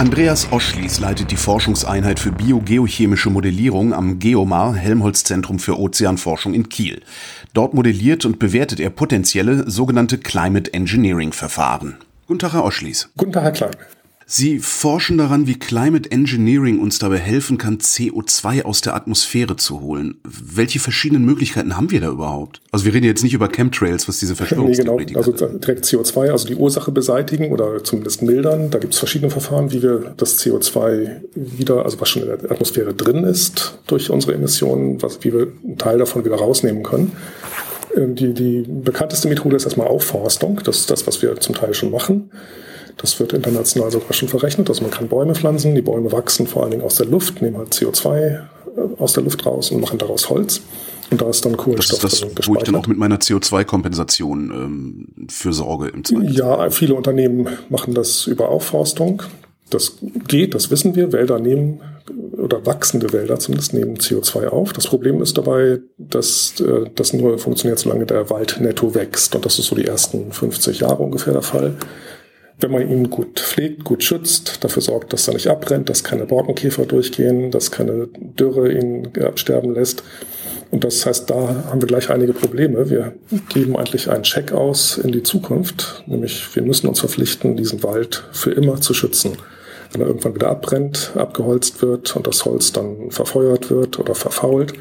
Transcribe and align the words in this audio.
Andreas 0.00 0.50
Oschlies 0.50 0.98
leitet 0.98 1.30
die 1.30 1.36
Forschungseinheit 1.36 2.18
für 2.18 2.32
biogeochemische 2.32 3.28
Modellierung 3.28 3.92
am 3.92 4.18
Geomar 4.18 4.74
Helmholtz 4.74 5.24
Zentrum 5.24 5.58
für 5.58 5.78
Ozeanforschung 5.78 6.54
in 6.54 6.70
Kiel. 6.70 7.02
Dort 7.52 7.74
modelliert 7.74 8.24
und 8.24 8.38
bewertet 8.38 8.80
er 8.80 8.88
potenzielle 8.88 9.70
sogenannte 9.70 10.16
Climate 10.16 10.72
Engineering 10.72 11.34
Verfahren. 11.34 11.98
Guten 12.26 12.38
Tag, 12.38 12.54
Herr 12.54 12.64
Oschlies. 12.64 13.10
Guten 13.18 13.32
Tag, 13.32 13.42
Herr 13.42 13.52
Klein. 13.52 13.72
Sie 14.32 14.60
forschen 14.60 15.18
daran, 15.18 15.48
wie 15.48 15.58
Climate 15.58 16.08
Engineering 16.12 16.78
uns 16.78 17.00
dabei 17.00 17.18
helfen 17.18 17.58
kann, 17.58 17.78
CO2 17.78 18.62
aus 18.62 18.80
der 18.80 18.94
Atmosphäre 18.94 19.56
zu 19.56 19.80
holen. 19.80 20.20
Welche 20.22 20.78
verschiedenen 20.78 21.24
Möglichkeiten 21.24 21.76
haben 21.76 21.90
wir 21.90 22.00
da 22.00 22.10
überhaupt? 22.10 22.60
Also 22.70 22.84
wir 22.84 22.94
reden 22.94 23.06
jetzt 23.06 23.24
nicht 23.24 23.34
über 23.34 23.48
Chemtrails, 23.48 24.06
was 24.06 24.20
diese 24.20 24.36
Verschwörungstheorie 24.36 24.98
nee, 24.98 25.04
genau. 25.06 25.18
Also 25.18 25.32
direkt 25.32 25.84
CO2, 25.84 26.30
also 26.30 26.46
die 26.46 26.54
Ursache 26.54 26.92
beseitigen 26.92 27.50
oder 27.50 27.82
zumindest 27.82 28.22
mildern. 28.22 28.70
Da 28.70 28.78
gibt 28.78 28.92
es 28.92 29.00
verschiedene 29.00 29.32
Verfahren, 29.32 29.72
wie 29.72 29.82
wir 29.82 30.14
das 30.16 30.38
CO2 30.38 31.22
wieder, 31.34 31.84
also 31.84 32.00
was 32.00 32.08
schon 32.08 32.22
in 32.22 32.28
der 32.28 32.52
Atmosphäre 32.52 32.94
drin 32.94 33.24
ist 33.24 33.80
durch 33.88 34.10
unsere 34.10 34.34
Emissionen, 34.34 35.02
was, 35.02 35.24
wie 35.24 35.32
wir 35.32 35.48
einen 35.64 35.76
Teil 35.76 35.98
davon 35.98 36.24
wieder 36.24 36.36
rausnehmen 36.36 36.84
können. 36.84 37.10
Ähm, 37.96 38.14
die, 38.14 38.32
die 38.32 38.64
bekannteste 38.64 39.26
Methode 39.26 39.56
ist 39.56 39.64
erstmal 39.64 39.88
Aufforstung. 39.88 40.60
Das 40.62 40.78
ist 40.78 40.88
das, 40.88 41.08
was 41.08 41.20
wir 41.20 41.34
zum 41.40 41.56
Teil 41.56 41.74
schon 41.74 41.90
machen. 41.90 42.30
Das 43.00 43.18
wird 43.18 43.32
international 43.32 43.90
sogar 43.90 44.12
schon 44.12 44.28
verrechnet. 44.28 44.68
Also 44.68 44.82
man 44.82 44.90
kann 44.90 45.08
Bäume 45.08 45.34
pflanzen. 45.34 45.74
Die 45.74 45.80
Bäume 45.80 46.12
wachsen 46.12 46.46
vor 46.46 46.62
allen 46.62 46.72
Dingen 46.72 46.84
aus 46.84 46.96
der 46.96 47.06
Luft, 47.06 47.40
nehmen 47.40 47.56
halt 47.56 47.72
CO2 47.72 48.16
äh, 48.16 48.40
aus 48.98 49.14
der 49.14 49.22
Luft 49.22 49.46
raus 49.46 49.70
und 49.70 49.80
machen 49.80 49.98
daraus 49.98 50.28
Holz. 50.28 50.60
Und 51.10 51.22
da 51.22 51.28
ist 51.28 51.44
dann 51.44 51.56
Kohlenstoff 51.56 52.00
das 52.00 52.12
ist 52.12 52.38
das, 52.38 52.46
wo 52.46 52.54
ich 52.56 52.62
dann 52.62 52.76
auch 52.76 52.86
mit 52.86 52.98
meiner 52.98 53.16
CO2-Kompensation 53.16 54.50
ähm, 54.50 55.28
für 55.28 55.52
sorge 55.52 55.88
im 55.88 56.04
Zweifel. 56.04 56.30
Ja, 56.30 56.70
viele 56.70 56.94
Unternehmen 56.94 57.48
machen 57.68 57.94
das 57.94 58.26
über 58.26 58.50
Aufforstung. 58.50 59.22
Das 59.70 59.96
geht, 60.28 60.54
das 60.54 60.70
wissen 60.70 60.94
wir. 60.94 61.12
Wälder 61.12 61.38
nehmen 61.38 61.80
oder 62.36 62.66
wachsende 62.66 63.12
Wälder 63.12 63.38
zumindest 63.38 63.72
nehmen 63.72 63.96
CO2 63.96 64.48
auf. 64.48 64.72
Das 64.72 64.86
Problem 64.86 65.22
ist 65.22 65.38
dabei, 65.38 65.80
dass 65.96 66.60
äh, 66.60 66.90
das 66.94 67.12
nur 67.12 67.38
funktioniert, 67.38 67.78
solange 67.78 68.04
der 68.04 68.28
Wald 68.30 68.58
netto 68.60 68.94
wächst. 68.94 69.34
Und 69.34 69.44
das 69.46 69.58
ist 69.58 69.66
so 69.66 69.76
die 69.76 69.86
ersten 69.86 70.32
50 70.32 70.80
Jahre 70.80 71.02
ungefähr 71.02 71.32
der 71.32 71.42
Fall 71.42 71.76
wenn 72.60 72.70
man 72.70 72.88
ihn 72.88 73.10
gut 73.10 73.40
pflegt, 73.40 73.84
gut 73.84 74.02
schützt, 74.04 74.62
dafür 74.64 74.82
sorgt, 74.82 75.12
dass 75.12 75.28
er 75.28 75.34
nicht 75.34 75.48
abbrennt, 75.48 75.88
dass 75.88 76.04
keine 76.04 76.26
Borkenkäfer 76.26 76.84
durchgehen, 76.84 77.50
dass 77.50 77.70
keine 77.70 78.08
Dürre 78.18 78.72
ihn 78.72 79.08
absterben 79.22 79.74
lässt. 79.74 80.02
Und 80.70 80.84
das 80.84 81.04
heißt, 81.04 81.28
da 81.28 81.64
haben 81.68 81.80
wir 81.80 81.88
gleich 81.88 82.10
einige 82.10 82.32
Probleme. 82.32 82.90
Wir 82.90 83.14
geben 83.48 83.76
eigentlich 83.76 84.08
einen 84.08 84.22
Check 84.22 84.52
aus 84.52 84.98
in 84.98 85.10
die 85.10 85.22
Zukunft, 85.22 86.04
nämlich 86.06 86.54
wir 86.54 86.62
müssen 86.62 86.86
uns 86.86 87.00
verpflichten, 87.00 87.56
diesen 87.56 87.82
Wald 87.82 88.24
für 88.32 88.52
immer 88.52 88.80
zu 88.80 88.94
schützen. 88.94 89.36
Wenn 89.92 90.02
er 90.02 90.06
irgendwann 90.06 90.36
wieder 90.36 90.48
abbrennt, 90.48 91.12
abgeholzt 91.16 91.82
wird 91.82 92.14
und 92.14 92.26
das 92.26 92.44
Holz 92.44 92.72
dann 92.72 93.10
verfeuert 93.10 93.70
wird 93.70 93.98
oder 93.98 94.14
verfault, 94.14 94.74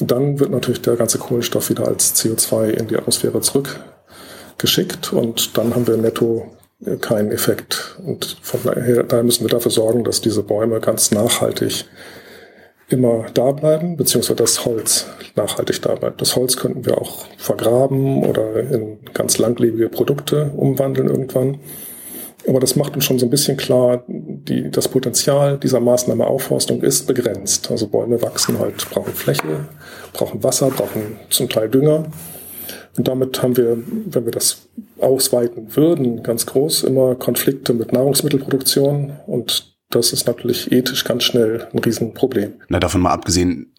dann 0.00 0.40
wird 0.40 0.50
natürlich 0.50 0.82
der 0.82 0.96
ganze 0.96 1.18
Kohlenstoff 1.18 1.70
wieder 1.70 1.86
als 1.86 2.16
CO2 2.16 2.70
in 2.70 2.88
die 2.88 2.96
Atmosphäre 2.96 3.40
zurückgeschickt 3.40 5.12
und 5.12 5.56
dann 5.56 5.74
haben 5.76 5.86
wir 5.86 5.96
netto 5.96 6.50
keinen 7.00 7.30
Effekt. 7.32 7.96
Und 8.04 8.36
von 8.42 8.60
daher, 8.64 9.02
daher 9.04 9.24
müssen 9.24 9.44
wir 9.44 9.50
dafür 9.50 9.70
sorgen, 9.70 10.04
dass 10.04 10.20
diese 10.20 10.42
Bäume 10.42 10.80
ganz 10.80 11.10
nachhaltig 11.10 11.84
immer 12.88 13.26
da 13.32 13.52
bleiben, 13.52 13.96
beziehungsweise 13.96 14.36
das 14.36 14.64
Holz 14.64 15.06
nachhaltig 15.34 15.80
da 15.82 15.94
bleibt. 15.94 16.20
Das 16.20 16.36
Holz 16.36 16.56
könnten 16.56 16.84
wir 16.84 16.98
auch 16.98 17.26
vergraben 17.38 18.24
oder 18.24 18.60
in 18.70 18.98
ganz 19.14 19.38
langlebige 19.38 19.88
Produkte 19.88 20.50
umwandeln 20.56 21.08
irgendwann. 21.08 21.58
Aber 22.48 22.58
das 22.58 22.74
macht 22.74 22.94
uns 22.94 23.04
schon 23.04 23.18
so 23.18 23.26
ein 23.26 23.30
bisschen 23.30 23.56
klar, 23.56 24.02
die, 24.08 24.70
das 24.70 24.88
Potenzial 24.88 25.58
dieser 25.58 25.80
Maßnahme 25.80 26.26
Aufforstung 26.26 26.82
ist 26.82 27.06
begrenzt. 27.06 27.70
Also 27.70 27.86
Bäume 27.86 28.20
wachsen 28.20 28.58
halt, 28.58 28.88
brauchen 28.90 29.14
Fläche, 29.14 29.68
brauchen 30.12 30.42
Wasser, 30.42 30.70
brauchen 30.70 31.18
zum 31.30 31.48
Teil 31.48 31.68
Dünger. 31.68 32.06
Und 32.96 33.08
damit 33.08 33.42
haben 33.42 33.56
wir, 33.56 33.78
wenn 34.06 34.24
wir 34.24 34.32
das 34.32 34.68
ausweiten 34.98 35.74
würden, 35.76 36.22
ganz 36.22 36.46
groß, 36.46 36.84
immer 36.84 37.14
Konflikte 37.14 37.72
mit 37.72 37.92
Nahrungsmittelproduktion. 37.92 39.12
Und 39.26 39.76
das 39.90 40.12
ist 40.12 40.26
natürlich 40.26 40.72
ethisch 40.72 41.04
ganz 41.04 41.24
schnell 41.24 41.68
ein 41.72 41.78
Riesenproblem. 41.78 42.54
Na, 42.68 42.80
davon 42.80 43.00
mal 43.00 43.12
abgesehen, 43.12 43.72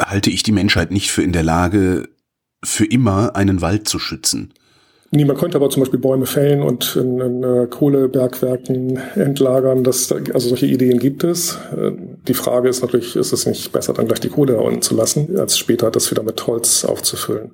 halte 0.00 0.30
ich 0.30 0.42
die 0.42 0.52
Menschheit 0.52 0.90
nicht 0.90 1.10
für 1.10 1.22
in 1.22 1.32
der 1.32 1.42
Lage, 1.42 2.08
für 2.64 2.84
immer 2.84 3.36
einen 3.36 3.60
Wald 3.60 3.88
zu 3.88 3.98
schützen. 3.98 4.52
Nee, 5.12 5.24
man 5.24 5.36
könnte 5.36 5.56
aber 5.56 5.70
zum 5.70 5.80
Beispiel 5.82 6.00
Bäume 6.00 6.26
fällen 6.26 6.62
und 6.62 6.96
in, 6.96 7.20
in 7.20 7.44
uh, 7.44 7.66
Kohlebergwerken 7.66 8.98
entlagern. 9.14 9.84
Das, 9.84 10.10
also 10.10 10.48
solche 10.48 10.66
Ideen 10.66 10.98
gibt 10.98 11.22
es. 11.22 11.58
Äh, 11.76 11.92
die 12.26 12.34
Frage 12.34 12.68
ist 12.68 12.82
natürlich, 12.82 13.14
ist 13.14 13.32
es 13.32 13.46
nicht 13.46 13.70
besser, 13.70 13.92
dann 13.92 14.06
gleich 14.06 14.20
die 14.20 14.28
Kohle 14.28 14.54
da 14.54 14.60
unten 14.60 14.82
zu 14.82 14.96
lassen, 14.96 15.38
als 15.38 15.58
später 15.58 15.92
das 15.92 16.10
wieder 16.10 16.24
mit 16.24 16.44
Holz 16.46 16.84
aufzufüllen. 16.84 17.52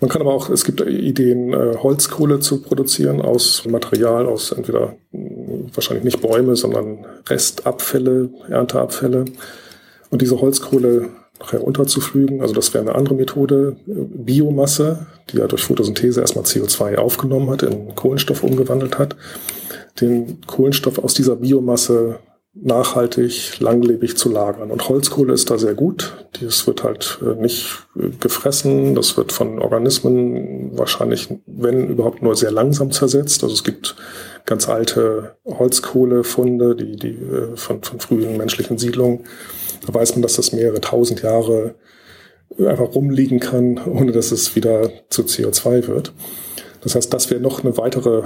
Man 0.00 0.10
kann 0.10 0.22
aber 0.22 0.32
auch, 0.32 0.48
es 0.48 0.64
gibt 0.64 0.80
Ideen, 0.80 1.54
uh, 1.54 1.82
Holzkohle 1.82 2.38
zu 2.38 2.62
produzieren 2.62 3.20
aus 3.20 3.64
Material, 3.66 4.26
aus 4.26 4.52
entweder 4.52 4.94
hm, 5.10 5.70
wahrscheinlich 5.74 6.04
nicht 6.04 6.20
Bäume, 6.20 6.54
sondern 6.54 7.04
Restabfälle, 7.28 8.30
Ernteabfälle. 8.48 9.24
Und 10.10 10.22
diese 10.22 10.40
Holzkohle 10.40 11.08
nachher 11.40 11.64
unterzuflügen. 11.64 12.40
Also 12.40 12.54
das 12.54 12.72
wäre 12.74 12.82
eine 12.82 12.94
andere 12.94 13.14
Methode. 13.14 13.76
Biomasse, 13.86 15.06
die 15.30 15.38
ja 15.38 15.46
durch 15.46 15.64
Photosynthese 15.64 16.20
erstmal 16.20 16.44
CO2 16.44 16.96
aufgenommen 16.96 17.50
hat, 17.50 17.62
in 17.62 17.94
Kohlenstoff 17.94 18.42
umgewandelt 18.42 18.98
hat, 18.98 19.16
den 20.00 20.40
Kohlenstoff 20.46 20.98
aus 20.98 21.14
dieser 21.14 21.36
Biomasse 21.36 22.18
nachhaltig, 22.54 23.60
langlebig 23.60 24.16
zu 24.16 24.30
lagern. 24.30 24.70
Und 24.70 24.88
Holzkohle 24.88 25.32
ist 25.32 25.50
da 25.50 25.56
sehr 25.56 25.74
gut. 25.74 26.26
Das 26.40 26.66
wird 26.66 26.84
halt 26.84 27.18
äh, 27.22 27.40
nicht 27.40 27.86
äh, 27.96 28.10
gefressen. 28.20 28.94
Das 28.94 29.16
wird 29.16 29.32
von 29.32 29.58
Organismen 29.58 30.76
wahrscheinlich, 30.76 31.28
wenn 31.46 31.88
überhaupt, 31.88 32.22
nur 32.22 32.36
sehr 32.36 32.50
langsam 32.50 32.90
zersetzt. 32.92 33.42
Also 33.42 33.54
es 33.54 33.64
gibt 33.64 33.96
ganz 34.44 34.68
alte 34.68 35.36
Holzkohlefunde, 35.46 36.76
die, 36.76 36.96
die 36.96 37.14
äh, 37.14 37.56
von, 37.56 37.82
von 37.82 38.00
frühen 38.00 38.36
menschlichen 38.36 38.76
Siedlungen 38.76 39.20
da 39.86 39.94
weiß 39.94 40.12
man, 40.12 40.22
dass 40.22 40.36
das 40.36 40.52
mehrere 40.52 40.80
tausend 40.80 41.22
Jahre 41.22 41.74
einfach 42.58 42.94
rumliegen 42.94 43.40
kann, 43.40 43.80
ohne 43.86 44.12
dass 44.12 44.32
es 44.32 44.54
wieder 44.56 44.90
zu 45.08 45.22
CO2 45.22 45.86
wird. 45.88 46.12
Das 46.82 46.94
heißt, 46.94 47.12
das 47.12 47.30
wäre 47.30 47.40
noch 47.40 47.62
eine 47.62 47.76
weitere 47.76 48.22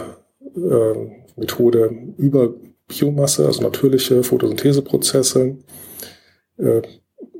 äh, 0.56 1.10
Methode 1.36 1.90
über 2.16 2.54
Biomasse, 2.88 3.46
also 3.46 3.62
natürliche 3.62 4.22
Photosyntheseprozesse, 4.22 5.56
äh, 6.58 6.82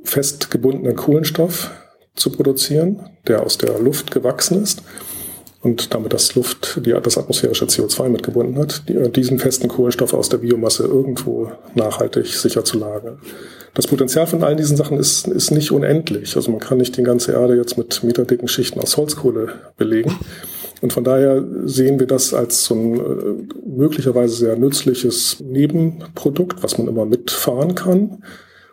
festgebundenen 0.03 0.97
Kohlenstoff 0.97 1.71
zu 2.15 2.31
produzieren, 2.31 3.09
der 3.27 3.43
aus 3.43 3.59
der 3.59 3.79
Luft 3.79 4.11
gewachsen 4.11 4.63
ist 4.63 4.83
und 5.67 5.93
damit 5.95 6.13
das 6.13 6.35
Luft, 6.35 6.81
die, 6.87 6.95
das 7.03 7.19
atmosphärische 7.19 7.67
CO2 7.67 8.09
mitgebunden 8.09 8.59
hat, 8.59 8.89
die, 8.89 9.11
diesen 9.11 9.39
festen 9.39 9.69
Kohlenstoff 9.69 10.15
aus 10.15 10.29
der 10.29 10.39
Biomasse 10.39 10.85
irgendwo 10.85 11.51
nachhaltig 11.75 12.27
sicher 12.27 12.65
zu 12.65 12.79
lagern 12.79 13.19
das 13.77 13.87
Potenzial 13.87 14.27
von 14.27 14.43
all 14.43 14.57
diesen 14.57 14.77
Sachen 14.77 14.99
ist, 14.99 15.29
ist 15.29 15.51
nicht 15.51 15.71
unendlich. 15.71 16.35
Also 16.35 16.51
man 16.51 16.61
kann 16.61 16.79
nicht 16.79 16.97
die 16.97 17.03
ganze 17.03 17.33
Erde 17.33 17.57
jetzt 17.57 17.77
mit 17.77 18.03
meterdicken 18.03 18.49
Schichten 18.49 18.81
aus 18.81 18.97
Holzkohle 18.97 19.51
belegen. 19.77 20.19
Und 20.81 20.95
von 20.95 21.05
daher 21.05 21.45
sehen 21.65 22.01
wir 22.01 22.07
das 22.07 22.33
als 22.33 22.65
so 22.65 22.75
ein 22.75 22.95
äh, 22.99 23.69
möglicherweise 23.69 24.35
sehr 24.35 24.57
nützliches 24.57 25.41
Nebenprodukt, 25.41 26.63
was 26.63 26.79
man 26.79 26.89
immer 26.89 27.05
mitfahren 27.05 27.75
kann 27.75 28.23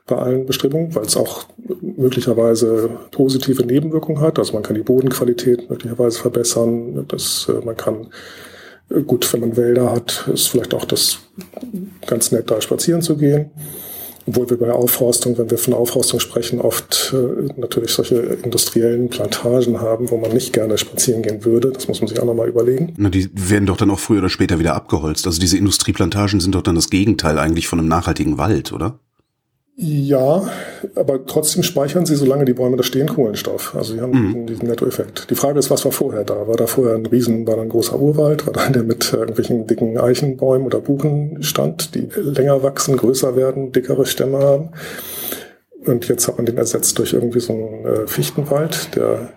bei 0.05 0.17
allen 0.17 0.45
Bestrebungen, 0.45 0.93
weil 0.95 1.05
es 1.05 1.15
auch 1.15 1.45
möglicherweise 1.81 2.89
positive 3.11 3.65
Nebenwirkungen 3.65 4.21
hat. 4.21 4.37
Also 4.37 4.53
man 4.53 4.63
kann 4.63 4.75
die 4.75 4.83
Bodenqualität 4.83 5.69
möglicherweise 5.69 6.19
verbessern. 6.19 7.05
Das, 7.07 7.47
äh, 7.49 7.65
man 7.65 7.77
kann 7.77 8.07
äh, 8.89 9.01
gut, 9.01 9.31
wenn 9.33 9.39
man 9.41 9.57
Wälder 9.57 9.91
hat, 9.91 10.29
ist 10.33 10.47
vielleicht 10.47 10.73
auch 10.73 10.85
das 10.85 11.19
ganz 12.05 12.31
nett, 12.31 12.51
da 12.51 12.59
spazieren 12.59 13.01
zu 13.01 13.17
gehen. 13.17 13.51
Obwohl 14.25 14.49
wir 14.49 14.57
bei 14.57 14.71
Aufforstung, 14.71 15.37
wenn 15.37 15.51
wir 15.51 15.57
von 15.57 15.73
Aufforstung 15.73 16.21
sprechen, 16.21 16.61
oft 16.61 17.13
äh, 17.13 17.59
natürlich 17.59 17.91
solche 17.91 18.15
industriellen 18.15 19.09
Plantagen 19.09 19.81
haben, 19.81 20.11
wo 20.11 20.17
man 20.17 20.31
nicht 20.31 20.53
gerne 20.53 20.77
spazieren 20.77 21.21
gehen 21.21 21.43
würde. 21.43 21.71
Das 21.71 21.89
muss 21.89 21.99
man 21.99 22.07
sich 22.07 22.19
auch 22.19 22.25
nochmal 22.25 22.47
überlegen. 22.47 22.93
Na, 22.97 23.09
die 23.09 23.29
werden 23.33 23.65
doch 23.65 23.75
dann 23.75 23.91
auch 23.91 23.99
früher 23.99 24.19
oder 24.19 24.29
später 24.29 24.59
wieder 24.59 24.75
abgeholzt. 24.75 25.27
Also 25.27 25.41
diese 25.41 25.57
Industrieplantagen 25.57 26.39
sind 26.39 26.55
doch 26.55 26.61
dann 26.61 26.75
das 26.75 26.89
Gegenteil 26.89 27.37
eigentlich 27.37 27.67
von 27.67 27.79
einem 27.79 27.89
nachhaltigen 27.89 28.37
Wald, 28.37 28.71
oder? 28.71 28.99
Ja, 29.75 30.47
aber 30.93 31.25
trotzdem 31.25 31.63
speichern 31.63 32.05
sie, 32.05 32.15
solange 32.15 32.45
die 32.45 32.53
Bäume 32.53 32.77
da 32.77 32.83
stehen, 32.83 33.07
Kohlenstoff. 33.07 33.73
Also 33.75 33.93
sie 33.93 34.01
haben 34.01 34.11
mhm. 34.11 34.45
diesen 34.45 34.67
Nettoeffekt. 34.67 35.31
Die 35.31 35.35
Frage 35.35 35.57
ist, 35.57 35.71
was 35.71 35.83
war 35.83 35.91
vorher 35.91 36.23
da? 36.23 36.47
War 36.47 36.57
da 36.57 36.67
vorher 36.67 36.93
ein 36.93 37.07
Riesen, 37.07 37.47
war 37.47 37.55
da 37.55 37.63
ein 37.63 37.69
großer 37.69 37.99
Urwald? 37.99 38.45
War 38.45 38.53
da 38.53 38.69
der 38.69 38.83
mit 38.83 39.11
irgendwelchen 39.11 39.65
dicken 39.65 39.97
Eichenbäumen 39.97 40.67
oder 40.67 40.79
Buchen 40.79 41.41
stand, 41.41 41.95
die 41.95 42.07
länger 42.15 42.61
wachsen, 42.61 42.97
größer 42.97 43.35
werden, 43.35 43.71
dickere 43.71 44.05
Stämme 44.05 44.39
haben? 44.39 44.69
Und 45.85 46.07
jetzt 46.07 46.27
hat 46.27 46.37
man 46.37 46.45
den 46.45 46.57
ersetzt 46.57 46.99
durch 46.99 47.13
irgendwie 47.13 47.39
so 47.39 47.53
einen 47.53 47.85
äh, 47.85 48.07
Fichtenwald, 48.07 48.95
der 48.95 49.33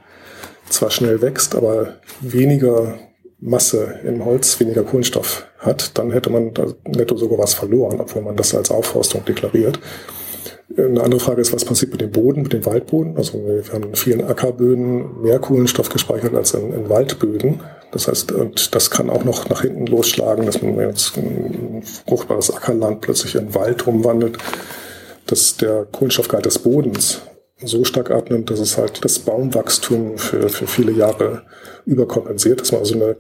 zwar 0.69 0.91
schnell 0.91 1.23
wächst, 1.23 1.55
aber 1.55 1.95
weniger 2.21 2.99
Masse 3.39 4.01
im 4.05 4.25
Holz 4.25 4.59
weniger 4.61 4.83
Kohlenstoff 4.83 5.47
hat, 5.59 5.97
dann 5.99 6.11
hätte 6.11 6.31
man 6.31 6.55
da 6.55 6.67
netto 6.85 7.17
sogar 7.17 7.39
was 7.39 7.55
verloren, 7.55 8.01
obwohl 8.01 8.23
man 8.23 8.37
das 8.37 8.55
als 8.55 8.71
Aufforstung 8.71 9.25
deklariert. 9.25 9.79
Eine 10.77 11.03
andere 11.03 11.21
Frage 11.21 11.41
ist, 11.41 11.53
was 11.53 11.65
passiert 11.65 11.93
mit 11.93 12.01
dem 12.01 12.11
Boden, 12.11 12.43
mit 12.43 12.53
dem 12.53 12.67
Waldboden? 12.67 13.17
Also 13.17 13.35
wir 13.35 13.63
haben 13.73 13.85
in 13.85 13.95
vielen 13.95 14.25
Ackerböden 14.25 15.23
mehr 15.23 15.39
Kohlenstoff 15.39 15.89
gespeichert 15.89 16.35
als 16.35 16.55
in, 16.55 16.73
in 16.73 16.89
Waldböden. 16.89 17.61
Das 17.93 18.09
heißt, 18.09 18.33
und 18.33 18.75
das 18.75 18.91
kann 18.91 19.09
auch 19.09 19.25
noch 19.25 19.49
nach 19.49 19.63
hinten 19.63 19.87
losschlagen, 19.87 20.45
dass 20.45 20.61
man 20.61 20.79
jetzt 20.79 21.17
ein 21.17 21.83
fruchtbares 22.09 22.53
Ackerland 22.53 23.01
plötzlich 23.01 23.37
in 23.37 23.55
Wald 23.55 23.87
umwandelt, 23.87 24.39
dass 25.27 25.57
der 25.57 25.85
Kohlenstoffgehalt 25.85 26.47
des 26.47 26.59
Bodens 26.59 27.23
so 27.63 27.85
stark 27.85 28.11
abnimmt, 28.11 28.51
dass 28.51 28.59
es 28.59 28.77
halt 28.77 29.05
das 29.05 29.21
Baumwachstum 29.21 30.19
für, 30.19 30.49
für 30.49 30.67
viele 30.67 30.93
Jahre 30.93 31.43
überkompensiert, 31.87 32.61
dass 32.61 32.73
man 32.73 32.81
also 32.81 32.95
eine 32.97 33.15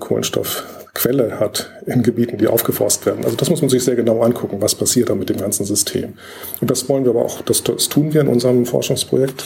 Kohlenstoffquelle 0.96 1.40
hat 1.40 1.70
in 1.86 2.02
Gebieten, 2.02 2.38
die 2.38 2.48
aufgeforstet 2.48 3.06
werden. 3.06 3.24
Also 3.24 3.36
das 3.36 3.50
muss 3.50 3.60
man 3.60 3.70
sich 3.70 3.84
sehr 3.84 3.96
genau 3.96 4.22
angucken, 4.22 4.56
was 4.60 4.74
passiert 4.74 5.10
da 5.10 5.14
mit 5.14 5.28
dem 5.28 5.36
ganzen 5.36 5.64
System. 5.64 6.14
Und 6.60 6.70
das 6.70 6.88
wollen 6.88 7.04
wir 7.04 7.10
aber 7.10 7.24
auch, 7.24 7.42
das, 7.42 7.62
das 7.62 7.88
tun 7.88 8.12
wir 8.12 8.22
in 8.22 8.28
unserem 8.28 8.66
Forschungsprojekt 8.66 9.44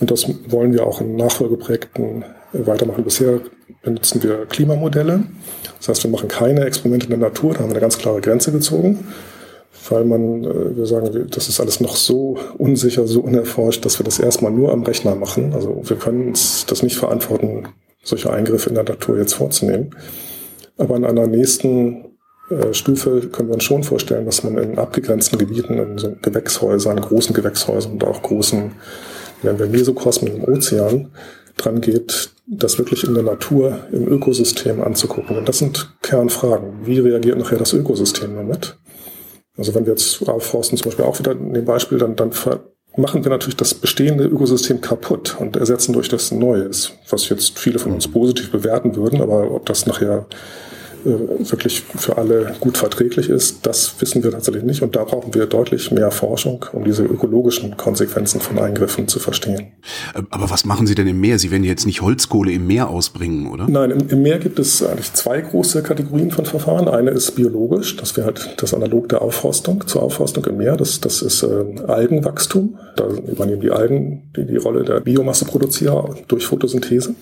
und 0.00 0.10
das 0.10 0.26
wollen 0.48 0.72
wir 0.72 0.86
auch 0.86 1.00
in 1.00 1.16
Nachfolgeprojekten 1.16 2.24
weitermachen. 2.52 3.04
Bisher 3.04 3.40
benutzen 3.82 4.22
wir 4.22 4.46
Klimamodelle. 4.46 5.24
Das 5.78 5.88
heißt, 5.88 6.04
wir 6.04 6.10
machen 6.10 6.28
keine 6.28 6.64
Experimente 6.64 7.06
in 7.06 7.10
der 7.10 7.18
Natur, 7.18 7.54
da 7.54 7.60
haben 7.60 7.66
wir 7.66 7.74
eine 7.74 7.80
ganz 7.80 7.98
klare 7.98 8.20
Grenze 8.20 8.52
gezogen 8.52 9.04
weil 9.90 10.04
man, 10.06 10.44
äh, 10.44 10.76
wir 10.78 10.86
sagen, 10.86 11.26
das 11.28 11.48
ist 11.50 11.60
alles 11.60 11.78
noch 11.80 11.96
so 11.96 12.38
unsicher, 12.56 13.06
so 13.06 13.20
unerforscht, 13.20 13.84
dass 13.84 13.98
wir 13.98 14.04
das 14.04 14.18
erstmal 14.18 14.50
nur 14.50 14.72
am 14.72 14.82
Rechner 14.82 15.14
machen. 15.14 15.52
Also 15.52 15.82
wir 15.84 15.96
können 15.98 16.28
uns 16.28 16.64
das 16.64 16.82
nicht 16.82 16.96
verantworten, 16.96 17.64
solche 18.02 18.32
Eingriffe 18.32 18.70
in 18.70 18.76
der 18.76 18.84
Natur 18.84 19.18
jetzt 19.18 19.34
vorzunehmen. 19.34 19.94
Aber 20.76 20.96
in 20.96 21.04
einer 21.04 21.26
nächsten 21.26 22.16
äh, 22.50 22.72
Stufe 22.72 23.28
können 23.28 23.48
wir 23.48 23.54
uns 23.54 23.64
schon 23.64 23.84
vorstellen, 23.84 24.26
dass 24.26 24.42
man 24.42 24.58
in 24.58 24.78
abgegrenzten 24.78 25.38
Gebieten, 25.38 25.78
in 25.78 25.98
so 25.98 26.14
Gewächshäusern, 26.20 27.00
großen 27.00 27.34
Gewächshäusern 27.34 27.92
und 27.92 28.04
auch 28.04 28.22
großen, 28.22 28.72
wenn 29.42 29.58
wir 29.58 29.66
Mesokosmen 29.66 30.36
im 30.36 30.44
Ozean, 30.44 31.10
dran 31.56 31.80
geht, 31.80 32.30
das 32.46 32.78
wirklich 32.78 33.04
in 33.04 33.14
der 33.14 33.22
Natur, 33.22 33.78
im 33.92 34.08
Ökosystem 34.08 34.82
anzugucken. 34.82 35.38
Und 35.38 35.48
das 35.48 35.58
sind 35.58 35.94
Kernfragen. 36.02 36.84
Wie 36.84 36.98
reagiert 36.98 37.38
nachher 37.38 37.58
das 37.58 37.72
Ökosystem 37.72 38.34
damit? 38.34 38.76
Also 39.56 39.74
wenn 39.74 39.86
wir 39.86 39.92
jetzt 39.92 40.28
aufforsten 40.28 40.76
zum 40.76 40.86
Beispiel 40.86 41.04
auch 41.04 41.18
wieder 41.18 41.32
in 41.32 41.54
dem 41.54 41.64
Beispiel, 41.64 41.98
dann, 41.98 42.16
dann 42.16 42.32
machen 42.96 43.24
wir 43.24 43.30
natürlich 43.30 43.56
das 43.56 43.74
bestehende 43.74 44.24
Ökosystem 44.24 44.80
kaputt 44.80 45.36
und 45.38 45.56
ersetzen 45.56 45.92
durch 45.92 46.08
das 46.08 46.30
Neues, 46.30 46.92
was 47.08 47.28
jetzt 47.28 47.58
viele 47.58 47.78
von 47.78 47.92
uns 47.92 48.08
positiv 48.08 48.50
bewerten 48.50 48.94
würden, 48.96 49.20
aber 49.20 49.50
ob 49.50 49.66
das 49.66 49.86
nachher 49.86 50.26
wirklich 51.04 51.82
für 51.96 52.18
alle 52.18 52.54
gut 52.60 52.78
verträglich 52.78 53.28
ist, 53.28 53.66
das 53.66 53.94
wissen 54.00 54.22
wir 54.22 54.30
tatsächlich 54.30 54.64
nicht. 54.64 54.82
Und 54.82 54.96
da 54.96 55.04
brauchen 55.04 55.34
wir 55.34 55.46
deutlich 55.46 55.90
mehr 55.90 56.10
Forschung, 56.10 56.64
um 56.72 56.84
diese 56.84 57.04
ökologischen 57.04 57.76
Konsequenzen 57.76 58.40
von 58.40 58.58
Eingriffen 58.58 59.08
zu 59.08 59.18
verstehen. 59.18 59.72
Äh, 60.14 60.22
aber 60.30 60.50
was 60.50 60.64
machen 60.64 60.86
Sie 60.86 60.94
denn 60.94 61.06
im 61.06 61.20
Meer? 61.20 61.38
Sie 61.38 61.50
werden 61.50 61.64
jetzt 61.64 61.86
nicht 61.86 62.02
Holzkohle 62.02 62.52
im 62.52 62.66
Meer 62.66 62.88
ausbringen, 62.88 63.46
oder? 63.46 63.68
Nein, 63.68 63.90
im, 63.90 64.08
im 64.08 64.22
Meer 64.22 64.38
gibt 64.38 64.58
es 64.58 64.82
eigentlich 64.82 65.12
zwei 65.12 65.40
große 65.40 65.82
Kategorien 65.82 66.30
von 66.30 66.46
Verfahren. 66.46 66.88
Eine 66.88 67.10
ist 67.10 67.32
biologisch, 67.32 67.96
das 67.96 68.16
wäre 68.16 68.26
halt 68.26 68.54
das 68.58 68.74
Analog 68.74 69.08
der 69.08 69.22
Aufforstung 69.22 69.86
zur 69.86 70.02
Aufforstung 70.02 70.44
im 70.46 70.56
Meer. 70.56 70.76
Das, 70.76 71.00
das 71.00 71.22
ist 71.22 71.42
äh, 71.42 71.64
Algenwachstum. 71.86 72.78
Da 72.96 73.06
übernehmen 73.08 73.60
die 73.60 73.70
Algen 73.70 74.30
die, 74.36 74.46
die 74.46 74.56
Rolle 74.56 74.84
der 74.84 75.00
Biomasseproduzierer 75.00 76.16
durch 76.28 76.46
Photosynthese. 76.46 77.14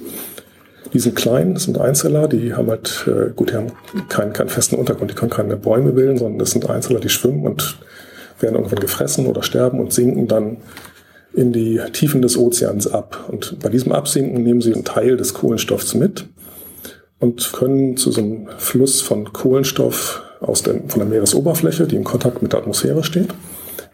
Die 0.93 0.99
sind 0.99 1.17
klein, 1.17 1.55
das 1.55 1.65
sind 1.65 1.79
Einzeller, 1.79 2.29
die 2.29 2.55
haben 2.55 2.69
halt, 2.69 3.07
äh, 3.07 3.31
gut, 3.35 3.51
die 3.51 3.55
haben 3.55 3.73
keinen, 4.09 4.33
keinen 4.33 4.49
festen 4.49 4.77
Untergrund, 4.77 5.11
die 5.11 5.15
können 5.15 5.31
keine 5.31 5.57
Bäume 5.57 5.93
bilden, 5.93 6.19
sondern 6.19 6.39
das 6.39 6.51
sind 6.51 6.69
Einzeller, 6.69 7.01
die 7.01 7.09
schwimmen 7.09 7.47
und 7.47 7.79
werden 8.41 8.57
irgendwann 8.57 8.81
gefressen 8.81 9.27
oder 9.27 9.43
sterben 9.43 9.81
und 9.81 9.93
sinken 9.93 10.29
dann 10.29 10.59
in 11.33 11.53
die 11.53 11.81
Tiefen 11.93 12.21
des 12.21 12.37
Ozeans 12.37 12.87
ab. 12.87 13.29
Und 13.29 13.59
bei 13.61 13.71
diesem 13.71 13.93
Absinken 13.93 14.43
nehmen 14.43 14.61
sie 14.61 14.75
einen 14.75 14.85
Teil 14.85 15.17
des 15.17 15.33
Kohlenstoffs 15.33 15.95
mit 15.95 16.27
und 17.21 17.53
können 17.53 17.97
zu 17.97 18.11
so 18.11 18.21
einem 18.21 18.49
Fluss 18.59 19.01
von 19.01 19.33
Kohlenstoff 19.33 20.23
aus 20.41 20.63
der, 20.63 20.75
von 20.89 20.99
der 20.99 21.09
Meeresoberfläche, 21.09 21.87
die 21.87 21.97
im 21.97 22.05
Kontakt 22.05 22.43
mit 22.43 22.53
der 22.53 22.61
Atmosphäre 22.61 23.05
steht, 23.05 23.29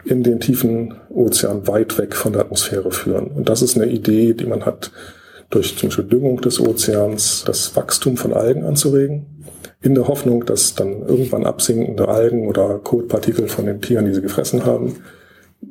in 0.03 0.23
den 0.23 0.39
tiefen 0.39 0.95
Ozean 1.09 1.67
weit 1.67 1.97
weg 1.97 2.15
von 2.15 2.33
der 2.33 2.41
Atmosphäre 2.41 2.91
führen. 2.91 3.27
Und 3.27 3.47
das 3.47 3.61
ist 3.61 3.77
eine 3.77 3.85
Idee, 3.85 4.33
die 4.33 4.45
man 4.45 4.65
hat 4.65 4.91
durch 5.49 5.77
zum 5.77 5.89
Beispiel 5.89 6.05
Düngung 6.05 6.41
des 6.41 6.59
Ozeans 6.59 7.43
das 7.45 7.75
Wachstum 7.75 8.17
von 8.17 8.33
Algen 8.33 8.63
anzuregen, 8.63 9.25
in 9.81 9.95
der 9.95 10.07
Hoffnung, 10.07 10.45
dass 10.45 10.75
dann 10.75 11.01
irgendwann 11.07 11.45
absinkende 11.45 12.07
Algen 12.07 12.47
oder 12.47 12.79
Kotpartikel 12.79 13.47
von 13.47 13.65
den 13.65 13.81
Tieren, 13.81 14.05
die 14.05 14.13
sie 14.13 14.21
gefressen 14.21 14.65
haben, 14.65 14.97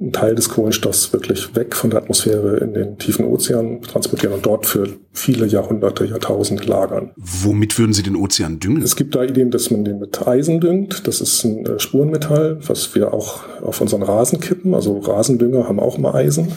einen 0.00 0.12
Teil 0.12 0.34
des 0.34 0.50
Kohlenstoffs 0.50 1.12
wirklich 1.12 1.54
weg 1.56 1.74
von 1.74 1.90
der 1.90 2.00
Atmosphäre 2.00 2.58
in 2.58 2.74
den 2.74 2.98
tiefen 2.98 3.24
Ozean 3.24 3.80
transportieren 3.82 4.34
und 4.34 4.44
dort 4.44 4.66
für 4.66 4.86
viele 5.12 5.46
Jahrhunderte, 5.46 6.04
Jahrtausende 6.04 6.64
lagern. 6.64 7.10
Womit 7.16 7.78
würden 7.78 7.94
Sie 7.94 8.02
den 8.02 8.16
Ozean 8.16 8.60
düngen? 8.60 8.82
Es 8.82 8.96
gibt 8.96 9.14
da 9.14 9.24
Ideen, 9.24 9.50
dass 9.50 9.70
man 9.70 9.84
den 9.84 9.98
mit 9.98 10.26
Eisen 10.26 10.60
düngt. 10.60 11.06
Das 11.06 11.20
ist 11.20 11.42
ein 11.44 11.64
äh, 11.64 11.78
Spurenmetall, 11.78 12.58
was 12.66 12.94
wir 12.94 13.14
auch 13.14 13.40
auf 13.62 13.80
unseren 13.80 14.02
Rasen 14.02 14.40
kippen. 14.40 14.74
Also 14.74 14.98
Rasendünger 14.98 15.68
haben 15.68 15.80
auch 15.80 15.96
mal 15.96 16.14
Eisen 16.14 16.52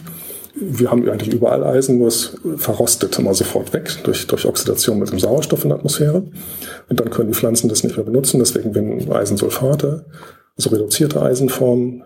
wir 0.55 0.91
haben 0.91 1.09
eigentlich 1.09 1.33
überall 1.33 1.63
Eisen, 1.63 1.97
nur 1.97 2.07
es 2.07 2.35
verrostet 2.57 3.17
immer 3.17 3.33
sofort 3.33 3.73
weg 3.73 3.89
durch, 4.03 4.27
durch 4.27 4.45
Oxidation 4.45 4.99
mit 4.99 5.11
dem 5.11 5.19
Sauerstoff 5.19 5.63
in 5.63 5.69
der 5.69 5.77
Atmosphäre. 5.77 6.23
Und 6.89 6.99
dann 6.99 7.09
können 7.09 7.31
die 7.31 7.37
Pflanzen 7.37 7.69
das 7.69 7.83
nicht 7.83 7.95
mehr 7.95 8.05
benutzen. 8.05 8.39
Deswegen 8.39 8.75
werden 8.75 9.11
Eisensulfate, 9.11 10.05
also 10.57 10.69
reduzierte 10.69 11.21
Eisenformen, 11.21 12.03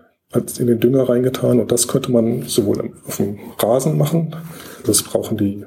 in 0.59 0.67
den 0.67 0.79
Dünger 0.79 1.07
reingetan. 1.07 1.59
Und 1.59 1.71
das 1.71 1.87
könnte 1.87 2.11
man 2.11 2.43
sowohl 2.43 2.91
auf 3.07 3.17
dem 3.17 3.39
Rasen 3.57 3.97
machen. 3.97 4.35
Das 4.85 5.01
brauchen 5.01 5.37
die 5.37 5.65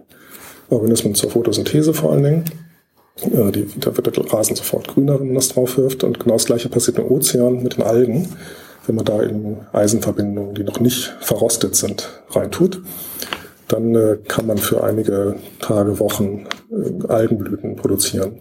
Organismen 0.69 1.15
zur 1.15 1.31
Photosynthese 1.31 1.95
vor 1.95 2.13
allen 2.13 2.23
Dingen. 2.23 2.45
Die, 3.25 3.67
da 3.81 3.97
wird 3.97 4.17
der 4.17 4.33
Rasen 4.33 4.55
sofort 4.55 4.87
grüner, 4.89 5.19
wenn 5.19 5.29
man 5.29 5.37
das 5.37 5.49
drauf 5.49 5.77
wirft. 5.79 6.05
Und 6.05 6.21
genau 6.21 6.35
das 6.35 6.47
gleiche 6.47 6.69
passiert 6.69 6.99
im 6.99 7.11
Ozean 7.11 7.63
mit 7.63 7.77
den 7.77 7.83
Algen 7.83 8.29
wenn 8.89 8.97
man 8.97 9.05
da 9.05 9.23
in 9.23 9.59
Eisenverbindungen, 9.73 10.55
die 10.55 10.65
noch 10.65 10.81
nicht 10.81 11.15
verrostet 11.21 11.77
sind, 11.77 12.09
reintut, 12.31 12.83
dann 13.69 13.95
äh, 13.95 14.17
kann 14.27 14.47
man 14.47 14.57
für 14.57 14.83
einige 14.83 15.37
Tage, 15.61 16.01
Wochen 16.01 16.47
äh, 16.71 17.07
Algenblüten 17.07 17.77
produzieren. 17.77 18.41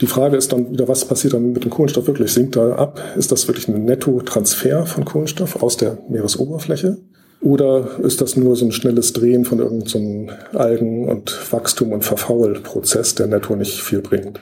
Die 0.00 0.06
Frage 0.06 0.36
ist 0.36 0.52
dann 0.52 0.72
wieder, 0.72 0.88
was 0.88 1.04
passiert 1.04 1.34
dann 1.34 1.52
mit 1.52 1.64
dem 1.64 1.70
Kohlenstoff 1.70 2.06
wirklich? 2.06 2.32
Sinkt 2.32 2.56
da 2.56 2.74
ab? 2.74 3.00
Ist 3.16 3.30
das 3.30 3.46
wirklich 3.46 3.68
ein 3.68 3.84
Nettotransfer 3.84 4.86
von 4.86 5.04
Kohlenstoff 5.04 5.62
aus 5.62 5.76
der 5.76 5.98
Meeresoberfläche? 6.08 6.96
Oder 7.42 8.00
ist 8.02 8.22
das 8.22 8.36
nur 8.36 8.56
so 8.56 8.64
ein 8.64 8.72
schnelles 8.72 9.12
Drehen 9.12 9.44
von 9.44 9.58
irgendeinem 9.58 10.30
so 10.52 10.58
Algen- 10.58 11.08
und 11.08 11.52
Wachstum- 11.52 11.92
und 11.92 12.02
Verfaulprozess, 12.02 13.14
der 13.14 13.26
netto 13.26 13.54
nicht 13.54 13.82
viel 13.82 14.00
bringt? 14.00 14.40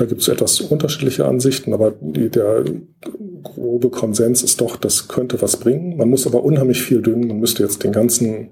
Da 0.00 0.06
gibt 0.06 0.22
es 0.22 0.28
etwas 0.28 0.62
unterschiedliche 0.62 1.26
Ansichten, 1.26 1.74
aber 1.74 1.92
die, 2.00 2.30
der 2.30 2.64
grobe 3.42 3.90
Konsens 3.90 4.42
ist 4.42 4.58
doch, 4.62 4.76
das 4.76 5.08
könnte 5.08 5.42
was 5.42 5.58
bringen. 5.58 5.98
Man 5.98 6.08
muss 6.08 6.26
aber 6.26 6.42
unheimlich 6.42 6.80
viel 6.80 7.02
düngen. 7.02 7.28
Man 7.28 7.38
müsste 7.38 7.62
jetzt 7.62 7.84
den 7.84 7.92
ganzen, 7.92 8.48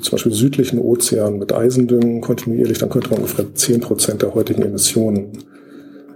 zum 0.00 0.12
Beispiel 0.12 0.32
südlichen 0.32 0.78
Ozean 0.78 1.38
mit 1.38 1.52
Eisen 1.52 1.86
düngen 1.86 2.22
kontinuierlich. 2.22 2.78
Dann 2.78 2.88
könnte 2.88 3.10
man 3.10 3.18
ungefähr 3.18 3.54
zehn 3.54 3.80
Prozent 3.80 4.22
der 4.22 4.34
heutigen 4.34 4.62
Emissionen 4.62 5.32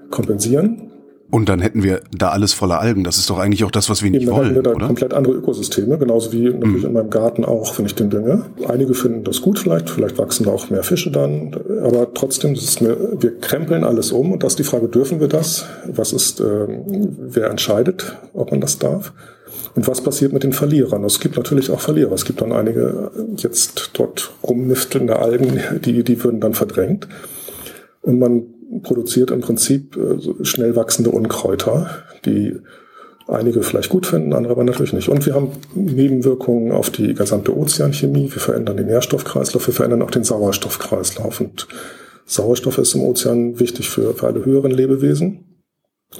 kompensieren. 0.08 0.87
Und 1.30 1.50
dann 1.50 1.60
hätten 1.60 1.82
wir 1.82 2.00
da 2.16 2.30
alles 2.30 2.54
voller 2.54 2.80
Algen. 2.80 3.04
Das 3.04 3.18
ist 3.18 3.28
doch 3.28 3.38
eigentlich 3.38 3.62
auch 3.64 3.70
das, 3.70 3.90
was 3.90 4.02
wir 4.02 4.10
nicht 4.10 4.26
dann 4.26 4.34
wollen, 4.34 4.44
hätten 4.46 4.56
wir 4.56 4.62
da 4.62 4.72
oder? 4.72 4.86
komplett 4.86 5.12
andere 5.12 5.34
Ökosysteme, 5.34 5.98
genauso 5.98 6.32
wie 6.32 6.44
natürlich 6.44 6.82
mhm. 6.82 6.88
in 6.88 6.92
meinem 6.94 7.10
Garten 7.10 7.44
auch, 7.44 7.78
wenn 7.78 7.84
ich 7.84 7.94
den 7.94 8.08
dünge. 8.08 8.46
Einige 8.66 8.94
finden 8.94 9.24
das 9.24 9.42
gut 9.42 9.58
vielleicht, 9.58 9.90
vielleicht 9.90 10.16
wachsen 10.16 10.44
da 10.44 10.52
auch 10.52 10.70
mehr 10.70 10.82
Fische 10.82 11.10
dann, 11.10 11.54
aber 11.82 12.14
trotzdem, 12.14 12.54
das 12.54 12.64
ist 12.64 12.80
eine, 12.80 12.96
wir 13.20 13.38
krempeln 13.38 13.84
alles 13.84 14.10
um 14.10 14.32
und 14.32 14.42
das 14.42 14.52
ist 14.52 14.58
die 14.60 14.64
Frage, 14.64 14.88
dürfen 14.88 15.20
wir 15.20 15.28
das? 15.28 15.66
Was 15.86 16.14
ist, 16.14 16.40
äh, 16.40 16.44
wer 16.46 17.50
entscheidet, 17.50 18.16
ob 18.32 18.50
man 18.50 18.62
das 18.62 18.78
darf? 18.78 19.12
Und 19.74 19.86
was 19.86 20.00
passiert 20.00 20.32
mit 20.32 20.44
den 20.44 20.54
Verlierern? 20.54 21.04
Es 21.04 21.20
gibt 21.20 21.36
natürlich 21.36 21.70
auch 21.70 21.80
Verlierer. 21.80 22.12
Es 22.12 22.24
gibt 22.24 22.40
dann 22.40 22.52
einige 22.52 23.10
jetzt 23.36 23.90
dort 23.92 24.32
rumniftelnde 24.42 25.18
Algen, 25.18 25.60
die, 25.84 26.02
die 26.04 26.24
würden 26.24 26.40
dann 26.40 26.54
verdrängt. 26.54 27.06
Und 28.00 28.18
man 28.18 28.46
produziert 28.82 29.30
im 29.30 29.40
Prinzip 29.40 29.96
äh, 29.96 30.44
schnell 30.44 30.76
wachsende 30.76 31.10
Unkräuter, 31.10 32.04
die 32.24 32.56
einige 33.28 33.62
vielleicht 33.62 33.90
gut 33.90 34.06
finden, 34.06 34.32
andere 34.32 34.52
aber 34.52 34.64
natürlich 34.64 34.92
nicht. 34.92 35.08
Und 35.08 35.26
wir 35.26 35.34
haben 35.34 35.52
Nebenwirkungen 35.74 36.72
auf 36.72 36.90
die 36.90 37.14
gesamte 37.14 37.56
Ozeanchemie. 37.56 38.32
Wir 38.32 38.40
verändern 38.40 38.78
den 38.78 38.86
Nährstoffkreislauf, 38.86 39.66
wir 39.66 39.74
verändern 39.74 40.02
auch 40.02 40.10
den 40.10 40.24
Sauerstoffkreislauf. 40.24 41.40
Und 41.40 41.68
Sauerstoff 42.24 42.78
ist 42.78 42.94
im 42.94 43.02
Ozean 43.02 43.60
wichtig 43.60 43.90
für, 43.90 44.14
für 44.14 44.26
alle 44.26 44.44
höheren 44.44 44.70
Lebewesen. 44.70 45.44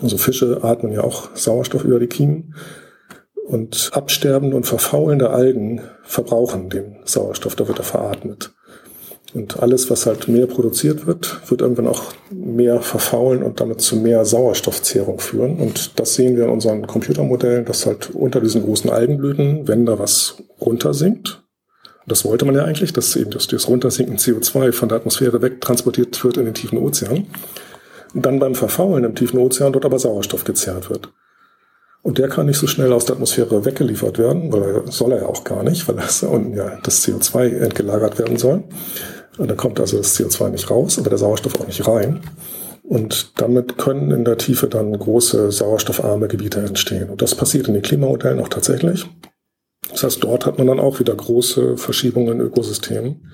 Also 0.03 0.19
Fische 0.19 0.63
atmen 0.63 0.93
ja 0.93 1.03
auch 1.03 1.35
Sauerstoff 1.35 1.85
über 1.85 1.99
die 1.99 2.07
Kiemen. 2.07 2.55
Und 3.47 3.91
absterbende 3.95 4.57
und 4.57 4.67
verfaulende 4.67 5.31
Algen 5.31 5.81
verbrauchen 6.03 6.69
den 6.69 6.97
Sauerstoff, 7.05 7.57
da 7.57 7.67
wird 7.67 7.79
er 7.79 7.85
veratmet. 7.85 8.53
Und 9.35 9.61
alles, 9.63 9.91
was 9.91 10.07
halt 10.07 10.27
mehr 10.29 10.47
produziert 10.47 11.07
wird, 11.07 11.51
wird 11.51 11.61
irgendwann 11.61 11.87
auch 11.87 12.15
mehr 12.31 12.81
verfaulen 12.81 13.43
und 13.43 13.61
damit 13.61 13.81
zu 13.81 13.97
mehr 13.97 14.25
Sauerstoffzehrung 14.25 15.21
führen. 15.21 15.59
Und 15.59 15.99
das 16.01 16.15
sehen 16.15 16.37
wir 16.37 16.45
in 16.45 16.51
unseren 16.51 16.87
Computermodellen, 16.87 17.67
dass 17.67 17.85
halt 17.85 18.11
unter 18.15 18.41
diesen 18.41 18.63
großen 18.63 18.89
Algenblüten, 18.89 19.69
wenn 19.69 19.85
da 19.85 19.99
was 19.99 20.43
runtersinkt, 20.61 21.43
das 22.07 22.25
wollte 22.25 22.47
man 22.47 22.55
ja 22.55 22.65
eigentlich, 22.65 22.95
dass 22.95 23.15
eben 23.17 23.31
das, 23.31 23.49
das 23.49 23.69
Runtersinken 23.69 24.17
CO2 24.17 24.73
von 24.73 24.89
der 24.89 24.97
Atmosphäre 24.97 25.43
wegtransportiert 25.43 26.25
wird 26.25 26.39
in 26.39 26.47
den 26.47 26.55
tiefen 26.55 26.79
Ozean. 26.79 27.27
Dann 28.15 28.39
beim 28.39 28.55
Verfaulen 28.55 29.05
im 29.05 29.15
tiefen 29.15 29.39
Ozean 29.39 29.75
dort 29.75 29.85
aber 29.85 29.99
Sauerstoff 29.99 30.45
gezerrt 30.45 30.89
wird. 30.89 31.11
Und 32.01 32.17
der 32.17 32.29
kann 32.29 32.47
nicht 32.47 32.59
so 32.59 32.67
schnell 32.67 32.93
aus 32.95 33.05
der 33.05 33.17
Atmosphäre 33.17 33.67
weggeliefert 33.67 34.19
werden, 34.19 34.51
weil 34.51 34.91
soll 34.91 35.13
er 35.13 35.23
ja 35.23 35.27
auch 35.27 35.45
gar 35.45 35.63
nicht, 35.63 35.87
weil 35.87 35.97
das 35.97 36.23
ja 36.23 36.79
das 36.83 37.07
CO2 37.07 37.59
entgelagert 37.59 38.19
werden 38.19 38.39
soll. 38.39 38.65
Und 39.39 39.51
da 39.51 39.55
kommt 39.55 39.81
also 39.81 39.97
das 39.97 40.19
CO2 40.19 40.51
nicht 40.51 40.71
raus, 40.71 40.99
aber 40.99 41.09
der 41.09 41.19
Sauerstoff 41.19 41.61
auch 41.61 41.67
nicht 41.67 41.87
rein. 41.87 42.21
Und 42.83 43.41
damit 43.41 43.79
können 43.79 44.11
in 44.11 44.25
der 44.25 44.39
Tiefe 44.39 44.67
dann 44.67 44.93
große 44.93 45.53
sauerstoffarme 45.53 46.27
Gebiete 46.27 46.61
entstehen. 46.61 47.11
Und 47.11 47.23
das 47.23 47.35
passiert 47.35 47.69
in 47.69 47.75
den 47.75 47.83
Klimamodellen 47.83 48.41
auch 48.41 48.49
tatsächlich. 48.49 49.07
Das 49.91 50.03
heißt, 50.03 50.25
dort 50.25 50.47
hat 50.47 50.59
man 50.59 50.67
dann 50.67 50.81
auch 50.81 50.99
wieder 50.99 51.15
große 51.15 51.77
Verschiebungen 51.77 52.35
in 52.35 52.41
Ökosystemen. 52.41 53.31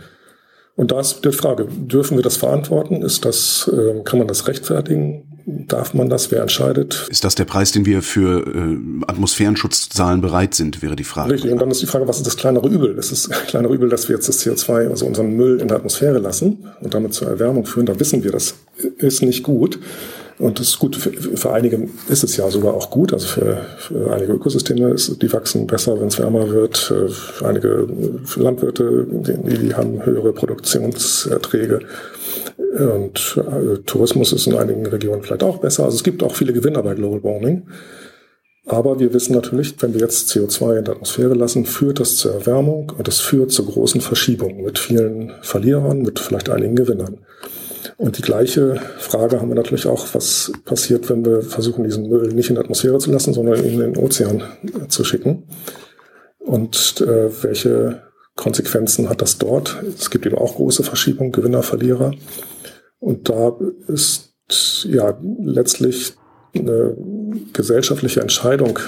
Und 0.77 0.91
da 0.91 1.01
ist 1.01 1.25
die 1.25 1.33
Frage, 1.33 1.69
dürfen 1.71 2.17
wir 2.17 2.23
das 2.23 2.37
verantworten? 2.37 3.03
Ist 3.03 3.25
das, 3.25 3.71
äh, 3.73 4.03
kann 4.03 4.19
man 4.19 4.29
das 4.29 4.49
rechtfertigen? 4.49 5.34
Darf 5.47 5.93
man 5.93 6.09
das? 6.09 6.31
Wer 6.31 6.41
entscheidet? 6.41 7.07
Ist 7.11 7.25
das 7.25 7.35
der 7.35 7.45
Preis, 7.45 7.71
den 7.71 7.85
wir 7.85 8.01
für 8.01 8.47
äh, 8.47 8.79
Atmosphärenschutz 9.07 9.91
zahlen 9.91 10.23
bereit 10.23 10.55
sind, 10.55 10.81
wäre 10.83 10.97
die 10.97 11.05
Frage. 11.05 11.33
Richtig. 11.33 11.53
Und 11.53 11.61
dann 11.61 11.71
ist 11.71 11.83
die 11.83 11.87
Frage, 11.87 12.09
was 12.09 12.17
ist 12.17 12.27
das 12.27 12.37
kleinere 12.37 12.67
Übel? 12.67 12.95
Das 12.95 13.13
ist 13.13 13.31
das 13.31 13.43
kleinere 13.47 13.75
Übel, 13.75 13.91
dass 13.91 14.09
wir 14.09 14.17
jetzt 14.17 14.29
das 14.29 14.45
CO2, 14.45 14.89
also 14.89 15.05
unseren 15.05 15.37
Müll 15.37 15.61
in 15.61 15.69
der 15.69 15.77
Atmosphäre 15.77 16.19
lassen 16.19 16.67
und 16.81 16.95
damit 16.95 17.13
zur 17.13 17.29
Erwärmung 17.29 17.67
führen. 17.67 17.85
Da 17.87 17.99
wissen 18.01 18.25
wir, 18.25 18.33
das 18.33 18.55
ist 18.97 19.23
nicht 19.23 19.43
gut. 19.43 19.79
Und 20.39 20.59
das 20.59 20.69
ist 20.69 20.79
gut, 20.79 20.97
für, 20.97 21.13
für 21.13 21.53
einige 21.53 21.89
ist 22.09 22.25
es 22.25 22.37
ja 22.37 22.51
sogar 22.51 22.75
auch 22.75 22.91
gut. 22.91 23.13
Also 23.13 23.27
für, 23.27 23.59
für 23.79 24.13
einige 24.13 24.33
Ökosysteme 24.33 24.91
ist, 24.91 25.23
die 25.23 25.33
wachsen 25.33 25.67
besser, 25.67 26.01
wenn 26.01 26.09
es 26.09 26.19
wärmer 26.19 26.51
wird. 26.51 26.77
Für 26.77 27.47
einige 27.47 27.87
Landwirte, 28.37 29.07
die, 29.09 29.59
die 29.59 29.75
haben 29.75 30.05
höhere 30.05 30.33
Produktionserträge. 30.33 31.81
Und 32.79 33.39
äh, 33.39 33.79
Tourismus 33.87 34.33
ist 34.33 34.47
in 34.47 34.57
einigen 34.57 34.87
Regionen 34.87 35.23
vielleicht 35.23 35.45
auch 35.45 35.59
besser. 35.59 35.85
Also 35.85 35.97
es 35.97 36.03
gibt 36.03 36.23
auch 36.23 36.35
viele 36.35 36.53
Gewinner 36.53 36.83
bei 36.83 36.95
Global 36.95 37.23
Warming. 37.23 37.69
Aber 38.67 38.99
wir 38.99 39.13
wissen 39.13 39.35
natürlich, 39.35 39.75
wenn 39.81 39.93
wir 39.93 40.01
jetzt 40.01 40.31
CO2 40.31 40.79
in 40.79 40.85
der 40.85 40.95
Atmosphäre 40.95 41.35
lassen, 41.35 41.67
führt 41.67 42.01
das 42.01 42.17
zur 42.17 42.33
Erwärmung 42.33 42.93
und 42.97 43.07
es 43.07 43.21
führt 43.21 43.53
zu 43.53 43.67
großen 43.67 44.01
Verschiebungen 44.01 44.65
mit 44.65 44.79
vielen 44.79 45.33
Verlierern, 45.43 46.01
mit 46.01 46.19
vielleicht 46.19 46.49
einigen 46.49 46.75
Gewinnern. 46.75 47.19
Und 47.97 48.19
die 48.19 48.23
gleiche 48.23 48.77
Frage 48.99 49.41
haben 49.41 49.49
wir 49.49 49.55
natürlich 49.55 49.87
auch, 49.87 50.07
was 50.15 50.53
passiert, 50.65 51.09
wenn 51.11 51.25
wir 51.25 51.43
versuchen, 51.43 51.85
diesen 51.85 52.09
Müll 52.09 52.33
nicht 52.33 52.49
in 52.49 52.57
die 52.57 52.61
Atmosphäre 52.61 52.99
zu 52.99 53.11
lassen, 53.11 53.35
sondern 53.35 53.63
in 53.63 53.79
den 53.79 53.97
Ozean 53.97 54.43
äh, 54.63 54.89
zu 54.89 55.05
schicken. 55.05 55.45
Und 56.39 57.01
äh, 57.01 57.31
welche 57.43 58.03
Konsequenzen 58.37 59.09
hat 59.09 59.23
das 59.23 59.39
dort? 59.39 59.83
Es 59.97 60.11
gibt 60.11 60.27
eben 60.27 60.39
auch 60.39 60.57
große 60.57 60.83
Verschiebungen, 60.83 61.33
Gewinner, 61.33 61.63
Verlierer. 61.63 62.13
Und 62.99 63.29
da 63.29 63.57
ist 63.87 64.35
ja 64.85 65.19
letztlich 65.43 66.15
eine 66.55 66.97
gesellschaftliche 67.53 68.21
Entscheidung 68.21 68.79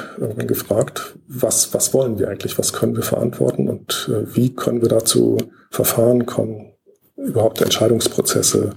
gefragt, 0.46 1.16
was, 1.26 1.74
was 1.74 1.92
wollen 1.94 2.18
wir 2.18 2.28
eigentlich, 2.28 2.58
was 2.58 2.72
können 2.72 2.96
wir 2.96 3.02
verantworten 3.02 3.68
und 3.68 4.08
äh, 4.12 4.34
wie 4.36 4.54
können 4.54 4.82
wir 4.82 4.88
dazu 4.88 5.38
Verfahren 5.70 6.26
kommen, 6.26 6.72
überhaupt 7.16 7.60
Entscheidungsprozesse 7.60 8.70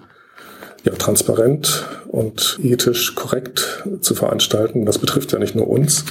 ja, 0.83 0.93
transparent 0.93 1.85
und 2.07 2.59
ethisch 2.61 3.15
korrekt 3.15 3.83
zu 4.01 4.15
veranstalten. 4.15 4.85
Das 4.85 4.99
betrifft 4.99 5.31
ja 5.31 5.39
nicht 5.39 5.55
nur 5.55 5.67
uns, 5.67 6.05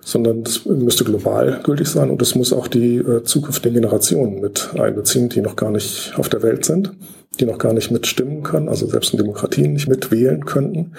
sondern 0.00 0.44
das 0.44 0.64
müsste 0.64 1.04
global 1.04 1.60
gültig 1.64 1.88
sein 1.88 2.10
und 2.10 2.22
es 2.22 2.34
muss 2.34 2.52
auch 2.52 2.68
die 2.68 2.98
äh, 2.98 3.24
zukünftigen 3.24 3.74
Generationen 3.74 4.40
mit 4.40 4.70
einbeziehen, 4.78 5.28
die 5.28 5.40
noch 5.40 5.56
gar 5.56 5.70
nicht 5.70 6.12
auf 6.16 6.28
der 6.28 6.42
Welt 6.42 6.64
sind, 6.64 6.92
die 7.40 7.44
noch 7.44 7.58
gar 7.58 7.72
nicht 7.72 7.90
mitstimmen 7.90 8.42
können, 8.42 8.68
also 8.68 8.86
selbst 8.86 9.12
in 9.12 9.18
Demokratien 9.18 9.72
nicht 9.72 9.88
mitwählen 9.88 10.44
könnten. 10.44 10.92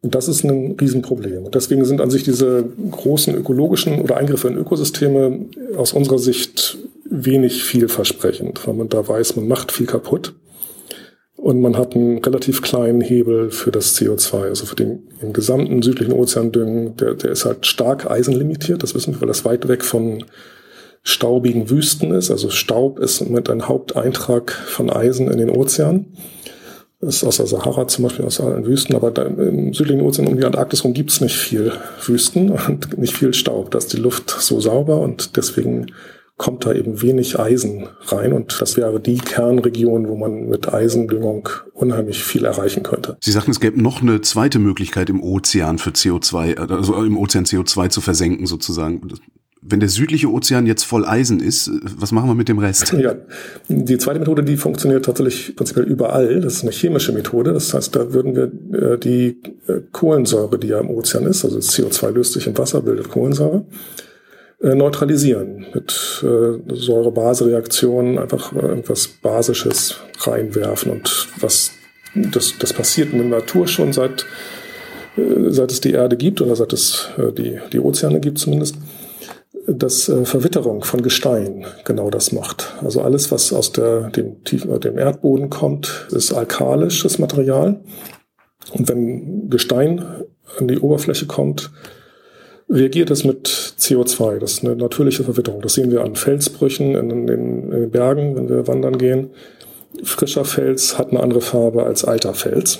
Und 0.00 0.14
das 0.14 0.28
ist 0.28 0.44
ein 0.44 0.76
Riesenproblem. 0.78 1.44
Und 1.44 1.54
deswegen 1.54 1.84
sind 1.86 2.02
an 2.02 2.10
sich 2.10 2.24
diese 2.24 2.64
großen 2.90 3.34
ökologischen 3.34 4.02
oder 4.02 4.18
Eingriffe 4.18 4.48
in 4.48 4.56
Ökosysteme 4.56 5.46
aus 5.76 5.94
unserer 5.94 6.18
Sicht 6.18 6.76
wenig 7.08 7.64
vielversprechend, 7.64 8.66
weil 8.66 8.74
man 8.74 8.90
da 8.90 9.06
weiß, 9.06 9.36
man 9.36 9.48
macht 9.48 9.72
viel 9.72 9.86
kaputt. 9.86 10.34
Und 11.44 11.60
man 11.60 11.76
hat 11.76 11.94
einen 11.94 12.24
relativ 12.24 12.62
kleinen 12.62 13.02
Hebel 13.02 13.50
für 13.50 13.70
das 13.70 13.94
CO2, 13.98 14.44
also 14.44 14.64
für 14.64 14.76
den 14.76 15.00
im 15.20 15.34
gesamten 15.34 15.82
südlichen 15.82 16.14
Ozeandüngen, 16.14 16.96
der, 16.96 17.12
der 17.12 17.32
ist 17.32 17.44
halt 17.44 17.66
stark 17.66 18.10
eisenlimitiert, 18.10 18.82
das 18.82 18.94
wissen 18.94 19.12
wir, 19.12 19.20
weil 19.20 19.28
das 19.28 19.44
weit 19.44 19.68
weg 19.68 19.84
von 19.84 20.24
staubigen 21.02 21.68
Wüsten 21.68 22.14
ist. 22.14 22.30
Also 22.30 22.48
Staub 22.48 22.98
ist 22.98 23.28
mit 23.28 23.50
ein 23.50 23.68
Haupteintrag 23.68 24.52
von 24.52 24.88
Eisen 24.88 25.30
in 25.30 25.36
den 25.36 25.50
Ozean. 25.50 26.06
Das 27.02 27.16
ist 27.16 27.24
aus 27.24 27.36
der 27.36 27.46
Sahara 27.46 27.88
zum 27.88 28.04
Beispiel, 28.04 28.24
aus 28.24 28.40
allen 28.40 28.64
Wüsten, 28.64 28.96
aber 28.96 29.14
im 29.26 29.74
südlichen 29.74 30.00
Ozean 30.00 30.28
um 30.28 30.38
die 30.38 30.46
Antarktis 30.46 30.82
rum 30.82 30.94
gibt 30.94 31.10
es 31.10 31.20
nicht 31.20 31.36
viel 31.36 31.72
Wüsten 32.06 32.52
und 32.52 32.96
nicht 32.96 33.18
viel 33.18 33.34
Staub. 33.34 33.70
Da 33.70 33.76
ist 33.76 33.92
die 33.92 34.00
Luft 34.00 34.30
so 34.30 34.60
sauber 34.60 34.98
und 34.98 35.36
deswegen 35.36 35.88
kommt 36.36 36.66
da 36.66 36.72
eben 36.72 37.00
wenig 37.00 37.38
Eisen 37.38 37.86
rein 38.06 38.32
und 38.32 38.60
das 38.60 38.76
wäre 38.76 39.00
die 39.00 39.18
Kernregion, 39.18 40.08
wo 40.08 40.16
man 40.16 40.48
mit 40.48 40.72
Eisendüngung 40.72 41.48
unheimlich 41.72 42.24
viel 42.24 42.44
erreichen 42.44 42.82
könnte. 42.82 43.16
Sie 43.20 43.30
sagten, 43.30 43.52
es 43.52 43.60
gäbe 43.60 43.80
noch 43.80 44.02
eine 44.02 44.20
zweite 44.20 44.58
Möglichkeit 44.58 45.10
im 45.10 45.22
Ozean 45.22 45.78
für 45.78 45.90
CO2, 45.90 46.56
also 46.56 47.02
im 47.04 47.16
Ozean 47.16 47.44
CO2 47.44 47.88
zu 47.88 48.00
versenken 48.00 48.46
sozusagen. 48.46 49.00
Wenn 49.66 49.80
der 49.80 49.88
südliche 49.88 50.30
Ozean 50.30 50.66
jetzt 50.66 50.82
voll 50.82 51.06
Eisen 51.06 51.40
ist, 51.40 51.70
was 51.96 52.12
machen 52.12 52.28
wir 52.28 52.34
mit 52.34 52.48
dem 52.48 52.58
Rest? 52.58 52.92
Ja, 52.92 53.14
die 53.68 53.96
zweite 53.96 54.18
Methode, 54.18 54.42
die 54.42 54.58
funktioniert 54.58 55.06
tatsächlich 55.06 55.56
prinzipiell 55.56 55.86
überall. 55.86 56.40
Das 56.40 56.56
ist 56.56 56.62
eine 56.62 56.72
chemische 56.72 57.12
Methode. 57.12 57.54
Das 57.54 57.72
heißt, 57.72 57.96
da 57.96 58.12
würden 58.12 58.36
wir 58.36 58.92
äh, 58.92 58.98
die 58.98 59.40
äh, 59.66 59.80
Kohlensäure, 59.90 60.58
die 60.58 60.66
ja 60.66 60.80
im 60.80 60.90
Ozean 60.90 61.24
ist, 61.24 61.46
also 61.46 61.58
CO2 61.58 62.10
löst 62.10 62.34
sich 62.34 62.46
im 62.46 62.58
Wasser, 62.58 62.82
bildet 62.82 63.08
Kohlensäure, 63.08 63.64
neutralisieren 64.74 65.66
mit 65.74 66.22
äh, 66.22 66.74
Säure-Base-Reaktionen, 66.74 68.18
einfach 68.18 68.52
irgendwas 68.52 69.08
Basisches 69.08 69.96
reinwerfen. 70.20 70.90
Und 70.90 71.28
was 71.40 71.72
das, 72.14 72.54
das 72.58 72.72
passiert 72.72 73.12
in 73.12 73.18
der 73.18 73.40
Natur 73.40 73.66
schon 73.66 73.92
seit, 73.92 74.24
äh, 75.16 75.50
seit 75.50 75.70
es 75.70 75.80
die 75.80 75.92
Erde 75.92 76.16
gibt 76.16 76.40
oder 76.40 76.56
seit 76.56 76.72
es 76.72 77.10
äh, 77.18 77.32
die, 77.32 77.58
die 77.72 77.80
Ozeane 77.80 78.20
gibt 78.20 78.38
zumindest, 78.38 78.76
dass 79.66 80.08
äh, 80.08 80.24
Verwitterung 80.24 80.84
von 80.84 81.02
Gestein 81.02 81.66
genau 81.84 82.10
das 82.10 82.32
macht. 82.32 82.74
Also 82.82 83.02
alles, 83.02 83.30
was 83.30 83.52
aus 83.52 83.72
der, 83.72 84.10
dem, 84.10 84.44
Tief, 84.44 84.64
äh, 84.64 84.78
dem 84.78 84.98
Erdboden 84.98 85.50
kommt, 85.50 86.06
ist 86.10 86.32
alkalisches 86.32 87.18
Material. 87.18 87.80
Und 88.72 88.88
wenn 88.88 89.50
Gestein 89.50 90.04
an 90.58 90.68
die 90.68 90.78
Oberfläche 90.78 91.26
kommt, 91.26 91.70
reagiert 92.68 93.10
es 93.10 93.24
mit 93.24 93.48
CO2. 93.48 94.38
Das 94.38 94.52
ist 94.52 94.64
eine 94.64 94.76
natürliche 94.76 95.24
Verwitterung. 95.24 95.60
Das 95.62 95.74
sehen 95.74 95.90
wir 95.90 96.02
an 96.02 96.16
Felsbrüchen 96.16 96.94
in 96.94 97.08
den, 97.08 97.28
in 97.28 97.70
den 97.70 97.90
Bergen, 97.90 98.36
wenn 98.36 98.48
wir 98.48 98.66
wandern 98.66 98.98
gehen. 98.98 99.30
Frischer 100.02 100.44
Fels 100.44 100.98
hat 100.98 101.10
eine 101.10 101.20
andere 101.20 101.40
Farbe 101.40 101.84
als 101.84 102.04
alter 102.04 102.34
Fels. 102.34 102.78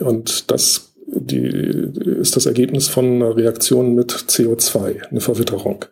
Und 0.00 0.50
das 0.50 0.90
die, 1.12 1.90
ist 2.20 2.36
das 2.36 2.46
Ergebnis 2.46 2.88
von 2.88 3.04
einer 3.04 3.36
Reaktion 3.36 3.94
mit 3.94 4.12
CO2, 4.12 5.08
eine 5.10 5.20
Verwitterung. 5.20 5.84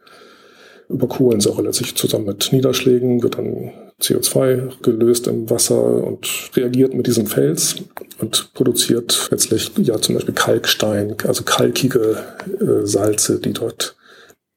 Über 0.88 1.08
Kohlensäure 1.08 1.62
letztlich 1.62 1.94
zusammen 1.96 2.26
mit 2.26 2.52
Niederschlägen 2.52 3.22
wird 3.22 3.36
dann 3.36 3.72
CO2 4.00 4.82
gelöst 4.82 5.26
im 5.26 5.50
Wasser 5.50 5.82
und 5.82 6.28
reagiert 6.54 6.94
mit 6.94 7.06
diesem 7.06 7.26
Fels 7.26 7.76
und 8.18 8.52
produziert 8.54 9.28
letztlich 9.30 9.72
ja 9.76 10.00
zum 10.00 10.14
Beispiel 10.14 10.34
Kalkstein, 10.34 11.16
also 11.26 11.42
kalkige 11.42 12.16
äh, 12.60 12.86
Salze, 12.86 13.40
die 13.40 13.52
dort 13.52 13.96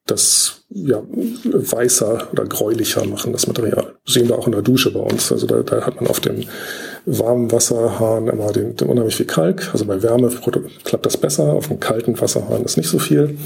das 0.06 0.64
ja, 0.68 1.00
weißer 1.44 2.28
oder 2.32 2.44
gräulicher 2.44 3.04
machen, 3.06 3.32
das 3.32 3.46
Material. 3.46 3.94
Das 4.04 4.14
sehen 4.14 4.28
wir 4.28 4.38
auch 4.38 4.46
in 4.46 4.52
der 4.52 4.62
Dusche 4.62 4.90
bei 4.92 5.00
uns. 5.00 5.30
Also 5.30 5.46
da, 5.46 5.62
da 5.62 5.86
hat 5.86 6.00
man 6.00 6.10
auf 6.10 6.18
dem 6.18 6.44
warmen 7.06 7.52
Wasserhahn 7.52 8.26
immer 8.26 8.52
den, 8.52 8.74
den 8.76 8.88
unheimlich 8.88 9.16
viel 9.16 9.26
Kalk. 9.26 9.70
Also 9.72 9.84
bei 9.84 10.02
Wärme 10.02 10.30
klappt 10.84 11.06
das 11.06 11.16
besser, 11.16 11.52
auf 11.52 11.68
dem 11.68 11.78
kalten 11.78 12.20
Wasserhahn 12.20 12.64
ist 12.64 12.76
nicht 12.76 12.88
so 12.88 12.98
viel. 12.98 13.36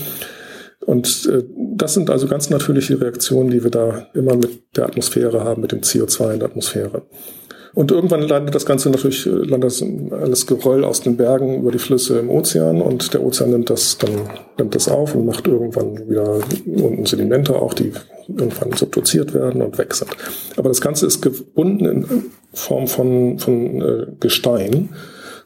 Und 0.86 1.28
äh, 1.30 1.42
das 1.76 1.94
sind 1.94 2.10
also 2.10 2.26
ganz 2.28 2.48
natürliche 2.48 3.00
Reaktionen, 3.00 3.50
die 3.50 3.62
wir 3.62 3.70
da 3.70 4.06
immer 4.14 4.36
mit 4.36 4.76
der 4.76 4.86
Atmosphäre 4.86 5.44
haben, 5.44 5.60
mit 5.60 5.72
dem 5.72 5.80
CO2 5.80 6.34
in 6.34 6.38
der 6.38 6.48
Atmosphäre. 6.48 7.02
Und 7.74 7.90
irgendwann 7.90 8.22
landet 8.22 8.54
das 8.54 8.64
Ganze 8.64 8.88
natürlich, 8.88 9.26
landet 9.26 9.84
alles 10.10 10.46
Geröll 10.46 10.82
aus 10.82 11.02
den 11.02 11.18
Bergen 11.18 11.60
über 11.60 11.70
die 11.70 11.78
Flüsse 11.78 12.18
im 12.18 12.30
Ozean 12.30 12.80
und 12.80 13.12
der 13.12 13.22
Ozean 13.22 13.50
nimmt 13.50 13.68
das 13.68 13.98
dann, 13.98 14.30
nimmt 14.56 14.74
das 14.74 14.88
auf 14.88 15.14
und 15.14 15.26
macht 15.26 15.46
irgendwann 15.46 16.08
wieder 16.08 16.38
unten 16.64 17.04
Sedimente 17.04 17.54
auch, 17.54 17.74
die 17.74 17.92
irgendwann 18.28 18.72
subduziert 18.72 19.34
werden 19.34 19.60
und 19.60 19.76
weg 19.76 19.92
sind. 19.92 20.10
Aber 20.56 20.70
das 20.70 20.80
Ganze 20.80 21.04
ist 21.04 21.20
gebunden 21.20 21.84
in 21.84 22.06
Form 22.54 22.86
von, 22.86 23.38
von 23.38 23.82
äh, 23.82 24.06
Gestein. 24.20 24.88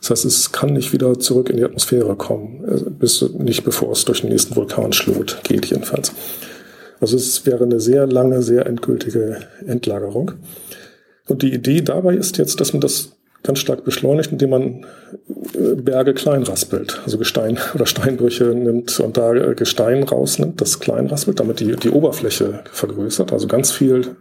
Das 0.01 0.11
heißt, 0.11 0.25
es 0.25 0.53
kann 0.53 0.73
nicht 0.73 0.93
wieder 0.93 1.19
zurück 1.19 1.51
in 1.51 1.57
die 1.57 1.65
Atmosphäre 1.65 2.17
kommen, 2.17 2.65
äh, 2.67 2.91
bis 2.91 3.23
nicht 3.39 3.65
bevor 3.65 3.93
es 3.93 4.05
durch 4.05 4.23
den 4.23 4.31
nächsten 4.31 4.57
Vulkanschlot 4.57 5.41
geht 5.45 5.67
jedenfalls. 5.67 6.13
Also 7.01 7.17
es 7.17 7.47
wäre 7.47 7.65
eine 7.65 7.81
sehr 7.81 8.07
lange, 8.07 8.43
sehr 8.43 8.67
endgültige 8.67 9.41
Endlagerung. 9.67 10.33
Und 11.29 11.43
die 11.43 11.53
Idee 11.53 11.81
dabei 11.81 12.15
ist 12.15 12.39
jetzt, 12.39 12.61
dass 12.61 12.73
man 12.73 12.81
das 12.81 13.13
ganz 13.43 13.59
stark 13.59 13.85
beschleunigt, 13.85 14.33
indem 14.33 14.51
man 14.51 14.87
äh, 15.55 15.75
Berge 15.77 16.13
klein 16.15 16.43
raspelt, 16.43 17.01
also 17.05 17.19
Gestein 17.19 17.59
oder 17.75 17.87
Steinbrüche 17.87 18.45
nimmt 18.45 18.99
und 19.01 19.17
da 19.17 19.35
äh, 19.35 19.55
Gestein 19.55 20.03
rausnimmt, 20.03 20.61
das 20.61 20.81
klein 20.81 21.07
raspelt, 21.07 21.41
damit 21.41 21.61
die, 21.61 21.77
die 21.77 21.91
Oberfläche 21.91 22.61
vergrößert, 22.73 23.33
also 23.33 23.47
ganz 23.47 23.71
viel 23.71 24.17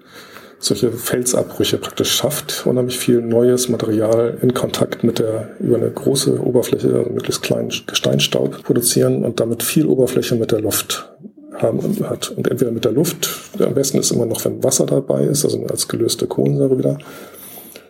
solche 0.60 0.92
Felsabbrüche 0.92 1.78
praktisch 1.78 2.12
schafft, 2.12 2.66
unheimlich 2.66 3.00
viel 3.00 3.22
neues 3.22 3.70
Material 3.70 4.38
in 4.42 4.54
Kontakt 4.54 5.04
mit 5.04 5.20
der, 5.20 5.50
über 5.60 5.78
eine 5.78 5.90
große 5.90 6.40
Oberfläche, 6.42 6.94
also 6.94 7.10
möglichst 7.10 7.42
kleinen 7.42 7.72
Gesteinstaub 7.88 8.64
produzieren 8.64 9.24
und 9.24 9.40
damit 9.40 9.64
viel 9.64 9.86
Oberfläche 9.86 10.36
mit 10.36 10.52
der 10.52 10.62
Luft 10.62 11.10
haben 11.56 11.82
hat. 12.10 12.32
Und 12.32 12.50
entweder 12.50 12.72
mit 12.72 12.86
der 12.86 12.92
Luft, 12.92 13.30
am 13.60 13.74
besten 13.74 14.00
ist 14.00 14.12
immer 14.12 14.26
noch, 14.26 14.44
wenn 14.46 14.64
Wasser 14.64 14.86
dabei 14.86 15.24
ist, 15.24 15.46
also 15.46 15.66
als 15.66 15.88
gelöste 15.88 16.28
Kohlensäure 16.28 16.78
wieder. 16.78 16.98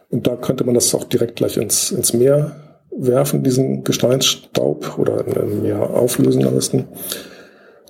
Und 0.10 0.28
da 0.28 0.36
könnte 0.36 0.64
man 0.64 0.76
das 0.76 0.94
auch 0.96 1.04
direkt 1.04 1.38
gleich 1.38 1.58
ins, 1.58 1.92
ins 1.92 2.14
Meer 2.14 2.56
werfen, 2.96 3.44
diesen 3.44 3.84
Gesteinsstaub 3.84 4.98
oder 4.98 5.26
ein 5.26 5.62
Meer 5.62 5.90
auflösen 5.90 6.46
am 6.46 6.56
besten. 6.56 6.88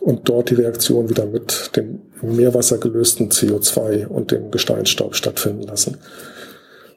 Und 0.01 0.29
dort 0.29 0.49
die 0.49 0.55
Reaktion 0.55 1.09
wieder 1.09 1.25
mit 1.25 1.71
dem 1.75 1.99
Meerwasser 2.21 2.77
gelösten 2.77 3.29
CO2 3.29 4.07
und 4.07 4.31
dem 4.31 4.51
Gesteinsstaub 4.51 5.15
stattfinden 5.15 5.63
lassen. 5.63 5.97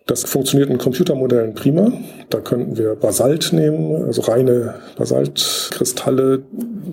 Das 0.06 0.24
funktioniert 0.24 0.68
in 0.68 0.78
Computermodellen 0.78 1.54
prima. 1.54 1.92
Da 2.28 2.40
könnten 2.40 2.76
wir 2.76 2.96
Basalt 2.96 3.52
nehmen, 3.52 4.04
also 4.04 4.22
reine 4.22 4.74
Basaltkristalle 4.96 6.42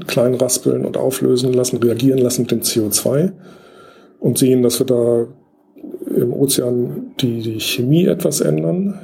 klein 0.08 0.36
raspeln 0.36 0.86
und 0.86 0.96
auflösen 0.96 1.54
lassen, 1.54 1.78
reagieren 1.78 2.20
lassen 2.20 2.44
mit 2.44 2.52
dem 2.52 2.62
CO2 2.62 3.32
und 4.20 4.38
sehen, 4.38 4.62
dass 4.62 4.80
wir 4.80 4.86
da 4.86 5.28
im 6.16 6.34
Ozean 6.34 7.14
die, 7.20 7.42
die 7.42 7.60
Chemie 7.60 8.06
etwas 8.06 8.42
ändern. 8.42 9.00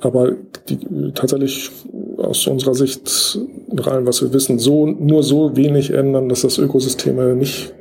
Aber 0.00 0.32
die, 0.68 0.78
tatsächlich 1.14 1.70
aus 2.18 2.46
unserer 2.46 2.74
Sicht, 2.74 3.38
nach 3.72 3.86
allem, 3.88 4.06
was 4.06 4.22
wir 4.22 4.32
wissen, 4.32 4.58
so, 4.58 4.86
nur 4.86 5.22
so 5.22 5.56
wenig 5.56 5.90
ändern, 5.90 6.28
dass 6.28 6.42
das 6.42 6.58
Ökosysteme 6.58 7.34
nicht 7.34 7.72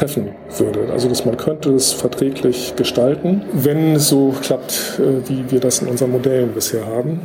treffen 0.00 0.30
würde. 0.56 0.90
Also 0.92 1.08
dass 1.08 1.24
man 1.26 1.36
könnte 1.36 1.74
es 1.74 1.92
verträglich 1.92 2.74
gestalten, 2.76 3.42
wenn 3.52 3.96
es 3.96 4.08
so 4.08 4.34
klappt, 4.40 4.98
äh, 4.98 5.28
wie 5.28 5.50
wir 5.50 5.60
das 5.60 5.82
in 5.82 5.88
unseren 5.88 6.10
Modellen 6.10 6.52
bisher 6.52 6.86
haben. 6.86 7.20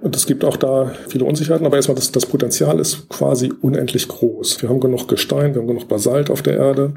Und 0.00 0.16
es 0.16 0.24
gibt 0.24 0.44
auch 0.46 0.56
da 0.56 0.92
viele 1.08 1.26
Unsicherheiten, 1.26 1.66
aber 1.66 1.76
erstmal 1.76 1.96
das, 1.96 2.10
das 2.10 2.24
Potenzial 2.24 2.80
ist 2.80 3.10
quasi 3.10 3.52
unendlich 3.60 4.08
groß. 4.08 4.62
Wir 4.62 4.70
haben 4.70 4.80
genug 4.80 5.08
Gestein, 5.08 5.54
wir 5.54 5.60
haben 5.60 5.68
genug 5.68 5.88
Basalt 5.88 6.30
auf 6.30 6.40
der 6.40 6.56
Erde. 6.56 6.94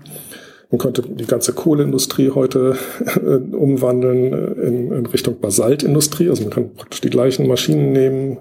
Man 0.71 0.79
könnte 0.79 1.01
die 1.01 1.27
ganze 1.27 1.51
Kohleindustrie 1.51 2.31
heute 2.31 2.77
äh, 3.17 3.55
umwandeln 3.55 4.31
äh, 4.31 4.67
in, 4.67 4.91
in 4.93 5.05
Richtung 5.07 5.37
Basaltindustrie. 5.41 6.29
Also 6.29 6.43
man 6.43 6.51
kann 6.53 6.73
praktisch 6.75 7.01
die 7.01 7.09
gleichen 7.09 7.45
Maschinen 7.45 7.91
nehmen, 7.91 8.37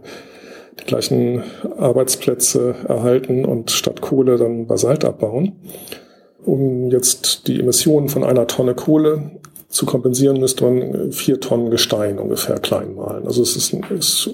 die 0.79 0.85
gleichen 0.85 1.43
Arbeitsplätze 1.77 2.77
erhalten 2.87 3.45
und 3.45 3.73
statt 3.73 4.01
Kohle 4.01 4.39
dann 4.39 4.69
Basalt 4.69 5.05
abbauen. 5.05 5.57
Um 6.45 6.91
jetzt 6.91 7.47
die 7.47 7.61
Emissionen 7.61 8.09
von 8.09 8.25
einer 8.25 8.47
Tonne 8.47 8.75
Kohle 8.75 9.41
zu 9.69 9.87
kompensieren, 9.87 10.41
müsste 10.41 10.65
man 10.65 11.13
vier 11.13 11.41
Tonnen 11.41 11.71
Gestein 11.71 12.19
ungefähr 12.19 12.59
klein 12.59 12.95
malen. 12.95 13.27
Also 13.27 13.43
es 13.43 13.57
ist, 13.57 13.73
ist 13.73 14.31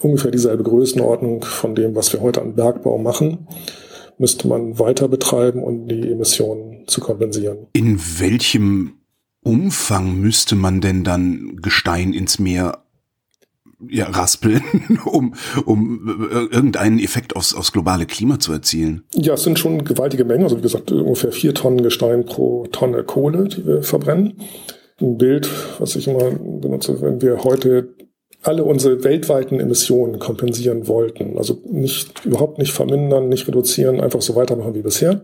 ungefähr 0.00 0.30
dieselbe 0.30 0.62
Größenordnung 0.62 1.44
von 1.44 1.74
dem, 1.74 1.94
was 1.94 2.12
wir 2.12 2.20
heute 2.20 2.40
an 2.42 2.54
Bergbau 2.54 2.98
machen, 2.98 3.46
müsste 4.18 4.48
man 4.48 4.78
weiter 4.78 5.08
betreiben, 5.08 5.62
um 5.62 5.86
die 5.86 6.10
Emissionen 6.10 6.84
zu 6.86 7.00
kompensieren. 7.00 7.66
In 7.72 7.98
welchem 8.18 8.94
Umfang 9.42 10.20
müsste 10.20 10.54
man 10.54 10.80
denn 10.80 11.04
dann 11.04 11.58
Gestein 11.62 12.12
ins 12.12 12.38
Meer 12.38 12.84
ja, 13.88 14.06
raspeln, 14.06 14.62
um, 15.04 15.34
um 15.64 16.28
äh, 16.30 16.54
irgendeinen 16.54 16.98
Effekt 16.98 17.36
aufs, 17.36 17.54
aufs 17.54 17.72
globale 17.72 18.06
Klima 18.06 18.38
zu 18.38 18.52
erzielen? 18.52 19.04
Ja, 19.14 19.34
es 19.34 19.42
sind 19.42 19.58
schon 19.58 19.84
gewaltige 19.84 20.24
Mengen. 20.24 20.44
Also 20.44 20.58
wie 20.58 20.62
gesagt, 20.62 20.92
ungefähr 20.92 21.32
vier 21.32 21.54
Tonnen 21.54 21.82
Gestein 21.82 22.24
pro 22.24 22.66
Tonne 22.72 23.04
Kohle, 23.04 23.48
die 23.48 23.66
wir 23.66 23.82
verbrennen. 23.82 24.34
Ein 25.00 25.16
Bild, 25.16 25.48
was 25.78 25.96
ich 25.96 26.06
immer 26.08 26.30
benutze, 26.30 27.00
wenn 27.00 27.22
wir 27.22 27.42
heute 27.42 27.94
alle 28.42 28.64
unsere 28.64 29.04
weltweiten 29.04 29.60
Emissionen 29.60 30.18
kompensieren 30.18 30.88
wollten, 30.88 31.36
also 31.36 31.60
nicht, 31.66 32.24
überhaupt 32.24 32.58
nicht 32.58 32.72
vermindern, 32.72 33.28
nicht 33.28 33.46
reduzieren, 33.46 34.00
einfach 34.00 34.22
so 34.22 34.34
weitermachen 34.34 34.74
wie 34.74 34.82
bisher, 34.82 35.20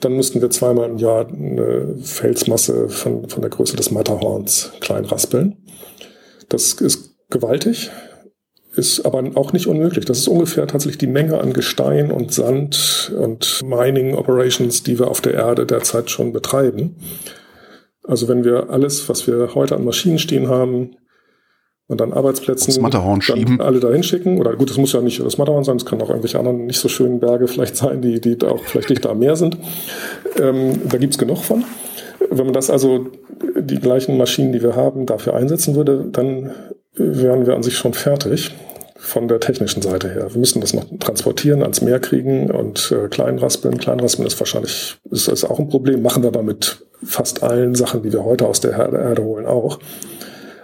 dann 0.00 0.14
müssten 0.14 0.40
wir 0.40 0.50
zweimal 0.50 0.90
im 0.90 0.98
Jahr 0.98 1.28
eine 1.28 1.96
Felsmasse 2.02 2.88
von, 2.88 3.28
von 3.28 3.40
der 3.40 3.50
Größe 3.50 3.76
des 3.76 3.92
Matterhorns 3.92 4.72
klein 4.80 5.04
raspeln. 5.04 5.56
Das 6.48 6.72
ist 6.74 7.15
gewaltig, 7.30 7.90
ist 8.76 9.06
aber 9.06 9.24
auch 9.34 9.52
nicht 9.52 9.66
unmöglich. 9.66 10.04
Das 10.04 10.18
ist 10.18 10.28
ungefähr 10.28 10.66
tatsächlich 10.66 10.98
die 10.98 11.06
Menge 11.06 11.40
an 11.40 11.52
Gestein 11.52 12.10
und 12.10 12.32
Sand 12.32 13.12
und 13.18 13.62
Mining 13.64 14.14
Operations, 14.14 14.82
die 14.82 14.98
wir 14.98 15.08
auf 15.08 15.20
der 15.20 15.34
Erde 15.34 15.66
derzeit 15.66 16.10
schon 16.10 16.32
betreiben. 16.32 16.96
Also 18.02 18.28
wenn 18.28 18.44
wir 18.44 18.70
alles, 18.70 19.08
was 19.08 19.26
wir 19.26 19.54
heute 19.54 19.74
an 19.74 19.84
Maschinen 19.84 20.18
stehen 20.18 20.48
haben, 20.48 20.96
und 21.88 22.00
dann 22.00 22.12
Arbeitsplätzen 22.12 22.74
das 22.74 22.80
Matterhorn 22.80 23.22
schieben. 23.22 23.60
alle 23.60 23.78
dahin 23.78 24.02
schicken. 24.02 24.38
Oder 24.38 24.56
gut, 24.56 24.70
es 24.70 24.76
muss 24.76 24.92
ja 24.92 25.00
nicht 25.00 25.24
das 25.24 25.38
Matterhorn 25.38 25.64
sein, 25.64 25.76
es 25.76 25.86
kann 25.86 26.00
auch 26.02 26.08
irgendwelche 26.08 26.38
anderen 26.38 26.66
nicht 26.66 26.80
so 26.80 26.88
schönen 26.88 27.20
Berge 27.20 27.46
vielleicht 27.46 27.76
sein, 27.76 28.02
die, 28.02 28.20
die 28.20 28.44
auch 28.44 28.64
vielleicht 28.64 28.90
dichter 28.90 29.10
am 29.10 29.20
Meer 29.20 29.36
sind. 29.36 29.56
Ähm, 30.40 30.80
da 30.88 30.98
gibt's 30.98 31.18
genug 31.18 31.44
von. 31.44 31.64
Wenn 32.28 32.46
man 32.46 32.54
das 32.54 32.70
also 32.70 33.06
die 33.56 33.78
gleichen 33.78 34.16
Maschinen, 34.16 34.52
die 34.52 34.62
wir 34.62 34.74
haben, 34.74 35.06
dafür 35.06 35.34
einsetzen 35.34 35.76
würde, 35.76 36.06
dann 36.10 36.50
wären 36.96 37.46
wir 37.46 37.54
an 37.54 37.62
sich 37.62 37.76
schon 37.76 37.94
fertig 37.94 38.54
von 38.96 39.28
der 39.28 39.40
technischen 39.40 39.82
Seite 39.82 40.08
her. 40.08 40.32
Wir 40.32 40.40
müssen 40.40 40.60
das 40.60 40.74
noch 40.74 40.84
transportieren, 40.98 41.62
ans 41.62 41.80
Meer 41.80 42.00
kriegen 42.00 42.50
und 42.50 42.92
äh, 42.92 43.08
kleinraspeln. 43.08 43.78
Kleinraspeln 43.78 44.26
ist 44.26 44.40
wahrscheinlich 44.40 44.96
ist, 45.10 45.28
ist 45.28 45.44
auch 45.44 45.58
ein 45.58 45.68
Problem, 45.68 46.02
machen 46.02 46.22
wir 46.22 46.28
aber 46.28 46.42
mit 46.42 46.78
fast 47.04 47.42
allen 47.42 47.74
Sachen, 47.74 48.02
die 48.02 48.12
wir 48.12 48.24
heute 48.24 48.46
aus 48.46 48.60
der 48.60 48.72
Erde 48.72 49.22
holen, 49.22 49.46
auch. 49.46 49.78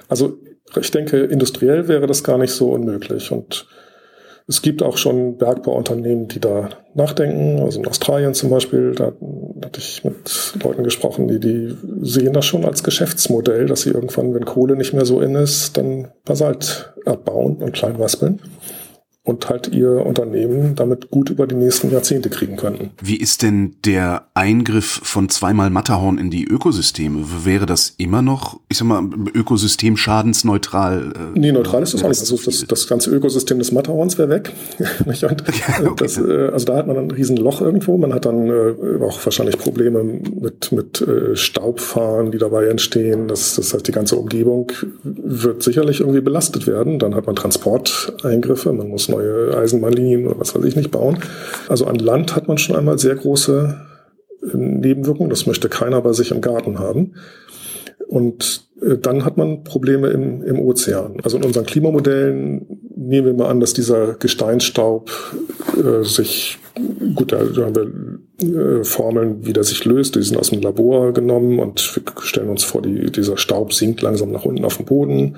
Also 0.09 0.39
ich 0.81 0.91
denke, 0.91 1.19
industriell 1.19 1.89
wäre 1.89 2.07
das 2.07 2.25
gar 2.25 2.39
nicht 2.39 2.53
so 2.53 2.71
unmöglich. 2.71 3.31
Und 3.31 3.67
es 4.53 4.61
gibt 4.61 4.83
auch 4.83 4.99
schon 4.99 5.39
Bergbauunternehmen, 5.39 6.29
die 6.29 6.39
da 6.39 6.69
nachdenken. 6.93 7.59
Also 7.61 7.81
in 7.81 7.87
Australien 7.87 8.35
zum 8.35 8.51
Beispiel, 8.51 8.95
da 8.95 9.13
hatte 9.65 9.79
ich 9.81 10.05
mit 10.05 10.53
Leuten 10.63 10.85
gesprochen, 10.85 11.27
die, 11.27 11.41
die 11.41 11.75
sehen 12.03 12.35
das 12.35 12.45
schon 12.45 12.67
als 12.67 12.85
Geschäftsmodell, 12.85 13.65
dass 13.65 13.83
sie 13.83 13.91
irgendwann, 13.91 14.35
wenn 14.35 14.45
Kohle 14.45 14.77
nicht 14.77 14.93
mehr 14.93 15.07
so 15.07 15.23
in 15.23 15.37
ist, 15.37 15.79
dann 15.79 16.09
Basalt 16.27 16.93
abbauen 17.07 17.57
und 17.57 17.73
klein 17.73 17.97
raspeln 17.97 18.41
und 19.25 19.49
halt 19.49 19.69
ihr 19.69 20.05
Unternehmen 20.05 20.75
damit 20.75 21.11
gut 21.11 21.31
über 21.31 21.47
die 21.47 21.55
nächsten 21.55 21.93
Jahrzehnte 21.93 22.29
kriegen 22.29 22.57
könnten. 22.57 22.91
Wie 23.01 23.17
ist 23.17 23.43
denn 23.43 23.77
der 23.85 24.27
Eingriff 24.35 25.01
von 25.05 25.29
zweimal 25.29 25.71
Matterhorn 25.71 26.19
in 26.19 26.31
die 26.31 26.45
Ökosysteme? 26.45 27.25
Wäre 27.45 27.67
das 27.67 27.95
immer 27.99 28.21
noch, 28.21 28.59
ich 28.69 28.79
sag 28.79 28.87
mal, 28.87 29.05
Ökosystem 29.33 29.97
schadensneutral? 29.97 31.13
Äh, 31.15 31.39
nee, 31.39 31.53
neutral 31.53 31.85
ist 31.85 31.95
das 31.95 32.03
auch 32.03 32.09
nicht. 32.09 32.19
Also 32.19 32.37
das, 32.37 32.67
das 32.67 32.89
ganze 32.89 33.11
Ökosystem 33.11 33.61
des 33.61 33.71
Matterhorns 33.71 34.19
wäre 34.19 34.29
weg. 34.29 34.53
und 35.07 35.23
okay. 35.23 35.93
das, 35.97 36.19
äh, 36.19 36.49
also 36.53 36.67
da 36.67 36.77
hat 36.77 36.89
man 36.89 36.99
ein 36.99 37.11
Riesenloch 37.13 37.61
irgendwo. 37.61 37.97
Man 37.99 38.13
hat 38.13 38.25
dann 38.25 38.49
äh, 38.49 39.05
auch 39.05 39.25
wahrscheinlich 39.25 39.57
Probleme 39.57 40.03
mit, 40.03 40.73
mit 40.73 41.01
äh, 41.01 41.37
Staubfahren, 41.37 42.33
die 42.33 42.39
dabei 42.39 42.67
entstehen. 42.67 43.29
Das, 43.29 43.55
das 43.55 43.73
heißt, 43.73 43.87
die 43.87 43.93
ganze 43.93 44.17
Umgebung 44.17 44.73
wird 45.05 45.63
sicherlich 45.63 46.01
irgendwie 46.01 46.23
belastet 46.23 46.67
werden. 46.67 46.99
Dann 46.99 47.15
hat 47.15 47.27
man 47.27 47.37
Transporteingriffe. 47.37 48.73
Man 48.73 48.89
muss 48.89 49.12
neue 49.13 49.57
Eisenbahnlinien 49.57 50.27
oder 50.27 50.41
was 50.41 50.55
weiß 50.55 50.65
ich 50.65 50.77
nicht 50.77 50.91
bauen. 50.91 51.19
Also 51.69 51.87
an 51.87 51.97
Land 51.97 52.35
hat 52.35 52.49
man 52.49 52.59
schon 52.59 52.77
einmal 52.77 52.99
sehr 52.99 53.15
große 53.15 53.81
äh, 54.43 54.57
Nebenwirkungen. 54.57 55.31
Das 55.31 55.47
möchte 55.47 55.69
keiner 55.69 56.01
bei 56.01 56.13
sich 56.13 56.31
im 56.31 56.41
Garten 56.41 56.79
haben. 56.79 57.15
Und 58.09 58.69
äh, 58.83 58.99
dann 58.99 59.25
hat 59.25 59.37
man 59.37 59.65
Probleme 59.65 60.09
im, 60.09 60.43
im 60.43 60.59
Ozean. 60.59 61.19
Also 61.23 61.37
in 61.37 61.45
unseren 61.45 61.67
Klimamodellen 61.67 62.81
nehmen 62.95 63.27
wir 63.27 63.35
mal 63.35 63.51
an, 63.51 63.61
dass 63.61 63.73
dieser 63.73 64.15
Gesteinsstaub 64.15 65.11
äh, 65.77 66.05
sich 66.05 66.59
gut, 67.15 67.33
da 67.33 67.39
haben 67.39 68.23
wir 68.41 68.81
äh, 68.81 68.85
Formeln, 68.85 69.47
wie 69.47 69.53
der 69.53 69.65
sich 69.65 69.85
löst. 69.85 70.15
Die 70.15 70.23
sind 70.23 70.39
aus 70.39 70.51
dem 70.51 70.61
Labor 70.61 71.13
genommen 71.13 71.59
und 71.59 71.97
wir 71.97 72.03
stellen 72.23 72.51
uns 72.51 72.65
vor, 72.65 72.83
die, 72.83 73.11
dieser 73.11 73.37
Staub 73.37 73.73
sinkt 73.73 74.03
langsam 74.03 74.33
nach 74.33 74.45
unten 74.45 74.65
auf 74.65 74.77
den 74.77 74.87
Boden, 74.87 75.37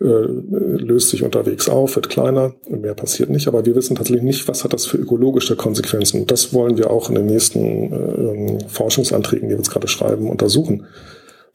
äh, 0.00 0.04
löst 0.04 1.10
sich 1.10 1.22
unterwegs 1.22 1.68
auf, 1.68 1.96
wird 1.96 2.08
kleiner 2.08 2.54
mehr 2.68 2.94
passiert 2.94 3.30
nicht. 3.30 3.48
Aber 3.48 3.66
wir 3.66 3.74
wissen 3.74 3.96
tatsächlich 3.96 4.22
nicht, 4.22 4.48
was 4.48 4.64
hat 4.64 4.72
das 4.72 4.86
für 4.86 4.96
ökologische 4.96 5.56
Konsequenzen. 5.56 6.26
Das 6.26 6.52
wollen 6.52 6.78
wir 6.78 6.90
auch 6.90 7.08
in 7.08 7.16
den 7.16 7.26
nächsten 7.26 7.92
äh, 7.92 8.68
Forschungsanträgen, 8.68 9.48
die 9.48 9.54
wir 9.54 9.58
jetzt 9.58 9.70
gerade 9.70 9.88
schreiben, 9.88 10.30
untersuchen. 10.30 10.86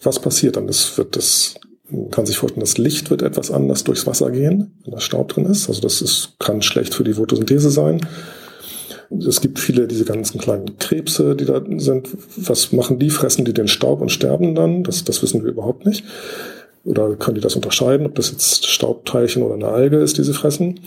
Was 0.02 0.20
passiert 0.20 0.58
dann? 0.58 0.68
Das 0.68 0.98
wird 0.98 1.16
das 1.16 1.56
man 1.90 2.10
kann 2.10 2.26
sich 2.26 2.38
vorstellen, 2.38 2.62
das 2.62 2.78
Licht 2.78 3.10
wird 3.12 3.22
etwas 3.22 3.52
anders 3.52 3.84
durchs 3.84 4.08
Wasser 4.08 4.32
gehen, 4.32 4.74
wenn 4.84 4.94
da 4.94 5.00
Staub 5.00 5.30
drin 5.30 5.46
ist. 5.46 5.68
Also 5.68 5.82
das 5.82 6.02
ist, 6.02 6.36
kann 6.40 6.62
schlecht 6.62 6.94
für 6.96 7.04
die 7.04 7.14
Photosynthese 7.14 7.70
sein. 7.70 8.02
Es 9.28 9.42
gibt 9.42 9.60
viele 9.60 9.88
diese 9.88 10.06
ganzen 10.06 10.40
kleinen 10.40 10.78
Krebse, 10.80 11.36
die 11.36 11.46
da 11.46 11.62
sind. 11.78 12.10
Was 12.38 12.72
machen 12.72 12.98
die? 13.00 13.12
Fressen 13.12 13.46
die 13.46 13.54
den 13.54 13.68
Staub 13.68 14.02
und 14.02 14.12
sterben 14.12 14.56
dann? 14.56 14.84
Das, 14.84 15.04
das 15.04 15.22
wissen 15.22 15.44
wir 15.44 15.52
überhaupt 15.52 15.86
nicht. 15.86 16.04
Oder 16.84 17.16
können 17.16 17.36
die 17.36 17.42
das 17.42 17.56
unterscheiden, 17.56 18.06
ob 18.06 18.16
das 18.16 18.32
jetzt 18.32 18.68
Staubteilchen 18.68 19.44
oder 19.44 19.56
eine 19.56 19.70
Alge 19.70 19.98
ist, 19.98 20.18
die 20.18 20.24
sie 20.24 20.34
fressen? 20.34 20.82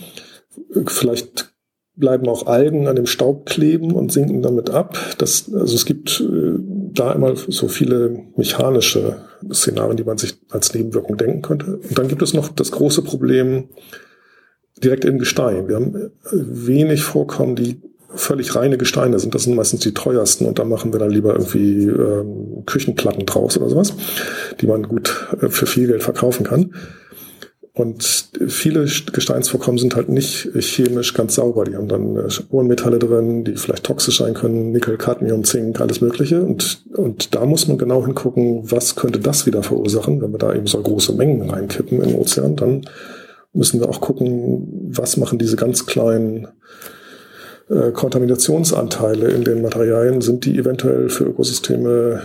Vielleicht 0.85 1.53
bleiben 1.95 2.29
auch 2.29 2.45
Algen 2.45 2.87
an 2.87 2.95
dem 2.95 3.07
Staub 3.07 3.47
kleben 3.47 3.93
und 3.93 4.11
sinken 4.11 4.43
damit 4.43 4.69
ab. 4.69 4.97
Das, 5.17 5.51
also 5.51 5.73
es 5.73 5.85
gibt 5.85 6.21
äh, 6.21 6.59
da 6.93 7.11
immer 7.13 7.35
so 7.35 7.67
viele 7.67 8.25
mechanische 8.35 9.17
Szenarien, 9.51 9.97
die 9.97 10.03
man 10.03 10.17
sich 10.17 10.35
als 10.49 10.73
Nebenwirkung 10.73 11.17
denken 11.17 11.41
könnte. 11.41 11.77
Und 11.77 11.97
dann 11.97 12.07
gibt 12.07 12.21
es 12.21 12.33
noch 12.33 12.49
das 12.49 12.71
große 12.71 13.01
Problem 13.01 13.69
direkt 14.83 15.05
im 15.05 15.17
Gestein. 15.17 15.67
Wir 15.67 15.75
haben 15.75 16.11
wenig 16.31 17.01
Vorkommen, 17.01 17.55
die 17.55 17.81
völlig 18.15 18.55
reine 18.55 18.77
Gesteine 18.77 19.19
sind. 19.19 19.35
Das 19.35 19.43
sind 19.43 19.55
meistens 19.55 19.81
die 19.81 19.93
teuersten 19.93 20.45
und 20.45 20.59
da 20.59 20.65
machen 20.65 20.93
wir 20.93 20.99
dann 20.99 21.11
lieber 21.11 21.33
irgendwie 21.33 21.85
ähm, 21.85 22.63
Küchenplatten 22.65 23.25
draus 23.25 23.57
oder 23.57 23.69
sowas, 23.69 23.93
die 24.61 24.67
man 24.67 24.83
gut 24.83 25.27
äh, 25.41 25.49
für 25.49 25.65
viel 25.65 25.87
Geld 25.87 26.03
verkaufen 26.03 26.45
kann. 26.45 26.73
Und 27.77 28.29
viele 28.47 28.85
Gesteinsvorkommen 28.85 29.77
sind 29.77 29.95
halt 29.95 30.09
nicht 30.09 30.49
chemisch 30.57 31.13
ganz 31.13 31.35
sauber. 31.35 31.63
Die 31.63 31.75
haben 31.75 31.87
dann 31.87 32.27
Spurenmetalle 32.27 32.95
äh, 32.95 32.99
drin, 32.99 33.43
die 33.43 33.55
vielleicht 33.55 33.83
toxisch 33.83 34.17
sein 34.17 34.33
können, 34.33 34.71
Nickel, 34.71 34.97
Cadmium, 34.97 35.43
Zink, 35.43 35.79
alles 35.79 36.01
Mögliche. 36.01 36.41
Und, 36.41 36.85
und 36.95 37.35
da 37.35 37.45
muss 37.45 37.67
man 37.67 37.77
genau 37.77 38.03
hingucken, 38.03 38.61
was 38.63 38.95
könnte 38.95 39.19
das 39.19 39.45
wieder 39.45 39.61
verursachen, 39.61 40.21
wenn 40.23 40.31
wir 40.31 40.39
da 40.39 40.55
eben 40.55 40.65
so 40.65 40.81
große 40.81 41.13
Mengen 41.13 41.47
reinkippen 41.47 42.01
in 42.01 42.09
den 42.09 42.19
Ozean. 42.19 42.55
Dann 42.55 42.81
müssen 43.53 43.79
wir 43.79 43.89
auch 43.89 44.01
gucken, 44.01 44.89
was 44.89 45.17
machen 45.17 45.37
diese 45.37 45.55
ganz 45.55 45.85
kleinen 45.85 46.47
äh, 47.69 47.91
Kontaminationsanteile 47.91 49.29
in 49.29 49.43
den 49.43 49.61
Materialien, 49.61 50.21
sind 50.21 50.45
die 50.45 50.57
eventuell 50.57 51.09
für 51.09 51.25
Ökosysteme 51.25 52.21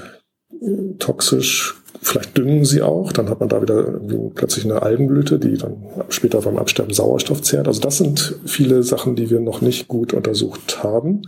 äh, 0.60 0.94
toxisch, 0.98 1.82
vielleicht 2.00 2.36
düngen 2.36 2.64
sie 2.64 2.82
auch, 2.82 3.12
dann 3.12 3.28
hat 3.28 3.40
man 3.40 3.48
da 3.48 3.62
wieder 3.62 4.00
plötzlich 4.34 4.64
eine 4.64 4.82
Algenblüte, 4.82 5.38
die 5.38 5.56
dann 5.56 5.84
später 6.08 6.40
beim 6.40 6.58
Absterben 6.58 6.92
Sauerstoff 6.92 7.42
zehrt. 7.42 7.68
Also 7.68 7.80
das 7.80 7.98
sind 7.98 8.36
viele 8.44 8.82
Sachen, 8.82 9.16
die 9.16 9.30
wir 9.30 9.40
noch 9.40 9.60
nicht 9.60 9.88
gut 9.88 10.12
untersucht 10.12 10.82
haben, 10.82 11.22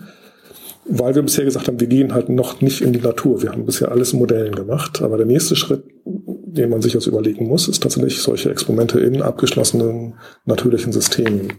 weil 0.86 1.14
wir 1.14 1.22
bisher 1.22 1.44
gesagt 1.44 1.68
haben, 1.68 1.80
wir 1.80 1.86
gehen 1.86 2.12
halt 2.12 2.28
noch 2.28 2.60
nicht 2.60 2.82
in 2.82 2.92
die 2.92 3.00
Natur. 3.00 3.42
Wir 3.42 3.52
haben 3.52 3.64
bisher 3.66 3.90
alles 3.90 4.12
in 4.12 4.18
Modellen 4.18 4.54
gemacht, 4.54 5.00
aber 5.00 5.16
der 5.16 5.26
nächste 5.26 5.56
Schritt, 5.56 5.84
den 6.04 6.70
man 6.70 6.82
sich 6.82 6.92
jetzt 6.92 7.06
überlegen 7.06 7.46
muss, 7.46 7.68
ist 7.68 7.82
tatsächlich 7.82 8.20
solche 8.20 8.50
Experimente 8.50 9.00
in 9.00 9.22
abgeschlossenen 9.22 10.14
natürlichen 10.44 10.92
Systemen 10.92 11.54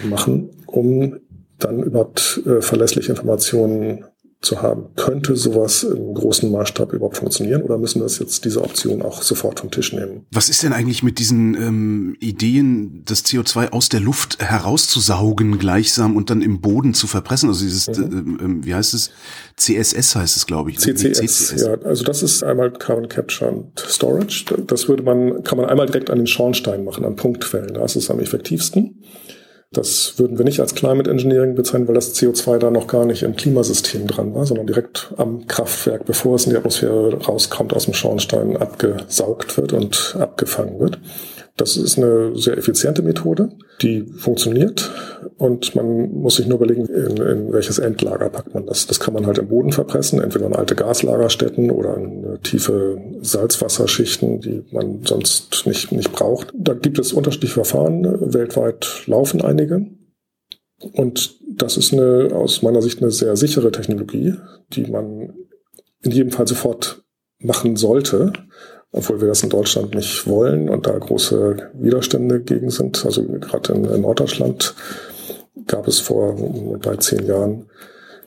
zu 0.00 0.06
machen, 0.06 0.50
um 0.66 1.16
dann 1.64 1.82
überhaupt 1.82 2.42
äh, 2.46 2.60
verlässliche 2.60 3.10
Informationen 3.10 4.04
zu 4.42 4.60
haben. 4.60 4.88
Könnte 4.96 5.36
sowas 5.36 5.84
im 5.84 6.14
großen 6.14 6.50
Maßstab 6.50 6.92
überhaupt 6.92 7.16
funktionieren 7.16 7.62
oder 7.62 7.78
müssen 7.78 8.00
wir 8.00 8.04
das 8.04 8.18
jetzt 8.18 8.44
diese 8.44 8.62
Option 8.62 9.00
auch 9.00 9.22
sofort 9.22 9.60
vom 9.60 9.70
Tisch 9.70 9.92
nehmen? 9.92 10.26
Was 10.32 10.48
ist 10.48 10.62
denn 10.64 10.72
eigentlich 10.72 11.02
mit 11.02 11.18
diesen 11.18 11.54
ähm, 11.54 12.16
Ideen, 12.20 13.02
das 13.04 13.24
CO2 13.24 13.70
aus 13.70 13.88
der 13.88 14.00
Luft 14.00 14.42
herauszusaugen 14.42 15.58
gleichsam 15.58 16.16
und 16.16 16.28
dann 16.28 16.42
im 16.42 16.60
Boden 16.60 16.92
zu 16.92 17.06
verpressen? 17.06 17.48
Also 17.48 17.64
dieses, 17.64 17.86
mhm. 17.88 18.38
äh, 18.40 18.44
äh, 18.44 18.66
wie 18.66 18.74
heißt 18.74 18.94
es? 18.94 19.10
CSS 19.56 20.16
heißt 20.16 20.36
es, 20.36 20.46
glaube 20.46 20.70
ich. 20.70 20.84
Ne? 20.84 20.94
CCS, 20.94 21.18
CCS, 21.18 21.62
ja. 21.62 21.74
Also 21.84 22.04
das 22.04 22.22
ist 22.22 22.42
einmal 22.42 22.72
Carbon 22.72 23.08
Capture 23.08 23.48
and 23.48 23.78
Storage. 23.78 24.44
Das 24.66 24.88
würde 24.88 25.04
man, 25.04 25.44
kann 25.44 25.56
man 25.56 25.68
einmal 25.68 25.86
direkt 25.86 26.10
an 26.10 26.18
den 26.18 26.26
Schornstein 26.26 26.84
machen, 26.84 27.04
an 27.04 27.14
Punktquellen. 27.14 27.74
Da 27.74 27.84
ist 27.84 27.94
es 27.94 28.10
am 28.10 28.18
effektivsten. 28.18 29.02
Das 29.72 30.18
würden 30.18 30.36
wir 30.36 30.44
nicht 30.44 30.60
als 30.60 30.74
Climate 30.74 31.10
Engineering 31.10 31.54
bezeichnen, 31.54 31.88
weil 31.88 31.94
das 31.94 32.14
CO2 32.14 32.58
da 32.58 32.70
noch 32.70 32.86
gar 32.86 33.06
nicht 33.06 33.22
im 33.22 33.36
Klimasystem 33.36 34.06
dran 34.06 34.34
war, 34.34 34.44
sondern 34.44 34.66
direkt 34.66 35.14
am 35.16 35.46
Kraftwerk, 35.46 36.04
bevor 36.04 36.34
es 36.34 36.44
in 36.44 36.50
die 36.50 36.56
Atmosphäre 36.56 37.14
rauskommt, 37.24 37.74
aus 37.74 37.86
dem 37.86 37.94
Schornstein 37.94 38.56
abgesaugt 38.58 39.56
wird 39.56 39.72
und 39.72 40.14
abgefangen 40.18 40.78
wird. 40.78 40.98
Das 41.56 41.76
ist 41.76 41.98
eine 41.98 42.34
sehr 42.34 42.56
effiziente 42.56 43.02
Methode, 43.02 43.50
die 43.82 44.04
funktioniert 44.16 44.90
und 45.36 45.74
man 45.74 46.10
muss 46.12 46.36
sich 46.36 46.46
nur 46.46 46.56
überlegen, 46.56 46.86
in, 46.86 47.16
in 47.18 47.52
welches 47.52 47.78
Endlager 47.78 48.30
packt 48.30 48.54
man 48.54 48.64
das. 48.64 48.86
Das 48.86 49.00
kann 49.00 49.12
man 49.12 49.26
halt 49.26 49.36
im 49.36 49.48
Boden 49.48 49.70
verpressen, 49.70 50.22
entweder 50.22 50.46
in 50.46 50.56
alte 50.56 50.74
Gaslagerstätten 50.74 51.70
oder 51.70 51.96
in 51.98 52.38
tiefe 52.42 52.98
Salzwasserschichten, 53.20 54.40
die 54.40 54.64
man 54.72 55.04
sonst 55.04 55.66
nicht, 55.66 55.92
nicht 55.92 56.12
braucht. 56.12 56.52
Da 56.54 56.72
gibt 56.72 56.98
es 56.98 57.12
unterschiedliche 57.12 57.54
Verfahren, 57.54 58.32
weltweit 58.32 59.02
laufen 59.06 59.42
einige. 59.42 59.86
Und 60.92 61.38
das 61.54 61.76
ist 61.76 61.92
eine, 61.92 62.30
aus 62.32 62.62
meiner 62.62 62.80
Sicht 62.80 63.02
eine 63.02 63.10
sehr 63.10 63.36
sichere 63.36 63.70
Technologie, 63.70 64.34
die 64.72 64.86
man 64.86 65.34
in 66.02 66.10
jedem 66.10 66.30
Fall 66.32 66.48
sofort 66.48 67.02
machen 67.38 67.76
sollte 67.76 68.32
obwohl 68.92 69.20
wir 69.20 69.28
das 69.28 69.42
in 69.42 69.48
Deutschland 69.48 69.94
nicht 69.94 70.26
wollen 70.26 70.68
und 70.68 70.86
da 70.86 70.96
große 70.96 71.70
Widerstände 71.74 72.40
gegen 72.40 72.70
sind. 72.70 73.04
Also 73.04 73.24
gerade 73.24 73.72
in, 73.72 73.84
in 73.86 74.02
Norddeutschland 74.02 74.74
gab 75.66 75.88
es 75.88 75.98
vor 75.98 76.36
bei 76.82 76.96
zehn 76.96 77.26
Jahren 77.26 77.66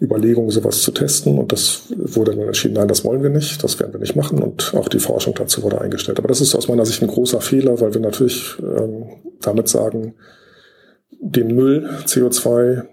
Überlegungen, 0.01 0.49
sowas 0.49 0.82
zu 0.82 0.91
testen. 0.91 1.38
Und 1.38 1.51
das 1.51 1.84
wurde 1.89 2.36
dann 2.36 2.47
entschieden, 2.47 2.73
nein, 2.73 2.88
das 2.88 3.06
wollen 3.06 3.23
wir 3.23 3.30
nicht, 3.30 3.63
das 3.63 3.80
werden 3.80 3.93
wir 3.93 3.99
nicht 3.99 4.15
machen. 4.15 4.39
Und 4.39 4.73
auch 4.75 4.89
die 4.89 4.99
Forschung 4.99 5.36
dazu 5.36 5.63
wurde 5.63 5.80
eingestellt. 5.80 6.17
Aber 6.19 6.28
das 6.28 6.41
ist 6.41 6.56
aus 6.56 6.67
meiner 6.67 6.86
Sicht 6.86 7.01
ein 7.01 7.08
großer 7.08 7.41
Fehler, 7.41 7.80
weil 7.80 7.93
wir 7.93 8.01
natürlich 8.01 8.56
ähm, 8.60 9.06
damit 9.41 9.69
sagen, 9.69 10.15
den 11.21 11.56
Müll 11.56 11.89
CO2 12.06 12.84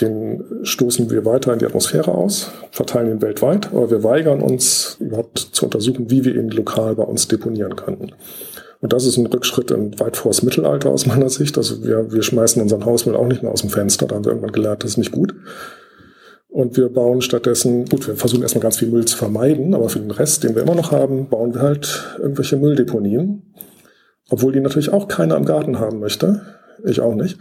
den 0.00 0.44
stoßen 0.62 1.10
wir 1.10 1.24
weiter 1.24 1.52
in 1.52 1.58
die 1.58 1.66
Atmosphäre 1.66 2.12
aus, 2.12 2.50
verteilen 2.70 3.10
ihn 3.10 3.22
weltweit, 3.22 3.68
aber 3.68 3.90
wir 3.90 4.04
weigern 4.04 4.40
uns 4.40 4.96
überhaupt 5.00 5.38
zu 5.38 5.64
untersuchen, 5.64 6.10
wie 6.10 6.24
wir 6.24 6.34
ihn 6.34 6.50
lokal 6.50 6.94
bei 6.94 7.02
uns 7.02 7.28
deponieren 7.28 7.76
könnten. 7.76 8.12
Und 8.80 8.92
das 8.92 9.06
ist 9.06 9.16
ein 9.16 9.26
Rückschritt 9.26 9.70
in 9.70 9.98
weit 9.98 10.16
vors 10.16 10.42
Mittelalter 10.42 10.90
aus 10.90 11.06
meiner 11.06 11.28
Sicht. 11.28 11.56
Also 11.58 11.82
wir, 11.82 12.12
wir 12.12 12.22
schmeißen 12.22 12.62
unseren 12.62 12.84
Hausmüll 12.84 13.16
auch 13.16 13.26
nicht 13.26 13.42
mehr 13.42 13.50
aus 13.50 13.62
dem 13.62 13.70
Fenster, 13.70 14.06
da 14.06 14.14
haben 14.14 14.24
wir 14.24 14.30
irgendwann 14.30 14.52
gelernt, 14.52 14.84
das 14.84 14.92
ist 14.92 14.98
nicht 14.98 15.12
gut. 15.12 15.34
Und 16.48 16.76
wir 16.76 16.88
bauen 16.88 17.20
stattdessen, 17.20 17.84
gut, 17.84 18.06
wir 18.06 18.16
versuchen 18.16 18.42
erstmal 18.42 18.62
ganz 18.62 18.78
viel 18.78 18.88
Müll 18.88 19.04
zu 19.04 19.16
vermeiden, 19.16 19.74
aber 19.74 19.88
für 19.88 20.00
den 20.00 20.10
Rest, 20.10 20.44
den 20.44 20.54
wir 20.54 20.62
immer 20.62 20.74
noch 20.74 20.92
haben, 20.92 21.28
bauen 21.28 21.54
wir 21.54 21.62
halt 21.62 22.16
irgendwelche 22.18 22.56
Mülldeponien. 22.56 23.42
Obwohl 24.30 24.52
die 24.52 24.60
natürlich 24.60 24.92
auch 24.92 25.08
keiner 25.08 25.36
im 25.36 25.44
Garten 25.44 25.78
haben 25.78 26.00
möchte. 26.00 26.42
Ich 26.84 27.00
auch 27.00 27.14
nicht. 27.14 27.38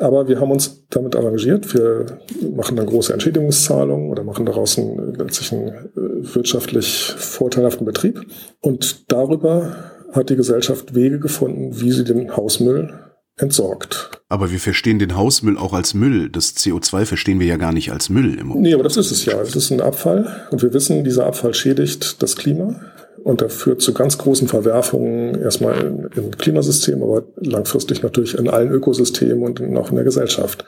Aber 0.00 0.26
wir 0.28 0.40
haben 0.40 0.50
uns 0.50 0.86
damit 0.90 1.14
arrangiert. 1.14 1.72
Wir 1.72 2.06
machen 2.54 2.76
dann 2.76 2.86
große 2.86 3.12
Entschädigungszahlungen 3.12 4.10
oder 4.10 4.24
machen 4.24 4.46
daraus 4.46 4.78
einen, 4.78 5.14
letztlich 5.14 5.52
einen 5.52 5.68
äh, 5.68 6.34
wirtschaftlich 6.34 7.14
vorteilhaften 7.16 7.86
Betrieb. 7.86 8.20
Und 8.60 9.10
darüber 9.12 9.76
hat 10.12 10.30
die 10.30 10.36
Gesellschaft 10.36 10.94
Wege 10.94 11.20
gefunden, 11.20 11.80
wie 11.80 11.92
sie 11.92 12.04
den 12.04 12.36
Hausmüll 12.36 12.92
entsorgt. 13.36 14.22
Aber 14.28 14.50
wir 14.50 14.60
verstehen 14.60 14.98
den 14.98 15.16
Hausmüll 15.16 15.58
auch 15.58 15.72
als 15.72 15.94
Müll. 15.94 16.30
Das 16.30 16.54
CO2 16.56 17.04
verstehen 17.04 17.40
wir 17.40 17.46
ja 17.46 17.56
gar 17.56 17.72
nicht 17.72 17.92
als 17.92 18.08
Müll 18.08 18.38
im 18.38 18.48
Moment. 18.48 18.62
Nee, 18.62 18.74
aber 18.74 18.84
das 18.84 18.96
ist 18.96 19.10
es 19.10 19.24
ja. 19.24 19.40
Es 19.40 19.56
ist 19.56 19.70
ein 19.70 19.80
Abfall. 19.80 20.46
Und 20.50 20.62
wir 20.62 20.72
wissen, 20.72 21.04
dieser 21.04 21.26
Abfall 21.26 21.54
schädigt 21.54 22.22
das 22.22 22.36
Klima. 22.36 22.80
Und 23.24 23.40
er 23.40 23.48
führt 23.48 23.80
zu 23.80 23.94
ganz 23.94 24.18
großen 24.18 24.48
Verwerfungen 24.48 25.40
erstmal 25.40 26.08
im 26.14 26.30
Klimasystem, 26.32 27.02
aber 27.02 27.22
langfristig 27.36 28.02
natürlich 28.02 28.38
in 28.38 28.50
allen 28.50 28.70
Ökosystemen 28.70 29.42
und 29.42 29.76
auch 29.78 29.88
in 29.88 29.96
der 29.96 30.04
Gesellschaft. 30.04 30.64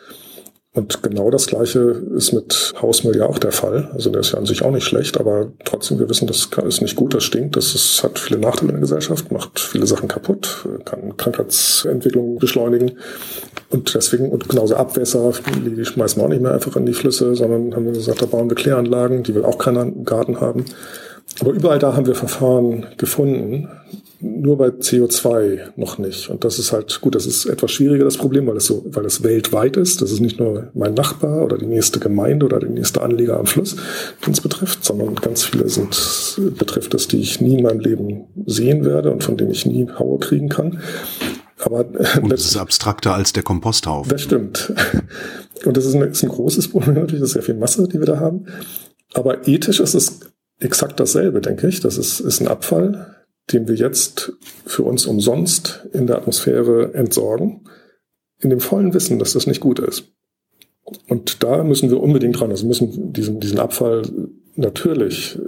Und 0.72 1.02
genau 1.02 1.30
das 1.30 1.46
Gleiche 1.46 2.02
ist 2.14 2.32
mit 2.32 2.74
Hausmüll 2.80 3.16
ja 3.16 3.26
auch 3.26 3.38
der 3.38 3.52
Fall. 3.52 3.90
Also 3.94 4.10
der 4.10 4.20
ist 4.20 4.32
ja 4.32 4.38
an 4.38 4.44
sich 4.44 4.62
auch 4.62 4.70
nicht 4.70 4.84
schlecht, 4.84 5.18
aber 5.18 5.52
trotzdem, 5.64 5.98
wir 5.98 6.08
wissen, 6.08 6.26
das 6.26 6.50
ist 6.66 6.82
nicht 6.82 6.96
gut, 6.96 7.14
das 7.14 7.24
stinkt, 7.24 7.56
das 7.56 7.74
ist, 7.74 8.02
hat 8.02 8.18
viele 8.18 8.38
Nachteile 8.38 8.68
in 8.68 8.74
der 8.76 8.80
Gesellschaft, 8.82 9.32
macht 9.32 9.58
viele 9.58 9.86
Sachen 9.86 10.06
kaputt, 10.08 10.66
kann 10.84 11.16
Krankheitsentwicklung 11.16 12.38
beschleunigen. 12.38 12.92
Und 13.70 13.94
deswegen, 13.94 14.30
und 14.30 14.50
genauso 14.50 14.76
Abwässer, 14.76 15.32
die 15.64 15.84
schmeißen 15.84 16.20
wir 16.20 16.26
auch 16.26 16.30
nicht 16.30 16.42
mehr 16.42 16.52
einfach 16.52 16.76
in 16.76 16.84
die 16.84 16.92
Flüsse, 16.92 17.34
sondern 17.34 17.74
haben 17.74 17.86
wir 17.86 17.92
gesagt, 17.92 18.20
da 18.20 18.26
bauen 18.26 18.50
wir 18.50 18.54
Kläranlagen, 18.54 19.22
die 19.22 19.34
will 19.34 19.44
auch 19.44 19.56
keiner 19.56 19.82
im 19.82 20.04
Garten 20.04 20.40
haben. 20.40 20.66
Aber 21.40 21.52
überall 21.52 21.78
da 21.78 21.94
haben 21.94 22.06
wir 22.06 22.14
Verfahren 22.14 22.86
gefunden, 22.96 23.68
nur 24.20 24.56
bei 24.56 24.68
CO2 24.68 25.72
noch 25.76 25.98
nicht. 25.98 26.30
Und 26.30 26.44
das 26.44 26.58
ist 26.58 26.72
halt 26.72 27.00
gut, 27.00 27.14
das 27.14 27.26
ist 27.26 27.44
etwas 27.46 27.72
schwieriger, 27.72 28.04
das 28.04 28.16
Problem, 28.16 28.46
weil 28.46 28.56
es 28.56 28.66
so, 28.66 28.84
weil 28.86 29.04
es 29.04 29.22
weltweit 29.22 29.76
ist. 29.76 30.00
Das 30.00 30.10
ist 30.10 30.20
nicht 30.20 30.40
nur 30.40 30.70
mein 30.74 30.94
Nachbar 30.94 31.44
oder 31.44 31.58
die 31.58 31.66
nächste 31.66 32.00
Gemeinde 32.00 32.46
oder 32.46 32.60
der 32.60 32.70
nächste 32.70 33.02
Anleger 33.02 33.38
am 33.38 33.46
Fluss, 33.46 33.76
den 34.26 34.32
es 34.32 34.40
betrifft, 34.40 34.84
sondern 34.84 35.14
ganz 35.16 35.44
viele 35.44 35.68
sind, 35.68 36.56
betrifft 36.56 36.94
es, 36.94 37.08
die 37.08 37.20
ich 37.20 37.40
nie 37.40 37.58
in 37.58 37.62
meinem 37.62 37.80
Leben 37.80 38.24
sehen 38.46 38.84
werde 38.84 39.12
und 39.12 39.22
von 39.22 39.36
denen 39.36 39.50
ich 39.50 39.66
nie 39.66 39.86
Hauer 39.98 40.18
kriegen 40.20 40.48
kann. 40.48 40.80
Aber 41.60 41.86
und 42.22 42.30
das 42.30 42.44
ist 42.44 42.56
abstrakter 42.56 43.14
als 43.14 43.32
der 43.32 43.42
Komposthaufen. 43.42 44.10
Das 44.10 44.22
stimmt. 44.22 44.72
Und 45.64 45.76
das 45.76 45.86
ist 45.86 45.94
ein, 45.94 46.02
ist 46.02 46.22
ein 46.22 46.28
großes 46.28 46.68
Problem 46.68 46.94
natürlich, 46.94 47.20
das 47.20 47.30
ist 47.30 47.34
sehr 47.34 47.42
viel 47.42 47.54
Masse, 47.54 47.88
die 47.88 47.98
wir 47.98 48.06
da 48.06 48.20
haben. 48.20 48.46
Aber 49.14 49.48
ethisch 49.48 49.80
ist 49.80 49.94
es 49.94 50.20
exakt 50.60 50.98
dasselbe, 51.00 51.40
denke 51.40 51.68
ich. 51.68 51.80
Das 51.80 51.98
ist, 51.98 52.20
ist 52.20 52.40
ein 52.40 52.48
Abfall, 52.48 53.16
den 53.52 53.68
wir 53.68 53.74
jetzt 53.74 54.32
für 54.64 54.82
uns 54.82 55.06
umsonst 55.06 55.86
in 55.92 56.06
der 56.06 56.16
Atmosphäre 56.16 56.94
entsorgen, 56.94 57.68
in 58.40 58.50
dem 58.50 58.60
vollen 58.60 58.94
Wissen, 58.94 59.18
dass 59.18 59.32
das 59.32 59.46
nicht 59.46 59.60
gut 59.60 59.78
ist. 59.78 60.04
Und 61.08 61.42
da 61.42 61.64
müssen 61.64 61.90
wir 61.90 62.00
unbedingt 62.00 62.38
dran. 62.38 62.50
Also 62.50 62.66
müssen 62.66 63.12
diesen, 63.12 63.40
diesen 63.40 63.58
Abfall 63.58 64.02
natürlich, 64.54 65.38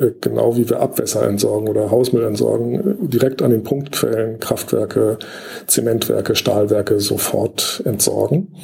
äh, 0.00 0.12
genau 0.20 0.56
wie 0.56 0.68
wir 0.68 0.80
Abwässer 0.80 1.26
entsorgen 1.26 1.68
oder 1.68 1.90
Hausmüll 1.90 2.24
entsorgen, 2.24 3.08
direkt 3.08 3.42
an 3.42 3.50
den 3.50 3.64
Punktquellen, 3.64 4.40
Kraftwerke, 4.40 5.18
Zementwerke, 5.66 6.36
Stahlwerke 6.36 7.00
sofort 7.00 7.82
entsorgen. 7.84 8.54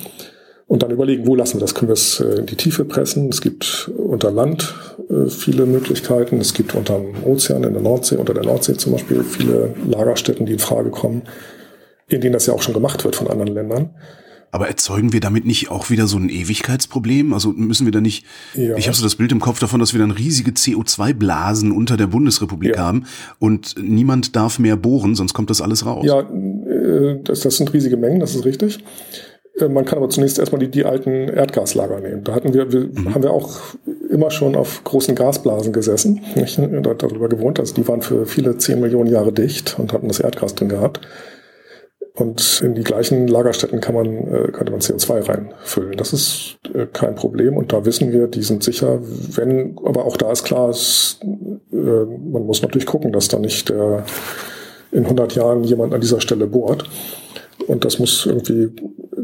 Und 0.71 0.85
dann 0.85 0.93
überlegen, 0.93 1.27
wo 1.27 1.35
lassen 1.35 1.57
wir 1.57 1.63
das? 1.63 1.75
Können 1.75 1.89
wir 1.89 1.95
es 1.95 2.21
äh, 2.21 2.39
in 2.39 2.47
die 2.47 2.55
Tiefe 2.55 2.85
pressen? 2.85 3.29
Es 3.29 3.41
gibt 3.41 3.91
unter 3.97 4.31
Land 4.31 4.73
äh, 5.11 5.29
viele 5.29 5.67
Möglichkeiten. 5.67 6.41
Es 6.41 6.55
gibt 6.55 6.77
unter 6.77 7.01
dem 7.01 7.25
Ozean, 7.25 7.65
in 7.65 7.73
der 7.73 7.83
Nordsee, 7.83 8.15
unter 8.15 8.35
der 8.35 8.45
Nordsee 8.45 8.77
zum 8.77 8.93
Beispiel, 8.93 9.25
viele 9.25 9.75
Lagerstätten, 9.85 10.47
die 10.47 10.53
in 10.53 10.59
Frage 10.61 10.91
kommen, 10.91 11.23
in 12.07 12.21
denen 12.21 12.35
das 12.35 12.47
ja 12.47 12.55
auch 12.55 12.63
schon 12.63 12.73
gemacht 12.73 13.03
wird 13.03 13.17
von 13.17 13.27
anderen 13.27 13.53
Ländern. 13.53 13.91
Aber 14.53 14.69
erzeugen 14.69 15.13
wir 15.13 15.19
damit 15.19 15.45
nicht 15.45 15.73
auch 15.73 15.91
wieder 15.91 16.07
so 16.07 16.19
ein 16.19 16.29
Ewigkeitsproblem? 16.29 17.33
Also 17.33 17.51
müssen 17.51 17.85
wir 17.85 17.93
da 17.93 18.01
nicht, 18.01 18.25
ja. 18.55 18.77
ich 18.77 18.87
habe 18.87 18.97
so 18.97 19.03
das 19.03 19.17
Bild 19.17 19.33
im 19.33 19.41
Kopf 19.41 19.59
davon, 19.59 19.81
dass 19.81 19.93
wir 19.93 19.99
dann 19.99 20.13
riesige 20.13 20.53
CO2-Blasen 20.53 21.73
unter 21.73 21.97
der 21.97 22.07
Bundesrepublik 22.07 22.77
ja. 22.77 22.83
haben 22.83 23.07
und 23.41 23.75
niemand 23.77 24.37
darf 24.37 24.61
mehr 24.61 24.77
bohren, 24.77 25.17
sonst 25.17 25.35
kommt 25.35 25.51
das 25.51 25.61
alles 25.61 25.85
raus. 25.85 26.05
Ja, 26.07 26.21
äh, 26.21 27.21
das, 27.25 27.41
das 27.41 27.57
sind 27.57 27.73
riesige 27.73 27.97
Mengen, 27.97 28.21
das 28.21 28.37
ist 28.37 28.45
richtig. 28.45 28.79
Äh, 29.59 29.69
man 29.69 29.85
kann 29.85 29.99
aber 29.99 30.09
zunächst 30.09 30.39
erstmal 30.39 30.61
die, 30.61 30.71
die 30.71 30.85
alten 30.85 31.29
Erdgaslager 31.29 32.01
nehmen. 32.01 32.25
Da 32.25 32.35
hatten 32.35 32.55
wir, 32.55 32.73
wir 32.73 32.81
mhm. 32.81 33.15
haben 33.15 33.23
wir 33.23 33.33
auch 33.33 33.59
immer 34.09 34.31
schon 34.31 34.57
auf 34.57 34.83
großen 34.85 35.15
Gasblasen 35.15 35.73
gesessen, 35.73 36.21
nicht? 36.35 36.59
darüber 36.59 37.29
gewohnt. 37.29 37.61
Also 37.61 37.75
die 37.75 37.87
waren 37.87 38.03
für 38.03 38.27
viele 38.27 38.59
zehn 38.59 38.81
Millionen 38.81 39.11
Jahre 39.11 39.33
dicht 39.33 39.79
und 39.79 39.93
hatten 39.93 40.09
das 40.09 40.21
Erdgas 40.21 40.55
drin 40.55 40.69
gehabt. 40.69 41.01
Und 42.15 42.61
in 42.63 42.75
die 42.75 42.83
gleichen 42.83 43.29
Lagerstätten 43.29 43.81
kann 43.81 43.95
man, 43.95 44.07
äh, 44.07 44.49
könnte 44.53 44.73
man 44.73 44.81
CO2 44.81 45.29
reinfüllen. 45.29 45.97
Das 45.97 46.13
ist 46.13 46.59
äh, 46.75 46.87
kein 46.93 47.15
Problem. 47.15 47.57
Und 47.57 47.73
da 47.73 47.85
wissen 47.87 48.13
wir, 48.13 48.27
die 48.27 48.43
sind 48.43 48.63
sicher. 48.63 48.99
Wenn, 49.01 49.79
aber 49.85 50.05
auch 50.05 50.17
da 50.17 50.31
ist 50.31 50.45
klar, 50.45 50.71
es, 50.71 51.19
man 51.71 52.47
muss 52.47 52.63
natürlich 52.63 52.87
gucken, 52.87 53.13
dass 53.13 53.29
da 53.29 53.39
nicht 53.39 53.71
in 53.71 55.05
100 55.05 55.35
Jahren 55.37 55.63
jemand 55.65 55.95
an 55.95 56.01
dieser 56.01 56.21
Stelle 56.21 56.47
bohrt. 56.47 56.85
Und 57.69 57.85
das 57.85 57.99
muss 57.99 58.27
irgendwie 58.27 58.71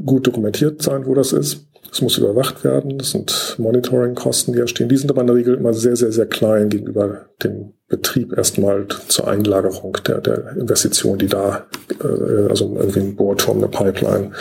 gut 0.06 0.26
dokumentiert 0.26 0.82
sein, 0.82 1.06
wo 1.06 1.14
das 1.14 1.32
ist. 1.32 1.66
Es 1.92 2.00
muss 2.00 2.18
überwacht 2.18 2.64
werden. 2.64 2.98
Das 2.98 3.10
sind 3.10 3.56
Monitoring-Kosten, 3.58 4.52
die 4.52 4.60
entstehen. 4.60 4.88
Die 4.88 4.96
sind 4.96 5.10
aber 5.10 5.22
in 5.22 5.26
der 5.28 5.36
Regel 5.36 5.54
immer 5.56 5.72
sehr, 5.72 5.96
sehr, 5.96 6.12
sehr 6.12 6.26
klein 6.26 6.68
gegenüber 6.68 7.26
dem 7.42 7.72
Betrieb 7.88 8.36
erstmal 8.36 8.86
zur 9.08 9.28
Einlagerung 9.28 9.96
der, 10.06 10.20
der 10.20 10.56
Investition, 10.56 11.18
die 11.18 11.28
da, 11.28 11.66
äh, 12.02 12.48
also 12.48 12.76
irgendwie 12.76 13.00
ein 13.00 13.16
Bohrturm, 13.16 13.58
eine 13.58 13.68
Pipeline, 13.68 14.32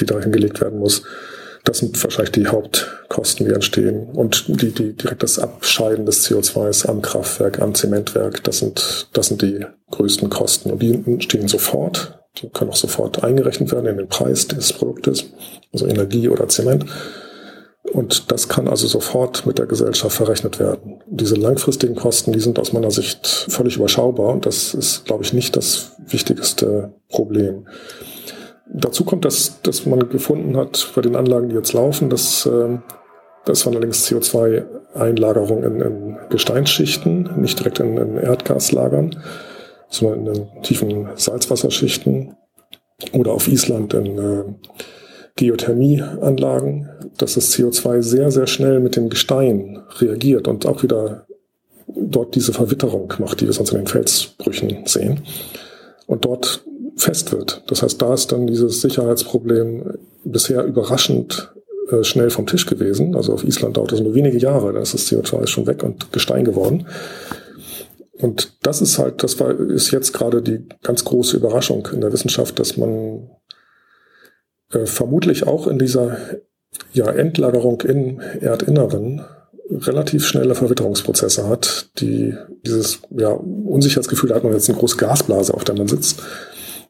die 0.00 0.06
da 0.06 0.20
hingelegt 0.20 0.60
werden 0.60 0.78
muss. 0.78 1.02
Das 1.64 1.78
sind 1.78 2.02
wahrscheinlich 2.02 2.32
die 2.32 2.46
Hauptkosten, 2.46 3.46
die 3.46 3.52
entstehen. 3.52 4.08
Und 4.12 4.44
die, 4.48 4.70
die 4.70 4.94
direkt 4.94 5.22
das 5.22 5.38
Abscheiden 5.38 6.06
des 6.06 6.26
CO2s 6.26 6.86
am 6.86 7.02
Kraftwerk, 7.02 7.60
am 7.60 7.74
Zementwerk, 7.74 8.42
das 8.44 8.60
sind, 8.60 9.08
das 9.12 9.26
sind 9.26 9.42
die 9.42 9.66
größten 9.90 10.30
Kosten. 10.30 10.70
Und 10.70 10.80
die 10.80 10.94
entstehen 10.94 11.48
sofort. 11.48 12.17
Können 12.52 12.70
auch 12.70 12.76
sofort 12.76 13.22
eingerechnet 13.24 13.72
werden 13.72 13.86
in 13.86 13.96
den 13.96 14.08
Preis 14.08 14.48
des 14.48 14.72
Produktes, 14.72 15.26
also 15.72 15.86
Energie 15.86 16.28
oder 16.28 16.48
Zement. 16.48 16.86
Und 17.92 18.30
das 18.30 18.48
kann 18.48 18.68
also 18.68 18.86
sofort 18.86 19.46
mit 19.46 19.58
der 19.58 19.66
Gesellschaft 19.66 20.14
verrechnet 20.14 20.60
werden. 20.60 21.00
Diese 21.06 21.36
langfristigen 21.36 21.94
Kosten, 21.94 22.32
die 22.32 22.40
sind 22.40 22.58
aus 22.58 22.72
meiner 22.72 22.90
Sicht 22.90 23.26
völlig 23.48 23.76
überschaubar 23.76 24.32
und 24.32 24.46
das 24.46 24.74
ist, 24.74 25.06
glaube 25.06 25.24
ich, 25.24 25.32
nicht 25.32 25.56
das 25.56 25.92
wichtigste 26.06 26.92
Problem. 27.08 27.66
Dazu 28.70 29.04
kommt, 29.04 29.24
dass, 29.24 29.62
dass 29.62 29.86
man 29.86 30.10
gefunden 30.10 30.56
hat 30.56 30.92
bei 30.94 31.00
den 31.00 31.16
Anlagen, 31.16 31.48
die 31.48 31.54
jetzt 31.54 31.72
laufen, 31.72 32.10
dass 32.10 32.44
äh, 32.44 32.78
das 33.46 33.64
war 33.64 33.72
allerdings 33.72 34.06
CO2-Einlagerung 34.06 35.64
in, 35.64 35.80
in 35.80 36.16
Gesteinsschichten, 36.28 37.40
nicht 37.40 37.58
direkt 37.58 37.80
in, 37.80 37.96
in 37.96 38.18
Erdgaslagern 38.18 39.16
so 39.90 40.12
in 40.12 40.24
den 40.24 40.46
tiefen 40.62 41.08
Salzwasserschichten 41.16 42.34
oder 43.12 43.32
auf 43.32 43.48
Island 43.48 43.94
in 43.94 44.18
äh, 44.18 44.44
Geothermieanlagen, 45.36 46.88
dass 47.16 47.34
das 47.34 47.52
CO2 47.52 48.02
sehr, 48.02 48.30
sehr 48.30 48.46
schnell 48.46 48.80
mit 48.80 48.96
dem 48.96 49.08
Gestein 49.08 49.80
reagiert 49.98 50.48
und 50.48 50.66
auch 50.66 50.82
wieder 50.82 51.26
dort 51.86 52.34
diese 52.34 52.52
Verwitterung 52.52 53.12
macht, 53.18 53.40
die 53.40 53.46
wir 53.46 53.52
sonst 53.52 53.70
in 53.70 53.78
den 53.78 53.86
Felsbrüchen 53.86 54.86
sehen 54.86 55.20
und 56.06 56.24
dort 56.24 56.64
fest 56.96 57.32
wird. 57.32 57.62
Das 57.68 57.82
heißt, 57.82 58.02
da 58.02 58.14
ist 58.14 58.32
dann 58.32 58.46
dieses 58.46 58.80
Sicherheitsproblem 58.80 59.98
bisher 60.24 60.64
überraschend 60.64 61.52
äh, 61.90 62.02
schnell 62.02 62.30
vom 62.30 62.46
Tisch 62.46 62.66
gewesen. 62.66 63.14
Also 63.14 63.32
auf 63.32 63.44
Island 63.44 63.76
dauert 63.76 63.92
es 63.92 64.00
nur 64.00 64.14
wenige 64.14 64.38
Jahre, 64.38 64.72
da 64.72 64.80
ist 64.80 64.94
das 64.94 65.06
CO2 65.06 65.46
schon 65.46 65.66
weg 65.66 65.82
und 65.82 66.12
Gestein 66.12 66.44
geworden. 66.44 66.86
Und 68.20 68.56
das 68.62 68.80
ist 68.80 68.98
halt, 68.98 69.22
das 69.22 69.38
war, 69.38 69.58
ist 69.58 69.90
jetzt 69.90 70.12
gerade 70.12 70.42
die 70.42 70.66
ganz 70.82 71.04
große 71.04 71.36
Überraschung 71.36 71.88
in 71.92 72.00
der 72.00 72.12
Wissenschaft, 72.12 72.58
dass 72.58 72.76
man 72.76 73.30
äh, 74.72 74.86
vermutlich 74.86 75.46
auch 75.46 75.66
in 75.66 75.78
dieser 75.78 76.16
ja, 76.92 77.10
Endlagerung 77.10 77.80
im 77.82 78.20
Erdinneren 78.20 79.24
relativ 79.70 80.26
schnelle 80.26 80.54
Verwitterungsprozesse 80.54 81.48
hat, 81.48 81.90
die 82.00 82.34
dieses 82.66 83.00
ja, 83.10 83.30
Unsicherheitsgefühl, 83.30 84.30
da 84.30 84.36
hat 84.36 84.44
man 84.44 84.52
jetzt 84.52 84.68
eine 84.68 84.78
große 84.78 84.96
Gasblase, 84.96 85.54
auf 85.54 85.64
der 85.64 85.76
man 85.76 85.88
sitzt, 85.88 86.22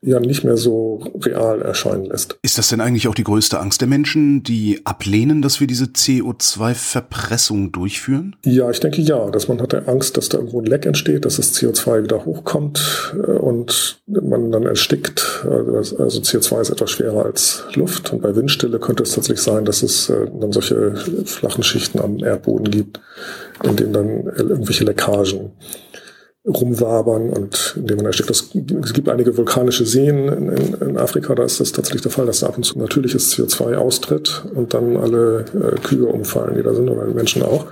ja 0.03 0.21
nicht 0.21 0.45
mehr 0.45 0.57
so 0.57 1.03
real 1.21 1.63
erscheinen 1.63 2.07
lässt. 2.07 2.39
Ist 2.43 2.59
das 2.59 2.69
denn 2.69 2.81
eigentlich 2.81 3.09
auch 3.09 3.15
die 3.15 3.25
größte 3.25 3.59
Angst 3.59 3.81
der 3.81 3.89
Menschen, 3.89 4.43
die 4.43 4.81
ablehnen, 4.85 5.43
dass 5.43 5.61
wir 5.61 5.67
diese 5.67 5.87
CO2-Verpressung 5.87 7.73
durchführen? 7.73 8.37
Ja, 8.45 8.71
ich 8.71 8.81
denke 8.81 9.03
ja, 9.03 9.31
dass 9.31 9.49
man 9.49 9.61
hat 9.61 9.89
Angst, 9.89 10.17
dass 10.17 10.29
da 10.29 10.39
irgendwo 10.39 10.61
ein 10.61 10.67
Leck 10.67 10.87
entsteht, 10.87 11.25
dass 11.25 11.37
das 11.37 11.55
CO2 11.55 12.05
wieder 12.05 12.25
hochkommt 12.25 13.15
äh, 13.17 13.33
und 13.33 14.01
man 14.07 14.51
dann 14.53 14.65
erstickt. 14.65 15.45
Also 15.45 16.21
CO2 16.21 16.61
ist 16.61 16.71
etwas 16.71 16.91
schwerer 16.91 17.25
als 17.25 17.65
Luft 17.75 18.13
und 18.13 18.23
bei 18.23 18.35
Windstille 18.35 18.79
könnte 18.79 19.03
es 19.03 19.15
tatsächlich 19.15 19.43
sein, 19.43 19.65
dass 19.65 19.83
es 19.83 20.09
äh, 20.09 20.27
dann 20.41 20.53
solche 20.53 20.95
flachen 21.25 21.63
Schichten 21.63 22.01
am 22.01 22.19
Erdboden 22.19 22.71
gibt, 22.71 23.01
in 23.65 23.77
denen 23.77 23.93
dann 23.93 24.27
irgendwelche 24.37 24.85
Leckagen 24.85 25.53
rumwabern 26.49 27.31
und 27.31 27.75
indem 27.77 27.99
man 27.99 28.07
erstickt. 28.07 28.31
Es 28.31 28.93
gibt 28.93 29.09
einige 29.09 29.37
vulkanische 29.37 29.85
Seen 29.85 30.29
in, 30.29 30.49
in, 30.49 30.75
in, 30.75 30.97
Afrika, 30.97 31.35
da 31.35 31.45
ist 31.45 31.61
das 31.61 31.73
tatsächlich 31.73 32.03
der 32.03 32.11
Fall, 32.11 32.27
dass 32.27 32.41
da 32.41 32.47
ab 32.47 32.57
und 32.57 32.65
zu 32.65 32.79
natürliches 32.79 33.33
CO2 33.35 33.77
austritt 33.77 34.45
und 34.55 34.73
dann 34.75 34.97
alle 34.97 35.45
äh, 35.55 35.79
Kühe 35.81 36.07
umfallen, 36.07 36.57
die 36.57 36.63
da 36.63 36.75
sind, 36.75 36.89
oder 36.89 37.05
Menschen 37.07 37.43
auch, 37.43 37.67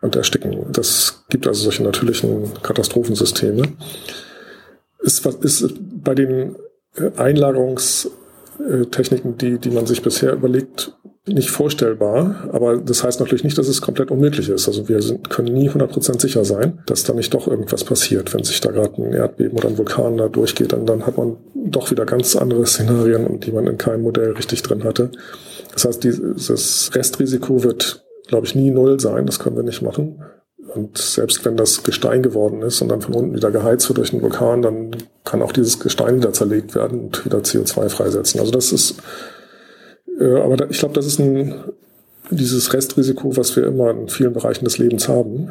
und 0.00 0.16
ersticken. 0.16 0.66
Das 0.72 1.24
gibt 1.28 1.46
also 1.46 1.62
solche 1.62 1.84
natürlichen 1.84 2.50
Katastrophensysteme. 2.62 3.62
Ist, 5.00 5.24
ist 5.26 5.72
bei 6.02 6.14
den 6.14 6.56
äh, 8.68 8.70
Einlagerungstechniken, 8.90 9.38
die, 9.38 9.58
die 9.58 9.70
man 9.70 9.86
sich 9.86 10.02
bisher 10.02 10.32
überlegt, 10.32 10.92
nicht 11.26 11.50
vorstellbar, 11.50 12.48
aber 12.50 12.78
das 12.78 13.04
heißt 13.04 13.20
natürlich 13.20 13.44
nicht, 13.44 13.56
dass 13.58 13.68
es 13.68 13.82
komplett 13.82 14.10
unmöglich 14.10 14.48
ist. 14.48 14.66
Also 14.66 14.88
wir 14.88 15.00
sind, 15.02 15.28
können 15.30 15.52
nie 15.52 15.68
100% 15.68 16.20
sicher 16.20 16.44
sein, 16.44 16.80
dass 16.86 17.04
da 17.04 17.12
nicht 17.12 17.32
doch 17.34 17.46
irgendwas 17.46 17.84
passiert. 17.84 18.32
Wenn 18.34 18.42
sich 18.42 18.60
da 18.60 18.70
gerade 18.70 19.00
ein 19.00 19.12
Erdbeben 19.12 19.56
oder 19.56 19.68
ein 19.68 19.78
Vulkan 19.78 20.16
da 20.16 20.28
durchgeht, 20.28 20.72
dann, 20.72 20.86
dann 20.86 21.06
hat 21.06 21.18
man 21.18 21.36
doch 21.54 21.90
wieder 21.90 22.06
ganz 22.06 22.36
andere 22.36 22.66
Szenarien, 22.66 23.38
die 23.38 23.52
man 23.52 23.66
in 23.66 23.78
keinem 23.78 24.02
Modell 24.02 24.32
richtig 24.32 24.62
drin 24.62 24.82
hatte. 24.82 25.10
Das 25.72 25.84
heißt, 25.84 26.02
dieses 26.02 26.94
Restrisiko 26.94 27.62
wird, 27.62 28.04
glaube 28.26 28.46
ich, 28.46 28.54
nie 28.54 28.70
null 28.70 28.98
sein. 28.98 29.26
Das 29.26 29.38
können 29.38 29.56
wir 29.56 29.62
nicht 29.62 29.82
machen. 29.82 30.22
Und 30.74 30.98
selbst 30.98 31.44
wenn 31.44 31.56
das 31.56 31.82
Gestein 31.82 32.22
geworden 32.22 32.62
ist 32.62 32.80
und 32.80 32.88
dann 32.88 33.02
von 33.02 33.14
unten 33.14 33.34
wieder 33.34 33.50
geheizt 33.50 33.88
wird 33.88 33.98
durch 33.98 34.12
einen 34.12 34.22
Vulkan, 34.22 34.62
dann 34.62 34.96
kann 35.24 35.42
auch 35.42 35.52
dieses 35.52 35.80
Gestein 35.80 36.16
wieder 36.16 36.32
zerlegt 36.32 36.74
werden 36.74 37.00
und 37.00 37.24
wieder 37.24 37.38
CO2 37.38 37.88
freisetzen. 37.88 38.40
Also 38.40 38.52
das 38.52 38.72
ist 38.72 38.96
äh, 40.20 40.40
aber 40.40 40.56
da, 40.56 40.66
ich 40.68 40.78
glaube, 40.78 40.94
das 40.94 41.06
ist 41.06 41.18
ein, 41.18 41.54
dieses 42.30 42.72
Restrisiko, 42.72 43.36
was 43.36 43.56
wir 43.56 43.64
immer 43.64 43.90
in 43.90 44.08
vielen 44.08 44.32
Bereichen 44.32 44.64
des 44.64 44.78
Lebens 44.78 45.08
haben. 45.08 45.50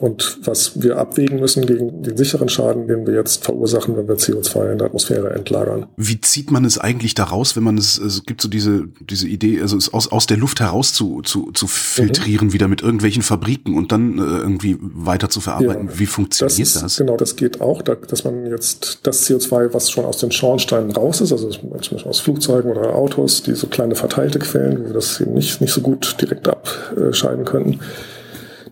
Und 0.00 0.38
was 0.44 0.80
wir 0.80 0.98
abwägen 0.98 1.40
müssen 1.40 1.66
gegen 1.66 2.02
den 2.02 2.16
sicheren 2.16 2.48
Schaden, 2.48 2.86
den 2.86 3.06
wir 3.06 3.14
jetzt 3.14 3.44
verursachen, 3.44 3.96
wenn 3.96 4.06
wir 4.06 4.16
CO2 4.16 4.72
in 4.72 4.78
der 4.78 4.86
Atmosphäre 4.86 5.30
entlagern. 5.30 5.86
Wie 5.96 6.20
zieht 6.20 6.50
man 6.50 6.64
es 6.64 6.78
eigentlich 6.78 7.14
da 7.14 7.24
raus, 7.24 7.56
wenn 7.56 7.64
man 7.64 7.76
es, 7.78 7.98
es 7.98 8.24
gibt 8.24 8.40
so 8.40 8.48
diese, 8.48 8.84
diese 9.00 9.26
Idee, 9.26 9.60
also 9.60 9.76
es 9.76 9.92
aus, 9.92 10.10
aus 10.12 10.26
der 10.26 10.36
Luft 10.36 10.60
heraus 10.60 10.92
zu, 10.92 11.22
zu, 11.22 11.50
zu 11.52 11.66
filtrieren, 11.66 12.48
mhm. 12.48 12.52
wieder 12.52 12.68
mit 12.68 12.82
irgendwelchen 12.82 13.22
Fabriken 13.22 13.76
und 13.76 13.90
dann 13.90 14.18
äh, 14.18 14.22
irgendwie 14.22 14.76
weiter 14.80 15.28
zu 15.30 15.40
verarbeiten. 15.40 15.88
Ja, 15.88 15.98
Wie 15.98 16.06
funktioniert 16.06 16.60
das, 16.60 16.74
das? 16.74 16.96
Genau, 16.96 17.16
das 17.16 17.36
geht 17.36 17.60
auch, 17.60 17.82
da, 17.82 17.94
dass 17.94 18.24
man 18.24 18.46
jetzt 18.46 19.00
das 19.02 19.28
CO2, 19.28 19.74
was 19.74 19.90
schon 19.90 20.04
aus 20.04 20.18
den 20.18 20.30
Schornsteinen 20.30 20.92
raus 20.92 21.20
ist, 21.20 21.32
also 21.32 21.48
zum 21.50 21.70
Beispiel 21.70 21.98
aus 22.04 22.20
Flugzeugen 22.20 22.70
oder 22.70 22.94
Autos, 22.94 23.42
die 23.42 23.54
so 23.54 23.66
kleine 23.66 23.96
verteilte 23.96 24.38
Quellen, 24.38 24.80
wo 24.80 24.86
wir 24.86 24.94
das 24.94 25.20
eben 25.20 25.34
nicht, 25.34 25.60
nicht 25.60 25.72
so 25.72 25.80
gut 25.80 26.16
direkt 26.20 26.48
abscheiden 26.48 27.44
könnten, 27.44 27.80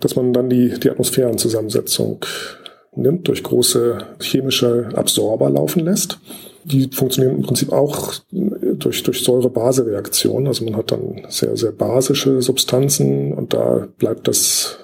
dass 0.00 0.16
man 0.16 0.32
dann 0.32 0.50
die, 0.50 0.78
die 0.78 0.90
Atmosphärenzusammensetzung 0.90 2.24
nimmt, 2.96 3.28
durch 3.28 3.42
große 3.42 3.98
chemische 4.20 4.88
Absorber 4.94 5.50
laufen 5.50 5.84
lässt. 5.84 6.18
Die 6.64 6.88
funktionieren 6.92 7.36
im 7.36 7.42
Prinzip 7.42 7.72
auch 7.72 8.14
durch, 8.32 9.02
durch 9.02 9.22
Säure-Base-Reaktionen. 9.22 10.48
Also 10.48 10.64
man 10.64 10.76
hat 10.76 10.90
dann 10.90 11.22
sehr, 11.28 11.56
sehr 11.56 11.72
basische 11.72 12.42
Substanzen 12.42 13.32
und 13.32 13.54
da 13.54 13.86
bleibt 13.98 14.26
das 14.26 14.78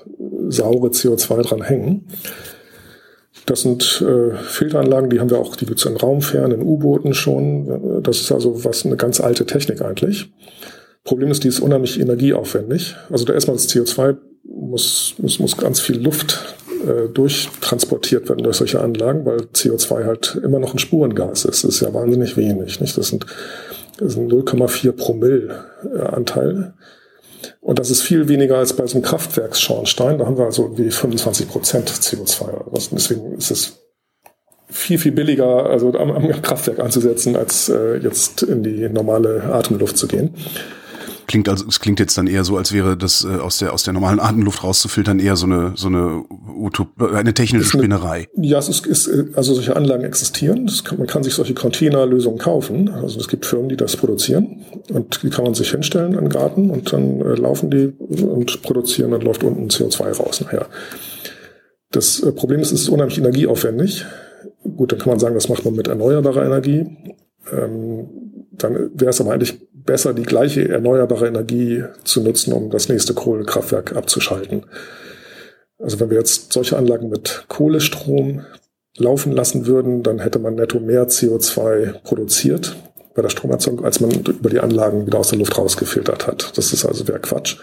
saure 0.48 0.88
CO2 0.88 1.42
dran 1.42 1.62
hängen. 1.62 2.06
Das 3.46 3.62
sind 3.62 4.04
äh, 4.06 4.36
Filteranlagen, 4.36 5.10
die 5.10 5.18
haben 5.18 5.30
wir 5.30 5.38
auch, 5.38 5.56
die 5.56 5.66
gibt 5.66 5.80
es 5.80 5.86
in 5.86 5.96
Raumfern, 5.96 6.52
in 6.52 6.62
U-Booten 6.62 7.12
schon. 7.12 8.02
Das 8.02 8.20
ist 8.20 8.30
also 8.30 8.64
was 8.64 8.86
eine 8.86 8.96
ganz 8.96 9.20
alte 9.20 9.46
Technik 9.46 9.82
eigentlich. 9.82 10.32
Problem 11.02 11.32
ist, 11.32 11.42
die 11.42 11.48
ist 11.48 11.58
unheimlich 11.58 11.98
energieaufwendig. 11.98 12.94
Also 13.10 13.24
da 13.24 13.32
erstmal 13.32 13.56
das 13.56 13.68
CO2 13.68 14.16
muss, 14.44 15.14
muss, 15.18 15.38
muss 15.38 15.56
ganz 15.56 15.80
viel 15.80 16.00
Luft 16.00 16.56
äh, 16.86 17.08
durchtransportiert 17.08 18.28
werden 18.28 18.42
durch 18.42 18.56
solche 18.56 18.80
Anlagen, 18.80 19.24
weil 19.24 19.38
CO2 19.54 20.04
halt 20.04 20.40
immer 20.42 20.58
noch 20.58 20.74
ein 20.74 20.78
Spurengas 20.78 21.44
ist. 21.44 21.64
Das 21.64 21.74
ist 21.76 21.80
ja 21.80 21.94
wahnsinnig 21.94 22.36
wenig. 22.36 22.80
Nicht? 22.80 22.96
Das 22.96 23.08
sind, 23.08 23.26
sind 24.00 24.32
0,4 24.32 24.92
Promille 24.92 25.64
äh. 25.84 26.72
Und 27.60 27.78
das 27.78 27.90
ist 27.90 28.02
viel 28.02 28.28
weniger 28.28 28.58
als 28.58 28.72
bei 28.72 28.86
so 28.86 28.96
einem 28.96 29.04
Kraftwerksschornstein. 29.04 30.18
Da 30.18 30.26
haben 30.26 30.38
wir 30.38 30.44
also 30.44 30.76
wie 30.78 30.90
25 30.90 31.48
Prozent 31.48 31.90
CO2. 31.90 32.90
Deswegen 32.92 33.32
ist 33.34 33.50
es 33.50 33.78
viel, 34.68 34.98
viel 34.98 35.12
billiger, 35.12 35.66
also 35.66 35.92
am, 35.94 36.10
am 36.10 36.42
Kraftwerk 36.42 36.80
anzusetzen, 36.80 37.36
als 37.36 37.68
äh, 37.68 37.96
jetzt 37.98 38.42
in 38.42 38.62
die 38.62 38.88
normale 38.88 39.42
Atemluft 39.44 39.98
zu 39.98 40.08
gehen. 40.08 40.34
Klingt 41.26 41.48
also, 41.48 41.66
es 41.68 41.80
klingt 41.80 42.00
jetzt 42.00 42.16
dann 42.18 42.26
eher 42.26 42.44
so, 42.44 42.56
als 42.56 42.72
wäre 42.72 42.96
das 42.96 43.24
äh, 43.24 43.36
aus 43.36 43.58
der 43.58 43.72
aus 43.72 43.84
der 43.84 43.92
normalen 43.92 44.20
Atemluft 44.20 44.64
rauszufiltern 44.64 45.18
eher 45.18 45.36
so 45.36 45.46
eine 45.46 45.72
so 45.76 45.88
eine 45.88 46.24
Utop 46.56 47.00
eine 47.00 47.34
technische 47.34 47.66
Spinnerei. 47.66 48.28
ja, 48.36 48.58
es 48.58 48.68
ist, 48.68 48.86
ist 48.86 49.10
also 49.34 49.54
solche 49.54 49.76
Anlagen 49.76 50.04
existieren. 50.04 50.70
Kann, 50.84 50.98
man 50.98 51.06
kann 51.06 51.22
sich 51.22 51.34
solche 51.34 51.54
Containerlösungen 51.54 52.38
kaufen. 52.38 52.88
Also 52.88 53.20
es 53.20 53.28
gibt 53.28 53.46
Firmen, 53.46 53.68
die 53.68 53.76
das 53.76 53.96
produzieren 53.96 54.64
und 54.90 55.22
die 55.22 55.30
kann 55.30 55.44
man 55.44 55.54
sich 55.54 55.70
hinstellen 55.70 56.16
an 56.16 56.24
den 56.24 56.30
Garten 56.30 56.70
und 56.70 56.92
dann 56.92 57.20
äh, 57.20 57.34
laufen 57.34 57.70
die 57.70 57.92
und 58.22 58.62
produzieren. 58.62 59.10
Dann 59.10 59.22
läuft 59.22 59.44
unten 59.44 59.68
CO2 59.68 60.16
raus 60.16 60.40
nachher. 60.40 60.66
Das 61.90 62.20
äh, 62.20 62.32
Problem 62.32 62.60
ist, 62.60 62.72
es 62.72 62.82
ist 62.82 62.88
unheimlich 62.88 63.18
energieaufwendig. 63.18 64.04
Gut, 64.76 64.92
dann 64.92 64.98
kann 64.98 65.10
man 65.10 65.18
sagen, 65.18 65.34
das 65.34 65.48
macht 65.48 65.64
man 65.64 65.74
mit 65.74 65.88
erneuerbarer 65.88 66.44
Energie. 66.44 66.86
Ähm, 67.52 68.08
dann 68.52 68.90
wäre 68.94 69.10
es 69.10 69.20
aber 69.20 69.32
eigentlich 69.32 69.60
besser, 69.84 70.14
die 70.14 70.22
gleiche 70.22 70.68
erneuerbare 70.68 71.26
Energie 71.26 71.84
zu 72.04 72.22
nutzen, 72.22 72.52
um 72.52 72.70
das 72.70 72.88
nächste 72.88 73.14
Kohlekraftwerk 73.14 73.96
abzuschalten. 73.96 74.64
Also 75.78 75.98
wenn 76.00 76.10
wir 76.10 76.18
jetzt 76.18 76.52
solche 76.52 76.76
Anlagen 76.76 77.08
mit 77.08 77.44
Kohlestrom 77.48 78.44
laufen 78.96 79.32
lassen 79.32 79.66
würden, 79.66 80.02
dann 80.02 80.18
hätte 80.20 80.38
man 80.38 80.54
netto 80.54 80.78
mehr 80.78 81.08
CO2 81.08 82.02
produziert 82.02 82.76
bei 83.14 83.22
der 83.22 83.30
Stromerzeugung, 83.30 83.84
als 83.84 84.00
man 84.00 84.10
über 84.10 84.50
die 84.50 84.60
Anlagen 84.60 85.06
wieder 85.06 85.18
aus 85.18 85.28
der 85.28 85.38
Luft 85.38 85.56
rausgefiltert 85.58 86.26
hat. 86.26 86.56
Das 86.56 86.72
ist 86.72 86.84
also 86.84 87.06
wäre 87.08 87.20
Quatsch. 87.20 87.58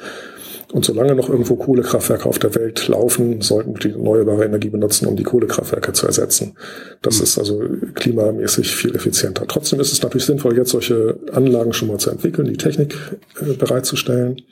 Und 0.71 0.85
solange 0.85 1.15
noch 1.15 1.29
irgendwo 1.29 1.55
Kohlekraftwerke 1.55 2.27
auf 2.27 2.37
der 2.37 2.53
Welt 2.53 2.87
laufen, 2.87 3.41
sollten 3.41 3.73
wir 3.73 3.79
die 3.79 3.97
erneuerbare 3.97 4.45
Energie 4.45 4.69
benutzen, 4.69 5.07
um 5.07 5.15
die 5.15 5.23
Kohlekraftwerke 5.23 5.93
zu 5.93 6.05
ersetzen. 6.05 6.55
Das 7.01 7.17
mhm. 7.17 7.23
ist 7.23 7.39
also 7.39 7.63
klimamäßig 7.95 8.75
viel 8.75 8.95
effizienter. 8.95 9.47
Trotzdem 9.47 9.79
ist 9.79 9.91
es 9.91 10.03
natürlich 10.03 10.25
sinnvoll, 10.25 10.55
jetzt 10.55 10.69
solche 10.69 11.17
Anlagen 11.31 11.73
schon 11.73 11.87
mal 11.87 11.97
zu 11.97 12.11
entwickeln, 12.11 12.47
die 12.47 12.57
Technik 12.57 12.95
äh, 13.41 13.53
bereitzustellen. 13.53 14.43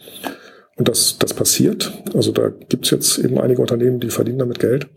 Und 0.75 0.89
das, 0.89 1.17
das 1.19 1.36
passiert. 1.36 1.93
Also 2.15 2.32
da 2.32 2.49
gibt's 2.49 2.89
jetzt 2.89 3.19
eben 3.19 3.39
einige 3.39 3.62
Unternehmen, 3.62 3.99
die 3.99 4.10
verdienen 4.10 4.39
damit 4.39 4.58
Geld. 4.58 4.88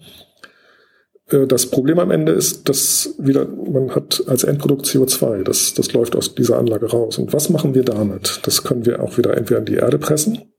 Äh, 1.29 1.47
das 1.47 1.67
Problem 1.67 1.99
am 1.99 2.11
Ende 2.11 2.33
ist, 2.33 2.67
dass 2.71 3.15
wieder, 3.19 3.47
man 3.47 3.95
hat 3.95 4.23
als 4.27 4.45
Endprodukt 4.45 4.87
CO2, 4.87 5.43
das, 5.43 5.75
das 5.75 5.93
läuft 5.93 6.17
aus 6.17 6.35
dieser 6.35 6.59
Anlage 6.59 6.87
raus. 6.87 7.19
Und 7.19 7.35
was 7.35 7.51
machen 7.51 7.75
wir 7.75 7.83
damit? 7.83 8.41
Das 8.45 8.65
können 8.65 8.87
wir 8.87 9.03
auch 9.03 9.19
wieder 9.19 9.37
entweder 9.37 9.61
in 9.61 9.67
die 9.67 9.75
Erde 9.75 9.99
pressen 9.99 10.51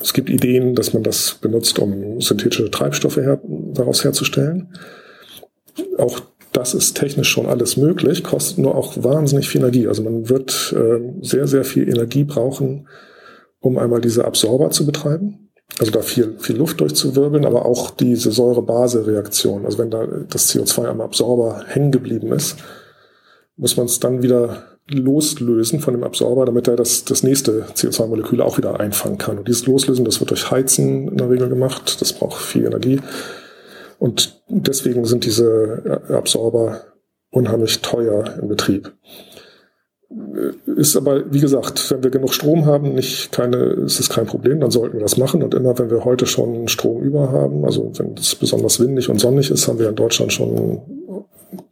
es 0.00 0.12
gibt 0.12 0.30
Ideen, 0.30 0.74
dass 0.74 0.92
man 0.92 1.02
das 1.02 1.34
benutzt, 1.40 1.78
um 1.78 2.20
synthetische 2.20 2.70
Treibstoffe 2.70 3.16
her 3.16 3.40
daraus 3.72 4.04
herzustellen. 4.04 4.68
Auch 5.98 6.20
das 6.52 6.74
ist 6.74 6.94
technisch 6.94 7.28
schon 7.28 7.46
alles 7.46 7.76
möglich, 7.76 8.22
kostet 8.22 8.58
nur 8.58 8.76
auch 8.76 9.02
wahnsinnig 9.02 9.48
viel 9.48 9.60
Energie. 9.60 9.88
Also 9.88 10.02
man 10.02 10.28
wird 10.28 10.74
äh, 10.76 11.00
sehr, 11.20 11.48
sehr 11.48 11.64
viel 11.64 11.88
Energie 11.88 12.22
brauchen, 12.22 12.88
um 13.58 13.76
einmal 13.76 14.00
diese 14.00 14.24
Absorber 14.24 14.70
zu 14.70 14.86
betreiben. 14.86 15.50
Also 15.80 15.90
da 15.90 16.02
viel, 16.02 16.36
viel 16.38 16.56
Luft 16.56 16.80
durchzuwirbeln, 16.80 17.44
aber 17.44 17.66
auch 17.66 17.90
diese 17.90 18.30
Säure-Base-Reaktion. 18.30 19.64
Also 19.64 19.78
wenn 19.78 19.90
da 19.90 20.06
das 20.28 20.54
CO2 20.54 20.86
am 20.86 21.00
Absorber 21.00 21.64
hängen 21.66 21.90
geblieben 21.90 22.30
ist, 22.32 22.56
muss 23.56 23.76
man 23.76 23.86
es 23.86 23.98
dann 23.98 24.22
wieder 24.22 24.73
loslösen 24.88 25.80
von 25.80 25.94
dem 25.94 26.04
Absorber, 26.04 26.44
damit 26.44 26.68
er 26.68 26.76
das, 26.76 27.04
das 27.04 27.22
nächste 27.22 27.64
CO2-Molekül 27.74 28.40
auch 28.42 28.58
wieder 28.58 28.80
einfangen 28.80 29.18
kann. 29.18 29.38
Und 29.38 29.48
dieses 29.48 29.66
Loslösen, 29.66 30.04
das 30.04 30.20
wird 30.20 30.30
durch 30.30 30.50
Heizen 30.50 31.08
in 31.08 31.16
der 31.16 31.30
Regel 31.30 31.48
gemacht. 31.48 32.00
Das 32.00 32.12
braucht 32.12 32.42
viel 32.42 32.66
Energie. 32.66 33.00
Und 33.98 34.42
deswegen 34.48 35.04
sind 35.04 35.24
diese 35.24 36.00
Absorber 36.10 36.82
unheimlich 37.30 37.80
teuer 37.80 38.34
im 38.40 38.48
Betrieb. 38.48 38.92
Ist 40.76 40.96
aber, 40.96 41.32
wie 41.32 41.40
gesagt, 41.40 41.90
wenn 41.90 42.04
wir 42.04 42.10
genug 42.10 42.34
Strom 42.34 42.66
haben, 42.66 42.94
nicht 42.94 43.32
keine, 43.32 43.56
ist 43.56 43.98
es 43.98 44.10
kein 44.10 44.26
Problem, 44.26 44.60
dann 44.60 44.70
sollten 44.70 44.98
wir 44.98 45.00
das 45.00 45.16
machen. 45.16 45.42
Und 45.42 45.54
immer 45.54 45.76
wenn 45.78 45.90
wir 45.90 46.04
heute 46.04 46.26
schon 46.26 46.68
Strom 46.68 47.02
über 47.02 47.32
haben, 47.32 47.64
also 47.64 47.90
wenn 47.96 48.14
es 48.14 48.34
besonders 48.34 48.78
windig 48.78 49.08
und 49.08 49.18
sonnig 49.18 49.50
ist, 49.50 49.66
haben 49.66 49.78
wir 49.78 49.88
in 49.88 49.96
Deutschland 49.96 50.32
schon 50.32 50.82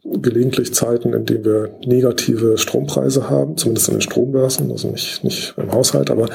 gelegentlich 0.03 0.73
Zeiten, 0.73 1.13
in 1.13 1.25
denen 1.25 1.45
wir 1.45 1.77
negative 1.85 2.57
Strompreise 2.57 3.29
haben, 3.29 3.57
zumindest 3.57 3.89
in 3.89 3.95
den 3.95 4.01
Strombörsen, 4.01 4.71
also 4.71 4.89
nicht, 4.89 5.23
nicht 5.23 5.53
im 5.57 5.71
Haushalt, 5.71 6.11
aber 6.11 6.29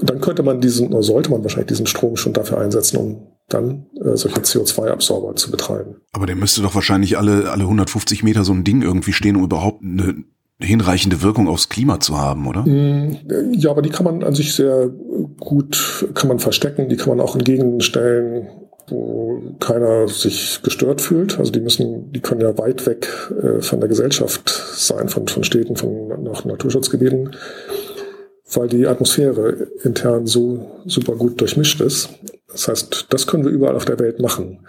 dann 0.00 0.20
könnte 0.20 0.42
man 0.42 0.60
diesen, 0.60 0.88
oder 0.88 1.02
sollte 1.02 1.30
man 1.30 1.42
wahrscheinlich 1.42 1.68
diesen 1.68 1.86
Strom 1.86 2.16
schon 2.16 2.32
dafür 2.32 2.58
einsetzen, 2.58 2.96
um 2.96 3.26
dann 3.48 3.86
äh, 3.96 4.16
solche 4.16 4.40
CO2-Absorber 4.40 5.34
zu 5.36 5.50
betreiben. 5.50 5.96
Aber 6.12 6.26
der 6.26 6.36
müsste 6.36 6.62
doch 6.62 6.74
wahrscheinlich 6.74 7.18
alle, 7.18 7.50
alle 7.50 7.64
150 7.64 8.22
Meter 8.22 8.44
so 8.44 8.52
ein 8.52 8.64
Ding 8.64 8.82
irgendwie 8.82 9.12
stehen, 9.12 9.36
um 9.36 9.44
überhaupt 9.44 9.82
eine 9.82 10.24
hinreichende 10.60 11.22
Wirkung 11.22 11.48
aufs 11.48 11.68
Klima 11.68 12.00
zu 12.00 12.18
haben, 12.18 12.46
oder? 12.46 12.62
Mm, 12.62 13.16
ja, 13.52 13.70
aber 13.70 13.82
die 13.82 13.90
kann 13.90 14.04
man 14.04 14.22
an 14.22 14.34
sich 14.34 14.54
sehr 14.54 14.90
gut, 15.38 16.08
kann 16.14 16.28
man 16.28 16.40
verstecken, 16.40 16.88
die 16.88 16.96
kann 16.96 17.16
man 17.16 17.20
auch 17.20 17.36
in 17.36 17.44
Gegenden 17.44 17.80
stellen, 17.80 18.48
wo 18.90 19.42
keiner 19.60 20.08
sich 20.08 20.60
gestört 20.62 21.00
fühlt. 21.00 21.38
Also 21.38 21.52
die 21.52 21.60
müssen, 21.60 22.12
die 22.12 22.20
können 22.20 22.40
ja 22.40 22.56
weit 22.58 22.86
weg 22.86 23.08
äh, 23.42 23.60
von 23.60 23.80
der 23.80 23.88
Gesellschaft 23.88 24.48
sein, 24.48 25.08
von, 25.08 25.28
von 25.28 25.44
Städten, 25.44 25.76
von 25.76 26.22
nach 26.22 26.44
Naturschutzgebieten, 26.44 27.36
weil 28.52 28.68
die 28.68 28.86
Atmosphäre 28.86 29.68
intern 29.82 30.26
so 30.26 30.82
super 30.86 31.16
gut 31.16 31.40
durchmischt 31.40 31.80
ist. 31.80 32.10
Das 32.50 32.68
heißt, 32.68 33.06
das 33.10 33.26
können 33.26 33.44
wir 33.44 33.52
überall 33.52 33.76
auf 33.76 33.84
der 33.84 33.98
Welt 33.98 34.20
machen. 34.20 34.66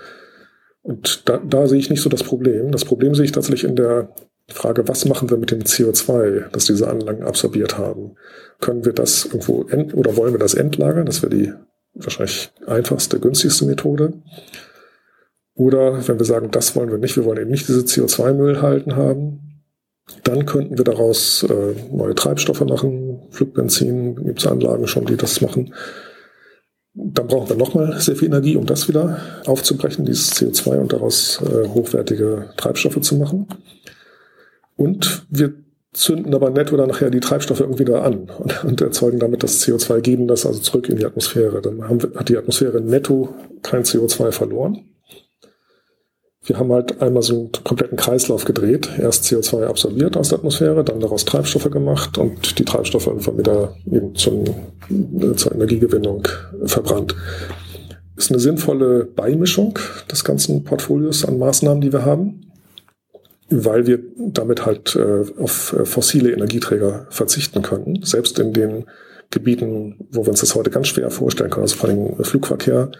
Und 0.82 1.28
da, 1.30 1.38
da 1.38 1.68
sehe 1.68 1.80
ich 1.80 1.90
nicht 1.90 2.02
so 2.02 2.10
das 2.10 2.24
Problem. 2.24 2.72
Das 2.72 2.86
Problem 2.86 3.16
sehe 3.16 3.26
ich 3.26 3.32
tatsächlich 3.32 3.64
in 3.64 3.76
der 3.76 4.10
Frage, 4.48 4.88
was 4.88 5.06
machen 5.06 5.30
wir 5.30 5.38
mit 5.38 5.52
dem 5.52 5.62
CO2, 5.62 6.50
das 6.52 6.66
diese 6.66 6.88
Anlagen 6.88 7.24
absorbiert 7.24 7.78
haben? 7.78 8.16
Können 8.60 8.86
wir 8.86 8.94
das 8.94 9.26
irgendwo 9.26 9.66
oder 9.94 10.16
wollen 10.16 10.34
wir 10.34 10.40
das 10.40 10.54
entlagern? 10.54 11.06
Das 11.06 11.22
wäre 11.22 11.36
die 11.36 11.54
wahrscheinlich 11.94 12.52
einfachste, 12.66 13.20
günstigste 13.20 13.66
Methode. 13.66 14.14
Oder 15.56 16.08
wenn 16.08 16.18
wir 16.18 16.26
sagen, 16.26 16.52
das 16.52 16.76
wollen 16.76 16.90
wir 16.90 16.98
nicht, 16.98 17.18
wir 17.18 17.26
wollen 17.26 17.42
eben 17.42 17.52
nicht 17.52 17.68
diese 17.68 17.82
CO2-Müll 17.82 18.62
halten 18.62 18.96
haben, 18.96 19.64
dann 20.24 20.46
könnten 20.46 20.78
wir 20.78 20.86
daraus 20.86 21.44
äh, 21.44 21.76
neue 21.92 22.16
Treibstoffe 22.16 22.62
machen. 22.62 23.22
Flugbenzin 23.30 24.16
gibt 24.16 24.40
es 24.40 24.48
Anlagen 24.48 24.88
schon, 24.88 25.06
die 25.06 25.18
das 25.18 25.42
machen. 25.42 25.74
Dann 26.94 27.28
brauchen 27.28 27.50
wir 27.50 27.56
nochmal 27.56 28.00
sehr 28.00 28.16
viel 28.16 28.30
Energie, 28.30 28.56
um 28.56 28.66
das 28.66 28.88
wieder 28.88 29.20
aufzubrechen, 29.46 30.06
dieses 30.06 30.34
CO2 30.34 30.78
und 30.78 30.94
daraus 30.94 31.42
äh, 31.42 31.68
hochwertige 31.68 32.50
Treibstoffe 32.58 33.02
zu 33.02 33.16
machen. 33.16 33.48
Und 34.76 35.26
wir 35.30 35.54
zünden 35.94 36.36
aber 36.36 36.52
netto 36.52 36.78
dann 36.78 36.90
nachher 36.90 37.10
die 37.10 37.20
Treibstoffe 37.20 37.62
irgendwie 37.62 37.86
da 37.86 38.02
an 38.02 38.30
und, 38.38 38.64
und 38.64 38.82
erzeugen 38.82 39.20
damit 39.20 39.44
das 39.44 39.64
CO2, 39.64 40.02
geben 40.02 40.28
das 40.28 40.46
also 40.46 40.60
zurück 40.60 40.88
in 40.90 40.98
die 40.98 41.06
Atmosphäre. 41.06 41.62
Dann 41.62 41.88
haben, 41.88 42.00
hat 42.16 42.30
die 42.30 42.38
Atmosphäre 42.38 42.80
netto 42.80 43.34
kein 43.64 43.84
CO2 43.84 44.32
verloren. 44.32 44.86
Wir 46.44 46.58
haben 46.58 46.72
halt 46.72 47.02
einmal 47.02 47.22
so 47.22 47.36
einen 47.36 47.52
kompletten 47.64 47.98
Kreislauf 47.98 48.46
gedreht. 48.46 48.90
Erst 49.00 49.26
CO2 49.26 49.66
absorbiert 49.66 50.16
aus 50.16 50.30
der 50.30 50.40
Atmosphäre, 50.40 50.84
dann 50.84 51.00
daraus 51.00 51.26
Treibstoffe 51.26 51.70
gemacht 51.70 52.18
und 52.18 52.58
die 52.58 52.66
Treibstoffe 52.66 53.08
irgendwann 53.08 53.38
wieder 53.38 53.76
eben 53.92 54.16
zum, 54.16 54.46
äh, 54.90 55.36
zur 55.36 55.54
Energiegewinnung 55.54 56.28
verbrannt. 56.66 57.16
Ist 58.16 58.32
eine 58.32 58.40
sinnvolle 58.40 59.06
Beimischung 59.06 59.78
des 60.12 60.24
ganzen 60.24 60.64
Portfolios 60.64 61.26
an 61.26 61.40
Maßnahmen, 61.40 61.82
die 61.82 61.94
wir 61.94 62.06
haben 62.06 62.49
weil 63.50 63.88
wir 63.88 64.00
damit 64.18 64.66
halt 64.66 64.96
äh, 64.96 65.26
auf 65.40 65.74
äh, 65.74 65.86
fossile 65.86 66.32
Energieträger 66.32 67.08
verzichten 67.10 67.62
können. 67.62 68.02
Selbst 68.04 68.40
in 68.40 68.54
den 68.54 68.86
Gebieten, 69.32 70.08
wo 70.12 70.26
wir 70.26 70.30
uns 70.30 70.40
das 70.42 70.56
heute 70.56 70.70
ganz 70.70 70.88
schwer 70.88 71.12
vorstellen 71.12 71.50
können, 71.50 71.64
also 71.64 71.76
vor 71.76 71.90
allem 71.90 72.24
Flugverkehr, 72.24 72.92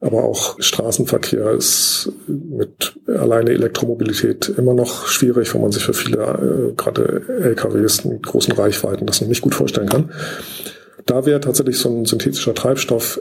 aber 0.00 0.24
auch 0.24 0.60
Straßenverkehr 0.60 1.50
ist 1.52 2.12
mit 2.28 2.98
alleine 3.08 3.50
Elektromobilität 3.50 4.48
immer 4.56 4.74
noch 4.74 5.06
schwierig, 5.06 5.52
wenn 5.54 5.60
man 5.62 5.72
sich 5.72 5.84
für 5.84 5.94
viele, 5.94 6.18
äh, 6.18 6.72
gerade 6.76 7.22
LKWs 7.28 8.04
mit 8.04 8.24
großen 8.24 8.52
Reichweiten, 8.52 9.06
das 9.06 9.20
noch 9.20 9.28
nicht 9.28 9.42
gut 9.42 9.54
vorstellen 9.54 9.88
kann. 9.88 10.12
Da 11.06 11.26
wäre 11.26 11.40
tatsächlich 11.40 11.78
so 11.78 11.88
ein 11.88 12.04
synthetischer 12.04 12.54
Treibstoff 12.54 13.20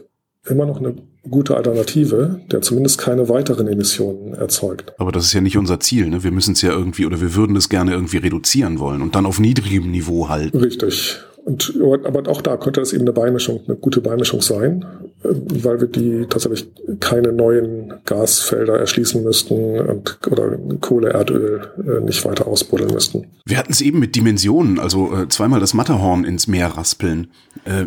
immer 0.49 0.65
noch 0.65 0.79
eine 0.79 0.95
gute 1.29 1.55
Alternative, 1.55 2.41
der 2.51 2.61
zumindest 2.61 2.97
keine 2.97 3.29
weiteren 3.29 3.67
Emissionen 3.67 4.33
erzeugt. 4.33 4.93
Aber 4.97 5.11
das 5.11 5.25
ist 5.25 5.33
ja 5.33 5.41
nicht 5.41 5.57
unser 5.57 5.79
Ziel. 5.79 6.09
Ne? 6.09 6.23
Wir 6.23 6.31
müssen 6.31 6.53
es 6.53 6.61
ja 6.61 6.71
irgendwie 6.71 7.05
oder 7.05 7.21
wir 7.21 7.35
würden 7.35 7.55
es 7.55 7.69
gerne 7.69 7.91
irgendwie 7.91 8.17
reduzieren 8.17 8.79
wollen 8.79 9.01
und 9.01 9.15
dann 9.15 9.25
auf 9.25 9.39
niedrigem 9.39 9.91
Niveau 9.91 10.29
halten. 10.29 10.57
Richtig. 10.57 11.17
Und, 11.45 11.73
aber 12.03 12.29
auch 12.29 12.41
da 12.41 12.57
könnte 12.57 12.81
das 12.81 12.91
eben 12.91 13.03
eine 13.03 13.13
Beimischung, 13.13 13.61
eine 13.67 13.77
gute 13.77 14.01
Beimischung 14.01 14.41
sein, 14.41 14.85
weil 15.23 15.81
wir 15.81 15.87
die 15.87 16.25
tatsächlich 16.29 16.67
keine 16.99 17.33
neuen 17.33 17.93
Gasfelder 18.05 18.79
erschließen 18.79 19.23
müssten 19.23 19.79
und, 19.79 20.19
oder 20.29 20.57
Kohle, 20.79 21.09
Erdöl 21.09 21.71
äh, 21.77 22.03
nicht 22.03 22.23
weiter 22.25 22.47
ausbuddeln 22.47 22.93
müssten. 22.93 23.27
Wir 23.45 23.57
hatten 23.57 23.71
es 23.71 23.81
eben 23.81 23.99
mit 23.99 24.15
Dimensionen, 24.15 24.79
also 24.79 25.13
äh, 25.15 25.27
zweimal 25.27 25.59
das 25.59 25.73
Matterhorn 25.73 26.23
ins 26.23 26.47
Meer 26.47 26.67
raspeln. 26.67 27.27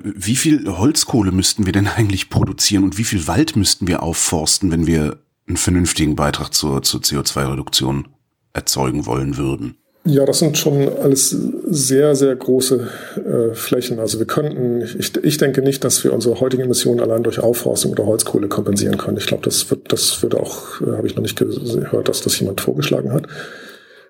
wie 0.02 0.36
viel 0.36 0.66
Holzkohle 0.66 1.32
müssten 1.32 1.64
wir 1.64 1.72
denn 1.72 1.86
eigentlich 1.86 2.28
produzieren 2.28 2.84
und 2.84 2.98
wie 2.98 3.04
viel 3.04 3.26
Wald 3.26 3.56
müssten 3.56 3.86
wir 3.86 4.02
aufforsten, 4.02 4.70
wenn 4.70 4.86
wir 4.86 5.18
einen 5.46 5.56
vernünftigen 5.56 6.16
Beitrag 6.16 6.52
zur, 6.52 6.82
zur 6.82 7.00
CO2-Reduktion 7.00 8.08
erzeugen 8.52 9.06
wollen 9.06 9.36
würden? 9.36 9.79
Ja, 10.04 10.24
das 10.24 10.38
sind 10.38 10.56
schon 10.56 10.88
alles 10.88 11.28
sehr, 11.28 12.14
sehr 12.14 12.34
große 12.34 12.88
äh, 13.16 13.54
Flächen. 13.54 13.98
Also 13.98 14.18
wir 14.18 14.26
könnten, 14.26 14.80
ich, 14.98 15.14
ich 15.22 15.36
denke 15.36 15.60
nicht, 15.60 15.84
dass 15.84 16.02
wir 16.04 16.14
unsere 16.14 16.40
heutigen 16.40 16.62
Emissionen 16.62 17.00
allein 17.00 17.22
durch 17.22 17.38
Aufforstung 17.38 17.92
oder 17.92 18.06
Holzkohle 18.06 18.48
kompensieren 18.48 18.96
können. 18.96 19.18
Ich 19.18 19.26
glaube, 19.26 19.44
das 19.44 19.70
wird, 19.70 19.92
das 19.92 20.22
würde 20.22 20.40
auch, 20.40 20.80
äh, 20.80 20.96
habe 20.96 21.06
ich 21.06 21.16
noch 21.16 21.22
nicht 21.22 21.38
gehört, 21.38 22.08
dass 22.08 22.22
das 22.22 22.40
jemand 22.40 22.62
vorgeschlagen 22.62 23.12
hat. 23.12 23.26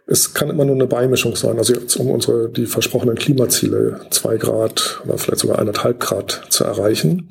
Es 0.07 0.32
kann 0.32 0.49
immer 0.49 0.64
nur 0.64 0.76
eine 0.76 0.86
Beimischung 0.86 1.34
sein. 1.34 1.59
Also 1.59 1.74
jetzt, 1.74 1.97
um 1.97 2.09
unsere, 2.11 2.49
die 2.49 2.66
versprochenen 2.66 3.16
Klimaziele, 3.16 4.01
zwei 4.11 4.36
Grad 4.36 5.01
oder 5.05 5.18
vielleicht 5.18 5.41
sogar 5.41 5.59
eineinhalb 5.59 5.99
Grad 5.99 6.43
zu 6.51 6.62
erreichen. 6.62 7.30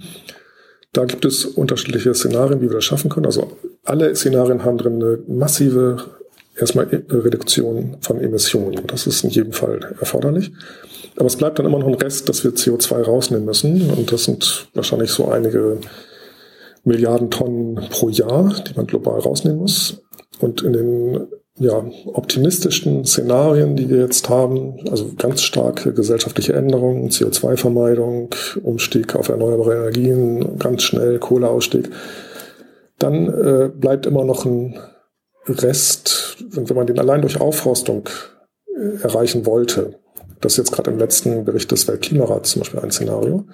Da 0.91 1.05
gibt 1.05 1.24
es 1.24 1.45
unterschiedliche 1.45 2.14
Szenarien, 2.14 2.60
wie 2.62 2.70
wir 2.70 2.76
das 2.76 2.86
schaffen 2.86 3.10
können. 3.10 3.26
Also 3.26 3.53
alle 3.86 4.14
Szenarien 4.16 4.66
haben 4.66 4.78
drin 4.78 4.95
eine 4.95 5.20
massive 5.28 6.18
erstmal 6.60 6.86
Reduktion 6.86 7.97
von 8.01 8.20
Emissionen. 8.20 8.86
Das 8.88 9.07
ist 9.07 9.24
in 9.24 9.30
jedem 9.30 9.53
Fall 9.53 9.95
erforderlich. 9.99 10.51
Aber 11.16 11.28
es 11.28 11.36
bleibt 11.36 11.60
dann 11.60 11.66
immer 11.66 11.80
noch 11.80 11.88
ein 11.88 11.95
Rest, 11.95 12.30
dass 12.30 12.43
wir 12.43 12.51
CO2 12.51 13.03
rausnehmen 13.03 13.45
müssen. 13.45 13.89
Und 13.91 14.12
das 14.12 14.26
sind 14.26 14.68
wahrscheinlich 14.74 15.12
so 15.12 15.28
einige 15.28 15.78
Milliarden 16.84 17.30
Tonnen 17.30 17.76
pro 17.89 18.10
Jahr, 18.10 18.55
die 18.68 18.74
man 18.76 18.88
global 18.88 19.20
rausnehmen 19.20 19.60
muss. 19.60 20.01
Und 20.39 20.62
in 20.62 20.74
den 20.74 21.28
ja, 21.60 21.84
optimistischsten 22.05 23.05
Szenarien, 23.05 23.76
die 23.76 23.89
wir 23.89 23.99
jetzt 23.99 24.30
haben, 24.30 24.80
also 24.89 25.12
ganz 25.18 25.41
starke 25.41 25.93
gesellschaftliche 25.93 26.53
Änderungen, 26.53 27.10
CO2-Vermeidung, 27.10 28.30
Umstieg 28.64 29.16
auf 29.16 29.28
erneuerbare 29.28 29.76
Energien, 29.76 30.57
ganz 30.57 30.84
schnell 30.84 31.20
Kohleausstieg, 31.20 31.89
dann 32.97 33.28
äh, 33.28 33.70
bleibt 33.70 34.05
immer 34.05 34.24
noch 34.24 34.45
ein 34.45 34.80
Rest, 35.52 36.38
wenn 36.50 36.76
man 36.76 36.88
den 36.88 37.00
allein 37.00 37.22
durch 37.22 37.39
Aufforstung 37.39 38.10
äh, 38.76 39.04
erreichen 39.04 39.45
wollte, 39.45 40.00
das 40.41 40.54
ist 40.54 40.58
jetzt 40.58 40.72
gerade 40.72 40.91
im 40.91 41.00
letzten 41.00 41.43
Bericht 41.43 41.72
des 41.72 41.88
Weltklimarats 41.88 42.52
zum 42.52 42.62
Beispiel 42.62 42.80
ein 42.80 42.91
Szenario. 42.91 43.45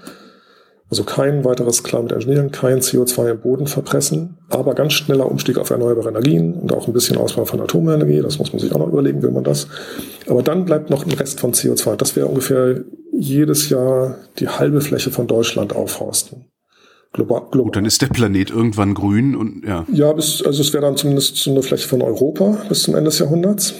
Also 0.87 1.03
kein 1.03 1.43
weiteres 1.43 1.83
Climate 1.83 2.13
Engineering, 2.13 2.51
kein 2.51 2.79
CO2 2.79 3.31
im 3.31 3.41
Boden 3.41 3.65
verpressen, 3.65 4.37
aber 4.49 4.75
ganz 4.75 4.93
schneller 4.93 5.25
Umstieg 5.25 5.57
auf 5.57 5.71
erneuerbare 5.71 6.09
Energien 6.09 6.53
und 6.53 6.71
auch 6.71 6.87
ein 6.87 6.93
bisschen 6.93 7.17
Ausbau 7.17 7.45
von 7.45 7.59
Atomenergie. 7.59 8.21
Das 8.21 8.37
muss 8.37 8.53
man 8.53 8.59
sich 8.59 8.71
auch 8.71 8.77
noch 8.77 8.89
überlegen, 8.89 9.23
will 9.23 9.31
man 9.31 9.43
das. 9.43 9.67
Aber 10.27 10.43
dann 10.43 10.65
bleibt 10.65 10.91
noch 10.91 11.03
ein 11.03 11.11
Rest 11.11 11.39
von 11.39 11.53
CO2. 11.53 11.95
Das 11.95 12.15
wäre 12.15 12.27
ungefähr 12.27 12.83
jedes 13.11 13.69
Jahr 13.69 14.17
die 14.37 14.47
halbe 14.47 14.79
Fläche 14.79 15.09
von 15.09 15.25
Deutschland 15.25 15.75
aufforsten. 15.75 16.45
Global, 17.15 17.43
global. 17.49 17.63
Gut, 17.63 17.75
dann 17.77 17.85
ist 17.85 18.01
der 18.01 18.07
Planet 18.07 18.49
irgendwann 18.49 18.93
grün 18.93 19.37
und 19.37 19.63
ja. 19.65 19.85
Ja, 19.91 20.11
bis, 20.11 20.43
also 20.43 20.61
es 20.61 20.73
wäre 20.73 20.83
dann 20.83 20.97
zumindest 20.97 21.37
so 21.37 21.49
eine 21.49 21.63
Fläche 21.63 21.87
von 21.87 22.01
Europa 22.01 22.57
bis 22.67 22.83
zum 22.83 22.93
Ende 22.93 23.09
des 23.09 23.19
Jahrhunderts. 23.19 23.73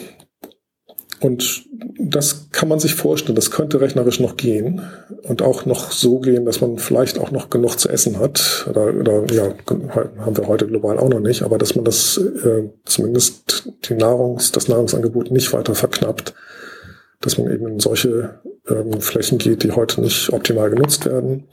Und 1.20 1.66
das 2.00 2.50
kann 2.52 2.70
man 2.70 2.80
sich 2.80 2.96
vorstellen, 2.96 3.36
das 3.36 3.52
könnte 3.52 3.82
rechnerisch 3.82 4.22
noch 4.22 4.38
gehen 4.38 4.82
und 5.24 5.42
auch 5.42 5.66
noch 5.66 5.92
so 5.92 6.20
gehen, 6.20 6.46
dass 6.46 6.62
man 6.62 6.78
vielleicht 6.78 7.20
auch 7.20 7.32
noch 7.32 7.50
genug 7.50 7.78
zu 7.78 7.90
essen 7.90 8.20
hat. 8.20 8.68
Oder, 8.70 8.94
oder 8.94 9.26
ja, 9.34 9.54
haben 9.68 10.38
wir 10.38 10.48
heute 10.48 10.68
global 10.68 10.98
auch 10.98 11.10
noch 11.10 11.20
nicht, 11.20 11.42
aber 11.42 11.58
dass 11.58 11.76
man 11.76 11.84
das 11.84 12.18
äh, 12.18 12.70
zumindest 12.86 13.70
die 13.90 13.96
Nahrungs, 13.96 14.54
das 14.54 14.70
Nahrungsangebot 14.70 15.32
nicht 15.32 15.52
weiter 15.52 15.76
verknappt, 15.76 16.34
dass 17.20 17.38
man 17.38 17.52
eben 17.52 17.68
in 17.68 17.80
solche 17.82 18.40
ähm, 18.70 19.02
Flächen 19.02 19.40
geht, 19.40 19.64
die 19.64 19.74
heute 19.74 20.00
nicht 20.00 20.32
optimal 20.32 20.70
genutzt 20.70 21.06
werden 21.06 21.46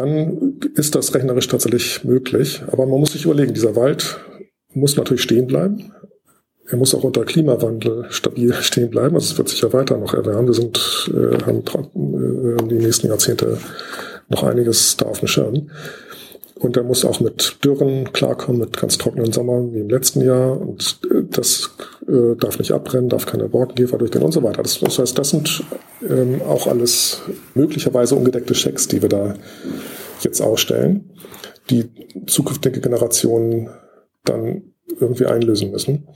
dann 0.00 0.58
ist 0.74 0.94
das 0.94 1.14
rechnerisch 1.14 1.48
tatsächlich 1.48 2.04
möglich. 2.04 2.62
Aber 2.68 2.86
man 2.86 3.00
muss 3.00 3.12
sich 3.12 3.24
überlegen, 3.24 3.54
dieser 3.54 3.76
Wald 3.76 4.18
muss 4.72 4.96
natürlich 4.96 5.22
stehen 5.22 5.46
bleiben. 5.46 5.92
Er 6.68 6.76
muss 6.76 6.94
auch 6.94 7.04
unter 7.04 7.24
Klimawandel 7.24 8.06
stabil 8.10 8.52
stehen 8.60 8.90
bleiben. 8.90 9.14
Also 9.14 9.32
es 9.32 9.38
wird 9.38 9.48
sich 9.48 9.60
ja 9.60 9.72
weiter 9.72 9.96
noch 9.96 10.14
erwärmen. 10.14 10.46
Wir 10.46 10.54
sind, 10.54 11.10
äh, 11.12 11.42
haben 11.44 11.60
äh, 11.60 12.68
die 12.68 12.78
nächsten 12.78 13.08
Jahrzehnte 13.08 13.58
noch 14.28 14.44
einiges 14.44 14.96
da 14.96 15.06
auf 15.06 15.18
dem 15.18 15.28
Schirm. 15.28 15.70
Und 16.60 16.76
er 16.76 16.82
muss 16.82 17.06
auch 17.06 17.20
mit 17.20 17.64
Dürren 17.64 18.12
klarkommen, 18.12 18.60
mit 18.60 18.76
ganz 18.76 18.98
trockenen 18.98 19.32
Sommern 19.32 19.72
wie 19.72 19.80
im 19.80 19.88
letzten 19.88 20.20
Jahr. 20.20 20.60
Und 20.60 21.00
äh, 21.10 21.22
das 21.30 21.70
äh, 22.06 22.36
darf 22.36 22.58
nicht 22.58 22.72
abbrennen, 22.72 23.08
darf 23.08 23.24
keine 23.24 23.48
Borkenkäfer 23.48 23.96
durchgehen 23.96 24.22
und 24.22 24.32
so 24.32 24.42
weiter. 24.42 24.62
Das, 24.62 24.78
das 24.78 24.98
heißt, 24.98 25.18
das 25.18 25.30
sind 25.30 25.64
ähm, 26.06 26.42
auch 26.42 26.66
alles 26.66 27.22
möglicherweise 27.54 28.14
ungedeckte 28.14 28.54
Schecks, 28.54 28.88
die 28.88 29.00
wir 29.00 29.08
da 29.08 29.34
jetzt 30.20 30.42
ausstellen, 30.42 31.10
die 31.70 31.88
zukünftige 32.26 32.80
Generationen 32.80 33.70
dann 34.24 34.74
irgendwie 35.00 35.24
einlösen 35.24 35.70
müssen. 35.70 36.08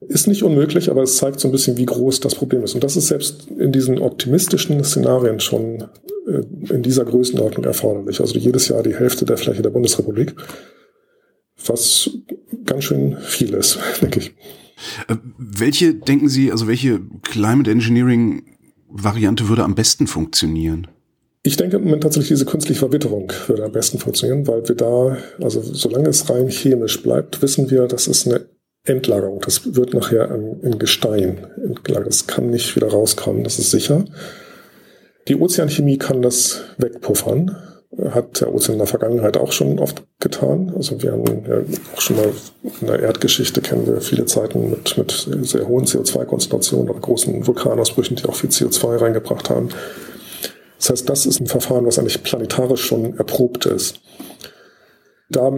Ist 0.00 0.28
nicht 0.28 0.42
unmöglich, 0.42 0.90
aber 0.90 1.02
es 1.02 1.16
zeigt 1.16 1.40
so 1.40 1.48
ein 1.48 1.52
bisschen, 1.52 1.78
wie 1.78 1.86
groß 1.86 2.20
das 2.20 2.34
Problem 2.34 2.62
ist. 2.62 2.74
Und 2.74 2.84
das 2.84 2.96
ist 2.96 3.08
selbst 3.08 3.48
in 3.58 3.72
diesen 3.72 3.98
optimistischen 3.98 4.82
Szenarien 4.84 5.40
schon 5.40 5.84
äh, 6.26 6.42
in 6.74 6.82
dieser 6.82 7.04
Größenordnung 7.04 7.64
erforderlich. 7.64 8.20
Also 8.20 8.38
jedes 8.38 8.68
Jahr 8.68 8.82
die 8.82 8.94
Hälfte 8.94 9.24
der 9.24 9.38
Fläche 9.38 9.62
der 9.62 9.70
Bundesrepublik, 9.70 10.34
was 11.64 12.10
ganz 12.64 12.84
schön 12.84 13.16
viel 13.18 13.54
ist, 13.54 13.78
denke 14.02 14.20
ich. 14.20 14.34
Äh, 15.08 15.16
welche, 15.38 15.94
denken 15.94 16.28
Sie, 16.28 16.52
also 16.52 16.68
welche 16.68 17.00
Climate 17.22 17.70
Engineering 17.70 18.42
Variante 18.88 19.48
würde 19.48 19.64
am 19.64 19.74
besten 19.74 20.06
funktionieren? 20.06 20.88
Ich 21.42 21.56
denke 21.56 21.76
im 21.76 21.84
Moment 21.84 22.02
tatsächlich 22.02 22.30
diese 22.30 22.44
künstliche 22.44 22.80
Verwitterung 22.80 23.32
würde 23.46 23.64
am 23.64 23.72
besten 23.72 23.98
funktionieren, 23.98 24.46
weil 24.46 24.68
wir 24.68 24.74
da, 24.74 25.16
also 25.40 25.62
solange 25.62 26.08
es 26.08 26.28
rein 26.28 26.48
chemisch 26.48 27.02
bleibt, 27.02 27.40
wissen 27.40 27.70
wir, 27.70 27.86
das 27.86 28.08
ist 28.08 28.26
eine 28.26 28.46
Endlagerung. 28.86 29.40
Das 29.40 29.74
wird 29.74 29.94
nachher 29.94 30.30
in 30.30 30.78
Gestein 30.78 31.46
entlagert. 31.62 32.08
Das 32.08 32.26
kann 32.26 32.50
nicht 32.50 32.74
wieder 32.76 32.88
rauskommen, 32.88 33.44
das 33.44 33.58
ist 33.58 33.70
sicher. 33.70 34.04
Die 35.28 35.36
Ozeanchemie 35.36 35.98
kann 35.98 36.22
das 36.22 36.62
wegpuffern. 36.78 37.56
Hat 38.10 38.40
der 38.40 38.54
Ozean 38.54 38.74
in 38.74 38.78
der 38.78 38.86
Vergangenheit 38.86 39.36
auch 39.36 39.52
schon 39.52 39.78
oft 39.78 40.04
getan. 40.20 40.72
Also 40.76 41.02
wir 41.02 41.12
haben 41.12 41.24
ja 41.48 41.62
auch 41.94 42.00
schon 42.00 42.16
mal 42.16 42.30
in 42.80 42.86
der 42.86 43.00
Erdgeschichte 43.00 43.60
kennen 43.60 43.86
wir 43.86 44.00
viele 44.00 44.26
Zeiten 44.26 44.70
mit, 44.70 44.98
mit 44.98 45.28
sehr 45.42 45.66
hohen 45.66 45.86
CO2-Konzentrationen 45.86 46.90
oder 46.90 47.00
großen 47.00 47.46
Vulkanausbrüchen, 47.46 48.16
die 48.16 48.26
auch 48.26 48.34
viel 48.34 48.50
CO2 48.50 49.00
reingebracht 49.00 49.50
haben. 49.50 49.70
Das 50.78 50.90
heißt, 50.90 51.08
das 51.08 51.26
ist 51.26 51.40
ein 51.40 51.46
Verfahren, 51.46 51.86
was 51.86 51.98
eigentlich 51.98 52.22
planetarisch 52.22 52.84
schon 52.84 53.16
erprobt 53.16 53.66
ist. 53.66 54.00
Da 55.28 55.48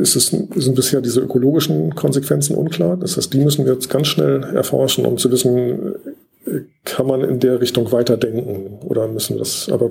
ist 0.00 0.14
es, 0.14 0.26
sind 0.28 0.74
bisher 0.76 1.00
diese 1.00 1.20
ökologischen 1.20 1.94
Konsequenzen 1.94 2.54
unklar. 2.54 2.96
Das 2.96 3.16
heißt, 3.16 3.32
die 3.32 3.40
müssen 3.40 3.64
wir 3.64 3.72
jetzt 3.72 3.90
ganz 3.90 4.06
schnell 4.06 4.44
erforschen, 4.44 5.06
um 5.06 5.18
zu 5.18 5.30
wissen, 5.32 5.96
kann 6.84 7.06
man 7.06 7.22
in 7.22 7.40
der 7.40 7.60
Richtung 7.60 7.90
weiterdenken 7.92 8.78
oder 8.86 9.08
müssen 9.08 9.34
wir 9.34 9.40
das, 9.40 9.68
aber 9.70 9.90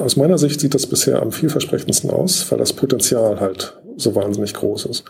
aus 0.00 0.16
meiner 0.16 0.38
Sicht 0.38 0.60
sieht 0.60 0.74
das 0.74 0.86
bisher 0.86 1.20
am 1.20 1.32
vielversprechendsten 1.32 2.10
aus, 2.10 2.50
weil 2.50 2.58
das 2.58 2.72
Potenzial 2.72 3.40
halt 3.40 3.76
so 3.96 4.14
wahnsinnig 4.14 4.54
groß 4.54 4.86
ist. 4.86 5.04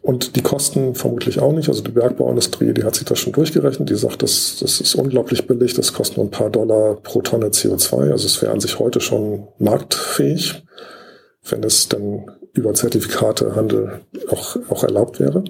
Und 0.00 0.34
die 0.34 0.42
Kosten 0.42 0.96
vermutlich 0.96 1.38
auch 1.38 1.52
nicht. 1.52 1.68
Also 1.68 1.80
die 1.80 1.92
Bergbauindustrie, 1.92 2.74
die 2.74 2.82
hat 2.82 2.96
sich 2.96 3.04
das 3.04 3.20
schon 3.20 3.32
durchgerechnet. 3.32 3.88
Die 3.88 3.94
sagt, 3.94 4.24
das, 4.24 4.56
das 4.60 4.80
ist 4.80 4.96
unglaublich 4.96 5.46
billig. 5.46 5.74
Das 5.74 5.92
kostet 5.92 6.16
nur 6.16 6.26
ein 6.26 6.30
paar 6.30 6.50
Dollar 6.50 6.96
pro 6.96 7.22
Tonne 7.22 7.46
CO2. 7.46 8.10
Also 8.10 8.26
es 8.26 8.42
wäre 8.42 8.50
an 8.50 8.58
sich 8.58 8.80
heute 8.80 9.00
schon 9.00 9.46
marktfähig, 9.60 10.64
wenn 11.44 11.64
es 11.64 11.88
dann 11.88 12.30
über 12.52 12.74
Zertifikatehandel 12.74 14.00
auch, 14.28 14.56
auch 14.68 14.84
erlaubt 14.84 15.20
wäre 15.20 15.44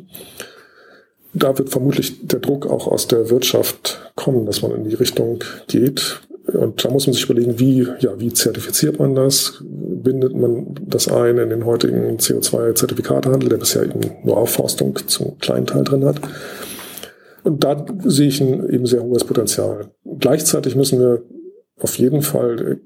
da 1.34 1.56
wird 1.58 1.70
vermutlich 1.70 2.26
der 2.26 2.40
Druck 2.40 2.66
auch 2.66 2.86
aus 2.86 3.08
der 3.08 3.30
Wirtschaft 3.30 4.12
kommen, 4.14 4.46
dass 4.46 4.62
man 4.62 4.72
in 4.72 4.88
die 4.88 4.94
Richtung 4.94 5.42
geht. 5.66 6.20
Und 6.46 6.84
da 6.84 6.90
muss 6.90 7.06
man 7.06 7.14
sich 7.14 7.24
überlegen, 7.24 7.58
wie, 7.58 7.86
ja, 8.00 8.18
wie 8.18 8.32
zertifiziert 8.32 8.98
man 8.98 9.14
das? 9.14 9.62
Bindet 9.62 10.34
man 10.34 10.74
das 10.84 11.08
ein 11.08 11.38
in 11.38 11.50
den 11.50 11.64
heutigen 11.64 12.18
CO2-Zertifikatehandel, 12.18 13.48
der 13.48 13.58
bisher 13.58 13.84
eben 13.84 14.00
nur 14.24 14.36
Aufforstung 14.36 14.98
zum 15.06 15.38
kleinen 15.38 15.66
Teil 15.66 15.84
drin 15.84 16.04
hat? 16.04 16.20
Und 17.44 17.64
da 17.64 17.86
sehe 18.04 18.28
ich 18.28 18.40
ein 18.40 18.68
eben 18.68 18.86
sehr 18.86 19.02
hohes 19.02 19.24
Potenzial. 19.24 19.90
Gleichzeitig 20.18 20.76
müssen 20.76 20.98
wir 20.98 21.22
auf 21.80 21.96
jeden 21.96 22.22
Fall 22.22 22.80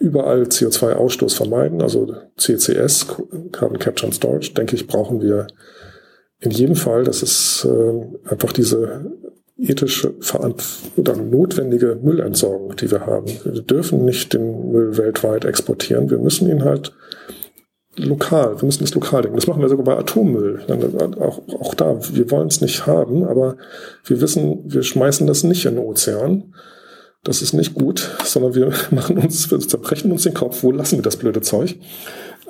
überall 0.00 0.42
CO2-Ausstoß 0.44 1.36
vermeiden, 1.36 1.82
also 1.82 2.12
CCS, 2.36 3.06
Carbon 3.52 3.78
Capture 3.78 4.06
and 4.06 4.14
Storage, 4.14 4.52
denke 4.54 4.74
ich, 4.74 4.86
brauchen 4.86 5.20
wir 5.20 5.46
in 6.40 6.50
jedem 6.50 6.74
Fall, 6.74 7.04
das 7.04 7.22
ist 7.22 7.66
äh, 7.66 8.30
einfach 8.30 8.52
diese 8.52 9.04
ethische 9.58 10.14
oder 10.96 11.16
notwendige 11.16 11.98
Müllentsorgung, 12.02 12.76
die 12.76 12.90
wir 12.90 13.06
haben. 13.06 13.26
Wir 13.44 13.60
dürfen 13.60 14.06
nicht 14.06 14.32
den 14.32 14.72
Müll 14.72 14.96
weltweit 14.96 15.44
exportieren. 15.44 16.08
Wir 16.08 16.16
müssen 16.16 16.48
ihn 16.48 16.64
halt 16.64 16.94
lokal, 17.96 18.58
wir 18.58 18.64
müssen 18.64 18.84
es 18.84 18.94
lokal 18.94 19.20
denken. 19.20 19.36
Das 19.36 19.46
machen 19.46 19.60
wir 19.60 19.68
sogar 19.68 19.84
bei 19.84 19.98
Atommüll. 19.98 20.60
Auch, 21.20 21.42
auch 21.60 21.74
da, 21.74 21.98
wir 22.12 22.30
wollen 22.30 22.48
es 22.48 22.62
nicht 22.62 22.86
haben, 22.86 23.24
aber 23.24 23.58
wir 24.04 24.22
wissen, 24.22 24.62
wir 24.64 24.82
schmeißen 24.82 25.26
das 25.26 25.44
nicht 25.44 25.66
in 25.66 25.74
den 25.74 25.84
Ozean. 25.84 26.54
Das 27.22 27.42
ist 27.42 27.52
nicht 27.52 27.74
gut, 27.74 28.10
sondern 28.24 28.54
wir 28.54 28.72
machen 28.90 29.18
uns, 29.18 29.50
wir 29.50 29.58
zerbrechen 29.60 30.10
uns 30.10 30.22
den 30.22 30.34
Kopf, 30.34 30.62
wo 30.62 30.70
lassen 30.70 30.98
wir 30.98 31.02
das 31.02 31.16
blöde 31.16 31.42
Zeug? 31.42 31.76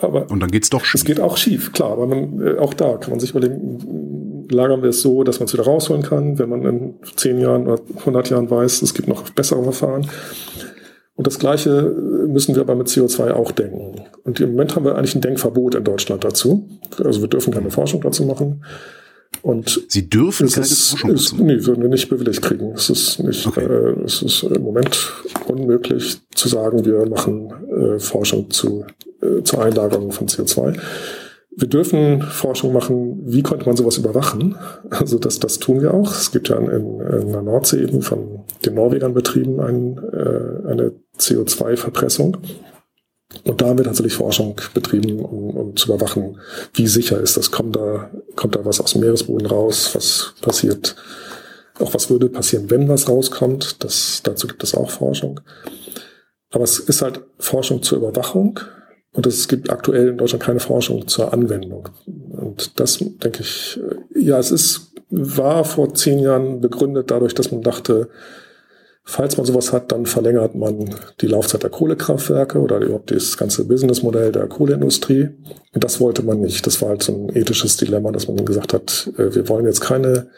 Aber 0.01 0.31
und 0.31 0.41
dann 0.41 0.51
geht's 0.51 0.71
doch 0.71 0.85
schief. 0.85 1.01
Es 1.01 1.05
geht 1.05 1.21
auch 1.21 1.37
schief, 1.37 1.73
klar. 1.73 1.93
Aber 1.93 2.07
man, 2.07 2.41
äh, 2.41 2.59
auch 2.59 2.75
da 2.75 2.97
kann 2.97 3.11
man 3.11 3.21
sich 3.21 3.31
überlegen, 3.31 4.47
lagern 4.51 4.83
wir 4.83 4.91
es 4.91 5.03
so, 5.03 5.25
dass 5.25 5.41
man 5.41 5.47
es 5.47 5.53
wieder 5.53 5.65
rausholen 5.65 6.03
kann, 6.03 6.39
wenn 6.39 6.49
man 6.49 6.65
in 6.65 6.95
zehn 7.17 7.39
Jahren 7.39 7.67
oder 7.67 7.83
100 7.99 8.31
Jahren 8.31 8.51
weiß, 8.51 8.83
es 8.83 8.95
gibt 8.95 9.09
noch 9.09 9.29
bessere 9.31 9.63
Verfahren. 9.63 10.09
Und 11.17 11.27
das 11.27 11.39
Gleiche 11.39 11.83
müssen 12.29 12.55
wir 12.55 12.63
aber 12.63 12.75
mit 12.75 12.89
CO2 12.89 13.33
auch 13.33 13.53
denken. 13.53 14.01
Und 14.25 14.41
im 14.41 14.53
Moment 14.53 14.75
haben 14.75 14.87
wir 14.87 14.97
eigentlich 14.97 15.15
ein 15.15 15.21
Denkverbot 15.21 15.75
in 15.75 15.85
Deutschland 15.85 16.25
dazu. 16.25 16.67
Also 17.05 17.21
wir 17.21 17.29
dürfen 17.29 17.53
keine 17.53 17.71
Forschung 17.71 18.01
dazu 18.01 18.25
machen. 18.25 18.65
Und 19.43 19.85
Sie 19.89 20.09
dürfen 20.09 20.49
keine 20.49 20.67
ist, 20.67 21.05
ist? 21.05 21.39
Nee, 21.39 21.65
würden 21.65 21.83
wir 21.83 21.89
nicht 21.89 22.09
bewilligt 22.09 22.43
kriegen. 22.43 22.73
Es 22.73 22.91
ist 22.91 23.21
nicht, 23.21 23.47
okay. 23.47 23.65
äh, 23.65 24.05
es 24.05 24.23
ist 24.23 24.43
im 24.43 24.63
Moment 24.63 25.13
unmöglich 25.47 26.21
zu 26.35 26.49
sagen, 26.49 26.85
wir 26.85 27.07
machen 27.09 27.53
äh, 27.71 27.99
Forschung 27.99 28.51
zu 28.51 28.85
äh, 29.23 29.43
zur 29.43 29.63
Einlagerung 29.63 30.13
von 30.13 30.29
CO2. 30.29 30.79
Wir 31.57 31.69
dürfen 31.69 32.23
Forschung 32.23 32.73
machen, 32.73 33.21
wie 33.25 33.43
konnte 33.43 33.67
man 33.67 33.77
sowas 33.77 33.99
überwachen? 33.99 34.57
Also 34.89 35.19
das, 35.19 35.41
das 35.41 35.59
tun 35.59 35.83
wir 35.83 35.93
auch. 35.93 36.11
Es 36.13 36.31
gibt 36.31 36.49
ja 36.49 36.57
in, 36.57 37.01
in 37.01 37.33
der 37.33 37.43
Nordsee 37.43 37.83
eben 37.83 38.03
von 38.03 38.41
den 38.65 38.75
Norwegern 38.75 39.13
betrieben 39.13 39.61
ein, 39.61 39.99
äh, 40.13 40.69
eine 40.69 40.93
CO2-Verpressung. 41.19 42.37
Und 43.45 43.61
da 43.61 43.77
wird 43.77 43.87
tatsächlich 43.87 44.15
Forschung 44.15 44.57
betrieben, 44.75 45.21
um, 45.21 45.57
um 45.57 45.77
zu 45.77 45.93
überwachen, 45.93 46.39
wie 46.75 46.87
sicher 46.87 47.21
ist 47.21 47.37
das. 47.37 47.51
Kommt 47.51 47.77
da, 47.77 48.11
kommt 48.35 48.57
da 48.57 48.65
was 48.65 48.81
aus 48.81 48.93
dem 48.93 49.03
Meeresboden 49.03 49.47
raus? 49.47 49.91
Was 49.95 50.35
passiert? 50.41 50.97
Auch 51.79 51.95
was 51.95 52.11
würde 52.11 52.29
passieren, 52.29 52.71
wenn 52.71 52.89
was 52.89 53.09
rauskommt? 53.09 53.83
Das, 53.85 54.21
dazu 54.23 54.47
gibt 54.47 54.63
es 54.63 54.75
auch 54.75 54.91
Forschung. 54.91 55.41
Aber 56.51 56.65
es 56.65 56.79
ist 56.79 57.03
halt 57.03 57.21
Forschung 57.39 57.83
zur 57.83 57.99
Überwachung 57.99 58.59
und 59.13 59.27
es 59.27 59.49
gibt 59.49 59.71
aktuell 59.71 60.09
in 60.09 60.19
Deutschland 60.19 60.43
keine 60.43 60.61
Forschung 60.61 61.07
zur 61.07 61.33
Anwendung. 61.33 61.89
Und 62.07 62.79
das 62.81 62.99
denke 62.99 63.41
ich, 63.43 63.79
ja, 64.15 64.39
es 64.39 64.51
ist, 64.51 64.93
war 65.11 65.65
vor 65.65 65.95
zehn 65.95 66.19
Jahren 66.19 66.61
begründet 66.61 67.11
dadurch, 67.11 67.35
dass 67.35 67.53
man 67.53 67.63
dachte, 67.63 68.09
falls 69.05 69.37
man 69.37 69.47
sowas 69.47 69.73
hat, 69.73 69.93
dann 69.93 70.07
verlängert 70.07 70.55
man 70.55 70.95
die 71.21 71.27
Laufzeit 71.27 71.63
der 71.63 71.71
Kohlekraftwerke 71.71 72.59
oder 72.59 72.79
überhaupt 72.79 73.11
das 73.11 73.37
ganze 73.37 73.65
Businessmodell 73.65 74.33
der 74.33 74.47
Kohleindustrie. 74.47 75.31
Und 75.73 75.85
das 75.85 76.01
wollte 76.01 76.23
man 76.23 76.41
nicht. 76.41 76.67
Das 76.67 76.81
war 76.83 76.91
halt 76.91 77.03
so 77.03 77.13
ein 77.13 77.37
ethisches 77.37 77.77
Dilemma, 77.77 78.13
dass 78.13 78.29
man 78.29 78.45
gesagt 78.45 78.73
hat, 78.73 79.11
äh, 79.17 79.35
wir 79.35 79.49
wollen 79.49 79.67
jetzt 79.67 79.81
keine 79.81 80.29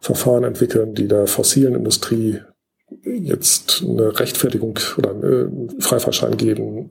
Verfahren 0.00 0.44
entwickeln, 0.44 0.94
die 0.94 1.08
der 1.08 1.26
fossilen 1.26 1.74
Industrie 1.74 2.40
jetzt 3.02 3.82
eine 3.82 4.18
Rechtfertigung 4.18 4.78
oder 4.96 5.10
einen 5.10 5.80
Freifahrschein 5.80 6.36
geben, 6.36 6.90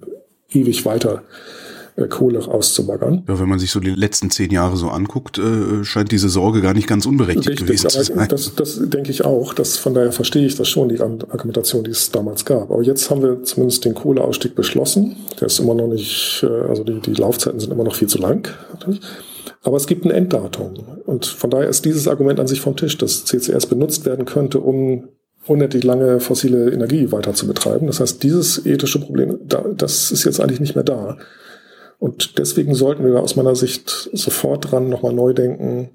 ewig 0.49 0.85
weiter 0.85 1.23
äh, 1.23 1.64
Kohle 2.09 2.39
rauszubaggern. 2.39 3.23
Ja, 3.27 3.39
wenn 3.39 3.47
man 3.47 3.57
sich 3.57 3.71
so 3.71 3.79
die 3.79 3.91
letzten 3.91 4.29
zehn 4.29 4.51
Jahre 4.51 4.75
so 4.75 4.89
anguckt, 4.89 5.37
äh, 5.37 5.83
scheint 5.85 6.11
diese 6.11 6.27
Sorge 6.27 6.61
gar 6.61 6.73
nicht 6.73 6.87
ganz 6.87 7.05
unberechtigt 7.05 7.49
Richtig, 7.49 7.67
gewesen 7.67 7.89
zu 7.89 8.03
sein. 8.03 8.27
Das, 8.27 8.53
das 8.53 8.81
denke 8.83 9.11
ich 9.11 9.23
auch. 9.23 9.53
Das, 9.53 9.77
von 9.77 9.93
daher 9.93 10.11
verstehe 10.11 10.45
ich 10.45 10.55
das 10.55 10.67
schon, 10.67 10.89
die 10.89 10.99
Argumentation, 10.99 11.85
die 11.85 11.91
es 11.91 12.11
damals 12.11 12.43
gab. 12.43 12.69
Aber 12.69 12.81
jetzt 12.81 13.09
haben 13.09 13.21
wir 13.21 13.43
zumindest 13.43 13.85
den 13.85 13.95
Kohleausstieg 13.95 14.55
beschlossen. 14.55 15.15
Der 15.39 15.47
ist 15.47 15.59
immer 15.59 15.73
noch 15.73 15.87
nicht, 15.87 16.43
äh, 16.43 16.69
also 16.69 16.83
die, 16.83 16.99
die 16.99 17.13
Laufzeiten 17.13 17.59
sind 17.61 17.71
immer 17.71 17.85
noch 17.85 17.95
viel 17.95 18.09
zu 18.09 18.17
lang. 18.17 18.49
Aber 19.63 19.77
es 19.77 19.87
gibt 19.87 20.03
ein 20.03 20.11
Enddatum. 20.11 20.73
Und 21.05 21.25
von 21.25 21.49
daher 21.49 21.69
ist 21.69 21.85
dieses 21.85 22.09
Argument 22.09 22.41
an 22.41 22.47
sich 22.47 22.59
vom 22.59 22.75
Tisch, 22.75 22.97
dass 22.97 23.23
CCS 23.23 23.67
benutzt 23.67 24.05
werden 24.05 24.25
könnte, 24.25 24.59
um 24.59 25.07
unendlich 25.47 25.83
lange 25.83 26.19
fossile 26.19 26.71
Energie 26.71 27.11
weiter 27.11 27.33
zu 27.33 27.47
betreiben. 27.47 27.87
Das 27.87 27.99
heißt, 27.99 28.21
dieses 28.21 28.65
ethische 28.65 28.99
Problem, 28.99 29.39
das 29.77 30.11
ist 30.11 30.25
jetzt 30.25 30.41
eigentlich 30.41 30.59
nicht 30.59 30.75
mehr 30.75 30.83
da. 30.83 31.17
Und 32.05 32.37
deswegen 32.37 32.75
sollten 32.75 33.03
wir 33.03 33.19
aus 33.19 33.35
meiner 33.35 33.55
Sicht 33.55 34.11
sofort 34.13 34.71
dran 34.71 34.89
nochmal 34.89 35.11
neu 35.11 35.33
denken. 35.33 35.89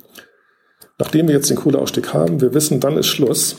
Nachdem 0.98 1.28
wir 1.28 1.36
jetzt 1.36 1.50
den 1.50 1.56
Kohleausstieg 1.56 2.12
haben, 2.12 2.40
wir 2.40 2.52
wissen, 2.52 2.80
dann 2.80 2.98
ist 2.98 3.06
Schluss, 3.06 3.58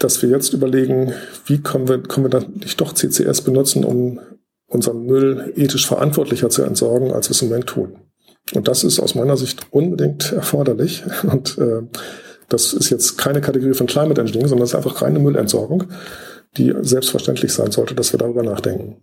dass 0.00 0.20
wir 0.22 0.28
jetzt 0.28 0.52
überlegen, 0.54 1.12
wie 1.46 1.62
können 1.62 1.86
wir, 1.86 2.02
können 2.02 2.26
wir 2.26 2.30
dann 2.30 2.54
nicht 2.54 2.80
doch 2.80 2.92
CCS 2.94 3.42
benutzen, 3.42 3.84
um 3.84 4.18
unseren 4.66 5.06
Müll 5.06 5.52
ethisch 5.54 5.86
verantwortlicher 5.86 6.50
zu 6.50 6.64
entsorgen, 6.64 7.12
als 7.12 7.28
wir 7.28 7.36
es 7.36 7.42
im 7.42 7.50
Moment 7.50 7.68
tun. 7.68 7.96
Und 8.52 8.66
das 8.66 8.82
ist 8.82 8.98
aus 8.98 9.14
meiner 9.14 9.36
Sicht 9.36 9.68
unbedingt 9.70 10.32
erforderlich. 10.32 11.04
Und 11.22 11.58
äh, 11.58 11.82
das 12.48 12.72
ist 12.72 12.90
jetzt 12.90 13.18
keine 13.18 13.40
Kategorie 13.40 13.74
von 13.74 13.86
Climate 13.86 14.20
Engineering, 14.20 14.48
sondern 14.48 14.64
es 14.64 14.70
ist 14.70 14.74
einfach 14.74 15.00
reine 15.00 15.20
Müllentsorgung, 15.20 15.84
die 16.56 16.74
selbstverständlich 16.80 17.52
sein 17.52 17.70
sollte, 17.70 17.94
dass 17.94 18.12
wir 18.12 18.18
darüber 18.18 18.42
nachdenken. 18.42 18.96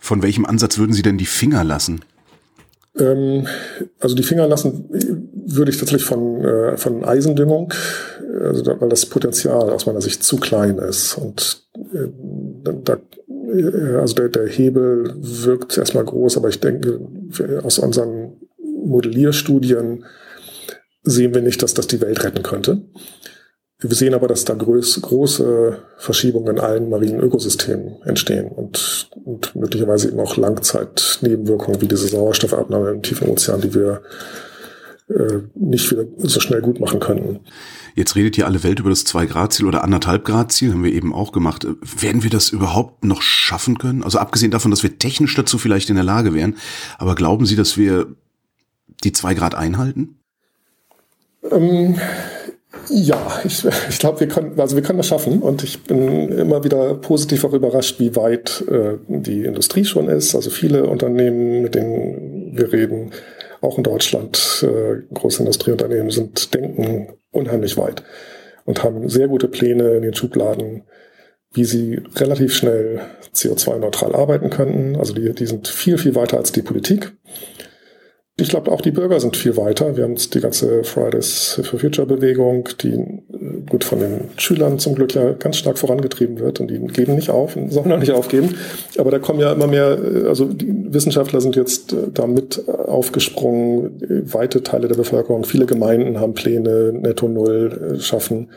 Von 0.00 0.22
welchem 0.22 0.46
Ansatz 0.46 0.78
würden 0.78 0.92
Sie 0.92 1.02
denn 1.02 1.18
die 1.18 1.26
Finger 1.26 1.64
lassen? 1.64 2.00
Ähm, 2.98 3.46
also 4.00 4.14
die 4.14 4.22
Finger 4.22 4.46
lassen 4.46 4.88
würde 5.46 5.70
ich 5.70 5.78
tatsächlich 5.78 6.04
von, 6.04 6.44
äh, 6.44 6.76
von 6.76 7.04
Eisendüngung, 7.04 7.72
also 8.40 8.62
da, 8.62 8.80
weil 8.80 8.88
das 8.88 9.06
Potenzial 9.06 9.70
aus 9.70 9.86
meiner 9.86 10.00
Sicht 10.00 10.22
zu 10.22 10.36
klein 10.38 10.78
ist. 10.78 11.18
Und 11.18 11.66
äh, 11.92 12.08
da, 12.84 12.98
äh, 13.52 13.96
also 13.96 14.14
der, 14.14 14.28
der 14.28 14.48
Hebel 14.48 15.14
wirkt 15.16 15.76
erstmal 15.76 16.04
groß, 16.04 16.36
aber 16.36 16.48
ich 16.48 16.60
denke, 16.60 17.00
aus 17.62 17.78
unseren 17.78 18.34
Modellierstudien 18.84 20.04
sehen 21.02 21.34
wir 21.34 21.42
nicht, 21.42 21.62
dass 21.62 21.74
das 21.74 21.86
die 21.86 22.00
Welt 22.00 22.24
retten 22.24 22.42
könnte. 22.42 22.82
Wir 23.86 23.96
sehen 23.96 24.14
aber, 24.14 24.28
dass 24.28 24.46
da 24.46 24.54
groß, 24.54 25.02
große 25.02 25.78
Verschiebungen 25.98 26.56
in 26.56 26.60
allen 26.60 26.88
marinen 26.88 27.20
Ökosystemen 27.20 28.00
entstehen 28.04 28.48
und, 28.48 29.10
und 29.26 29.54
möglicherweise 29.54 30.08
eben 30.08 30.20
auch 30.20 30.38
Langzeitnebenwirkungen 30.38 31.82
wie 31.82 31.88
diese 31.88 32.08
Sauerstoffabnahme 32.08 32.92
im 32.92 33.02
tiefen 33.02 33.28
Ozean, 33.28 33.60
die 33.60 33.74
wir 33.74 34.00
äh, 35.10 35.40
nicht 35.54 35.90
wieder 35.90 36.06
so 36.16 36.40
schnell 36.40 36.62
gut 36.62 36.80
machen 36.80 36.98
könnten. 36.98 37.40
Jetzt 37.94 38.16
redet 38.16 38.36
hier 38.36 38.46
alle 38.46 38.64
Welt 38.64 38.80
über 38.80 38.88
das 38.88 39.04
2-Grad-Ziel 39.04 39.66
oder 39.66 39.84
1,5-Grad-Ziel, 39.84 40.72
haben 40.72 40.82
wir 40.82 40.92
eben 40.92 41.12
auch 41.12 41.32
gemacht. 41.32 41.66
Werden 42.00 42.22
wir 42.22 42.30
das 42.30 42.48
überhaupt 42.48 43.04
noch 43.04 43.20
schaffen 43.20 43.76
können? 43.76 44.02
Also 44.02 44.18
abgesehen 44.18 44.50
davon, 44.50 44.70
dass 44.70 44.82
wir 44.82 44.98
technisch 44.98 45.34
dazu 45.34 45.58
vielleicht 45.58 45.90
in 45.90 45.96
der 45.96 46.04
Lage 46.04 46.32
wären, 46.32 46.56
aber 46.96 47.14
glauben 47.14 47.44
Sie, 47.44 47.54
dass 47.54 47.76
wir 47.76 48.06
die 49.04 49.12
2 49.12 49.34
Grad 49.34 49.54
einhalten? 49.54 50.16
Ähm, 51.50 52.00
ja, 52.88 53.40
ich, 53.44 53.64
ich 53.88 53.98
glaube, 53.98 54.20
wir 54.20 54.28
können, 54.28 54.58
also 54.58 54.76
wir 54.76 54.82
können 54.82 54.98
das 54.98 55.06
schaffen 55.06 55.40
und 55.40 55.62
ich 55.62 55.84
bin 55.84 56.28
immer 56.30 56.64
wieder 56.64 56.94
positiv 56.94 57.44
auch 57.44 57.52
überrascht, 57.52 57.98
wie 57.98 58.14
weit 58.16 58.64
äh, 58.68 58.98
die 59.08 59.44
Industrie 59.44 59.84
schon 59.84 60.08
ist. 60.08 60.34
Also 60.34 60.50
viele 60.50 60.84
Unternehmen, 60.86 61.62
mit 61.62 61.74
denen 61.74 62.56
wir 62.56 62.72
reden, 62.72 63.12
auch 63.60 63.78
in 63.78 63.84
Deutschland, 63.84 64.64
äh, 64.66 65.02
große 65.14 65.40
Industrieunternehmen 65.40 66.10
sind, 66.10 66.54
denken 66.54 67.14
unheimlich 67.30 67.76
weit. 67.76 68.02
und 68.64 68.82
haben 68.82 69.08
sehr 69.08 69.28
gute 69.28 69.48
Pläne 69.48 69.94
in 69.94 70.02
den 70.02 70.14
Schubladen, 70.14 70.84
wie 71.52 71.64
sie 71.64 72.00
relativ 72.16 72.54
schnell 72.54 73.00
CO2-neutral 73.34 74.14
arbeiten 74.14 74.50
könnten. 74.50 74.96
Also 74.96 75.14
die, 75.14 75.32
die 75.32 75.46
sind 75.46 75.68
viel, 75.68 75.98
viel 75.98 76.14
weiter 76.14 76.38
als 76.38 76.52
die 76.52 76.62
Politik. 76.62 77.12
Ich 78.36 78.48
glaube, 78.48 78.72
auch 78.72 78.80
die 78.80 78.90
Bürger 78.90 79.20
sind 79.20 79.36
viel 79.36 79.56
weiter. 79.56 79.96
Wir 79.96 80.02
haben 80.02 80.16
die 80.16 80.40
ganze 80.40 80.82
Fridays 80.82 81.60
for 81.62 81.78
Future 81.78 82.04
Bewegung, 82.04 82.68
die 82.82 82.90
äh, 82.90 83.60
gut 83.70 83.84
von 83.84 84.00
den 84.00 84.22
Schülern 84.38 84.80
zum 84.80 84.96
Glück 84.96 85.14
ja 85.14 85.34
ganz 85.34 85.58
stark 85.58 85.78
vorangetrieben 85.78 86.40
wird 86.40 86.58
und 86.58 86.68
die 86.68 86.80
geben 86.80 87.14
nicht 87.14 87.30
auf 87.30 87.54
und 87.54 87.72
sollen 87.72 87.92
auch 87.92 87.98
nicht 88.00 88.10
aufgeben. 88.10 88.56
Aber 88.98 89.12
da 89.12 89.20
kommen 89.20 89.38
ja 89.38 89.52
immer 89.52 89.68
mehr, 89.68 89.96
äh, 90.02 90.26
also 90.26 90.46
die 90.46 90.92
Wissenschaftler 90.92 91.40
sind 91.40 91.54
jetzt 91.54 91.92
äh, 91.92 92.08
damit 92.12 92.68
aufgesprungen, 92.68 94.02
weite 94.32 94.64
Teile 94.64 94.88
der 94.88 94.96
Bevölkerung, 94.96 95.44
viele 95.44 95.66
Gemeinden 95.66 96.18
haben 96.18 96.34
Pläne, 96.34 96.92
netto 96.92 97.28
Null 97.28 97.98
schaffen. 98.00 98.50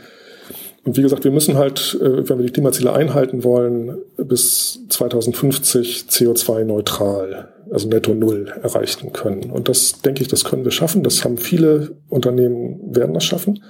Und 0.85 0.97
wie 0.97 1.03
gesagt, 1.03 1.23
wir 1.23 1.31
müssen 1.31 1.57
halt, 1.57 1.97
wenn 1.99 2.39
wir 2.39 2.45
die 2.45 2.53
Klimaziele 2.53 2.93
einhalten 2.93 3.43
wollen, 3.43 3.97
bis 4.15 4.79
2050 4.87 6.05
CO2-neutral, 6.09 7.49
also 7.71 7.87
netto 7.87 8.13
Null 8.13 8.53
erreichen 8.63 9.13
können. 9.13 9.51
Und 9.51 9.69
das 9.69 10.01
denke 10.01 10.21
ich, 10.21 10.27
das 10.27 10.43
können 10.43 10.63
wir 10.63 10.71
schaffen. 10.71 11.03
Das 11.03 11.23
haben 11.23 11.37
viele 11.37 11.95
Unternehmen, 12.09 12.95
werden 12.95 13.13
das 13.13 13.23
schaffen. 13.23 13.63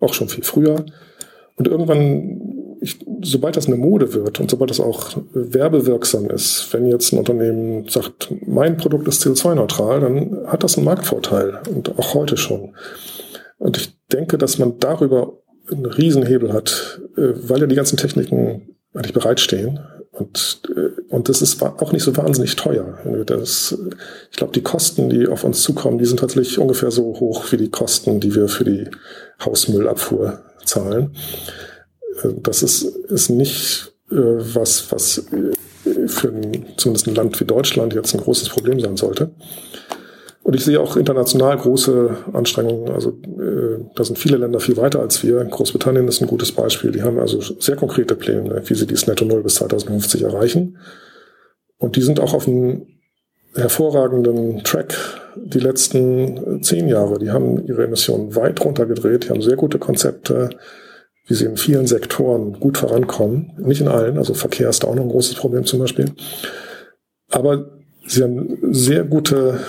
Auch 0.00 0.14
schon 0.14 0.28
viel 0.28 0.44
früher. 0.44 0.84
Und 1.56 1.68
irgendwann, 1.68 2.76
ich, 2.80 2.98
sobald 3.22 3.56
das 3.56 3.66
eine 3.66 3.76
Mode 3.76 4.14
wird 4.14 4.40
und 4.40 4.50
sobald 4.50 4.70
das 4.70 4.80
auch 4.80 5.10
werbewirksam 5.32 6.30
ist, 6.30 6.72
wenn 6.72 6.86
jetzt 6.86 7.12
ein 7.12 7.18
Unternehmen 7.18 7.88
sagt, 7.88 8.32
mein 8.46 8.76
Produkt 8.76 9.06
ist 9.06 9.24
CO2-neutral, 9.24 10.00
dann 10.00 10.46
hat 10.46 10.64
das 10.64 10.76
einen 10.76 10.86
Marktvorteil. 10.86 11.60
Und 11.72 11.98
auch 11.98 12.14
heute 12.14 12.36
schon. 12.36 12.74
Und 13.58 13.76
ich 13.76 13.94
denke, 14.12 14.38
dass 14.38 14.58
man 14.58 14.78
darüber 14.80 15.34
einen 15.70 15.86
Riesenhebel 15.86 16.52
hat, 16.52 17.00
äh, 17.16 17.32
weil 17.48 17.60
ja 17.60 17.66
die 17.66 17.76
ganzen 17.76 17.96
Techniken 17.96 18.76
eigentlich 18.94 19.14
bereitstehen. 19.14 19.80
Und, 20.12 20.60
äh, 20.68 21.00
und 21.08 21.28
das 21.28 21.42
ist 21.42 21.62
auch 21.62 21.92
nicht 21.92 22.02
so 22.02 22.16
wahnsinnig 22.16 22.54
teuer. 22.56 22.98
Das, 23.26 23.76
ich 24.30 24.36
glaube, 24.36 24.52
die 24.52 24.62
Kosten, 24.62 25.08
die 25.08 25.26
auf 25.26 25.42
uns 25.42 25.62
zukommen, 25.62 25.98
die 25.98 26.04
sind 26.04 26.20
tatsächlich 26.20 26.58
ungefähr 26.58 26.90
so 26.90 27.18
hoch 27.18 27.50
wie 27.50 27.56
die 27.56 27.70
Kosten, 27.70 28.20
die 28.20 28.34
wir 28.34 28.48
für 28.48 28.64
die 28.64 28.88
Hausmüllabfuhr 29.44 30.42
zahlen. 30.64 31.16
Äh, 32.22 32.28
das 32.42 32.62
ist, 32.62 32.82
ist 32.84 33.30
nicht 33.30 33.88
was, 34.14 34.92
was 34.92 35.24
für 36.06 36.28
ein, 36.28 36.66
zumindest 36.76 37.08
ein 37.08 37.14
Land 37.14 37.40
wie 37.40 37.46
Deutschland 37.46 37.94
jetzt 37.94 38.14
ein 38.14 38.20
großes 38.20 38.50
Problem 38.50 38.78
sein 38.78 38.98
sollte. 38.98 39.30
Und 40.42 40.56
ich 40.56 40.64
sehe 40.64 40.80
auch 40.80 40.96
international 40.96 41.56
große 41.56 42.16
Anstrengungen. 42.32 42.92
Also 42.92 43.10
äh, 43.10 43.84
da 43.94 44.02
sind 44.02 44.18
viele 44.18 44.38
Länder 44.38 44.58
viel 44.58 44.76
weiter 44.76 45.00
als 45.00 45.22
wir. 45.22 45.44
Großbritannien 45.44 46.08
ist 46.08 46.20
ein 46.20 46.26
gutes 46.26 46.50
Beispiel. 46.50 46.90
Die 46.90 47.02
haben 47.02 47.18
also 47.18 47.40
sehr 47.40 47.76
konkrete 47.76 48.16
Pläne, 48.16 48.60
wie 48.64 48.74
sie 48.74 48.86
dies 48.86 49.06
Netto 49.06 49.24
Null 49.24 49.42
bis 49.42 49.54
2050 49.56 50.22
erreichen. 50.22 50.78
Und 51.78 51.94
die 51.96 52.02
sind 52.02 52.18
auch 52.18 52.34
auf 52.34 52.48
einem 52.48 52.86
hervorragenden 53.54 54.64
Track 54.64 54.96
die 55.36 55.60
letzten 55.60 56.62
zehn 56.62 56.88
Jahre. 56.88 57.18
Die 57.18 57.30
haben 57.30 57.64
ihre 57.66 57.84
Emissionen 57.84 58.34
weit 58.34 58.64
runtergedreht. 58.64 59.24
Die 59.24 59.30
haben 59.30 59.42
sehr 59.42 59.56
gute 59.56 59.78
Konzepte, 59.78 60.50
wie 61.26 61.34
sie 61.34 61.44
in 61.44 61.56
vielen 61.56 61.86
Sektoren 61.86 62.58
gut 62.58 62.78
vorankommen. 62.78 63.52
Nicht 63.58 63.80
in 63.80 63.88
allen. 63.88 64.18
Also 64.18 64.34
Verkehr 64.34 64.68
ist 64.68 64.82
da 64.82 64.88
auch 64.88 64.94
noch 64.94 65.04
ein 65.04 65.10
großes 65.10 65.36
Problem 65.36 65.64
zum 65.64 65.78
Beispiel. 65.78 66.06
Aber 67.30 67.70
sie 68.06 68.24
haben 68.24 68.58
sehr 68.72 69.04
gute 69.04 69.60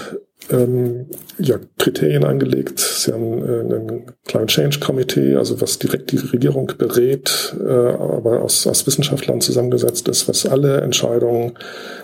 ähm, 0.54 1.08
ja, 1.40 1.58
Kriterien 1.78 2.24
angelegt. 2.24 2.80
Sie 2.80 3.12
haben 3.12 3.40
äh, 3.40 3.60
einen 3.60 4.12
Climate 4.26 4.54
Change 4.54 4.80
Committee, 4.80 5.36
also 5.36 5.60
was 5.60 5.80
direkt 5.80 6.12
die 6.12 6.18
Regierung 6.18 6.72
berät, 6.78 7.56
äh, 7.60 7.70
aber 7.70 8.42
aus, 8.42 8.68
aus 8.68 8.86
Wissenschaftlern 8.88 9.42
zusammengesetzt 9.42 10.08
ist, 10.08 10.28
was 10.30 10.46
alle 10.46 10.82
Entscheidungen 10.82 11.54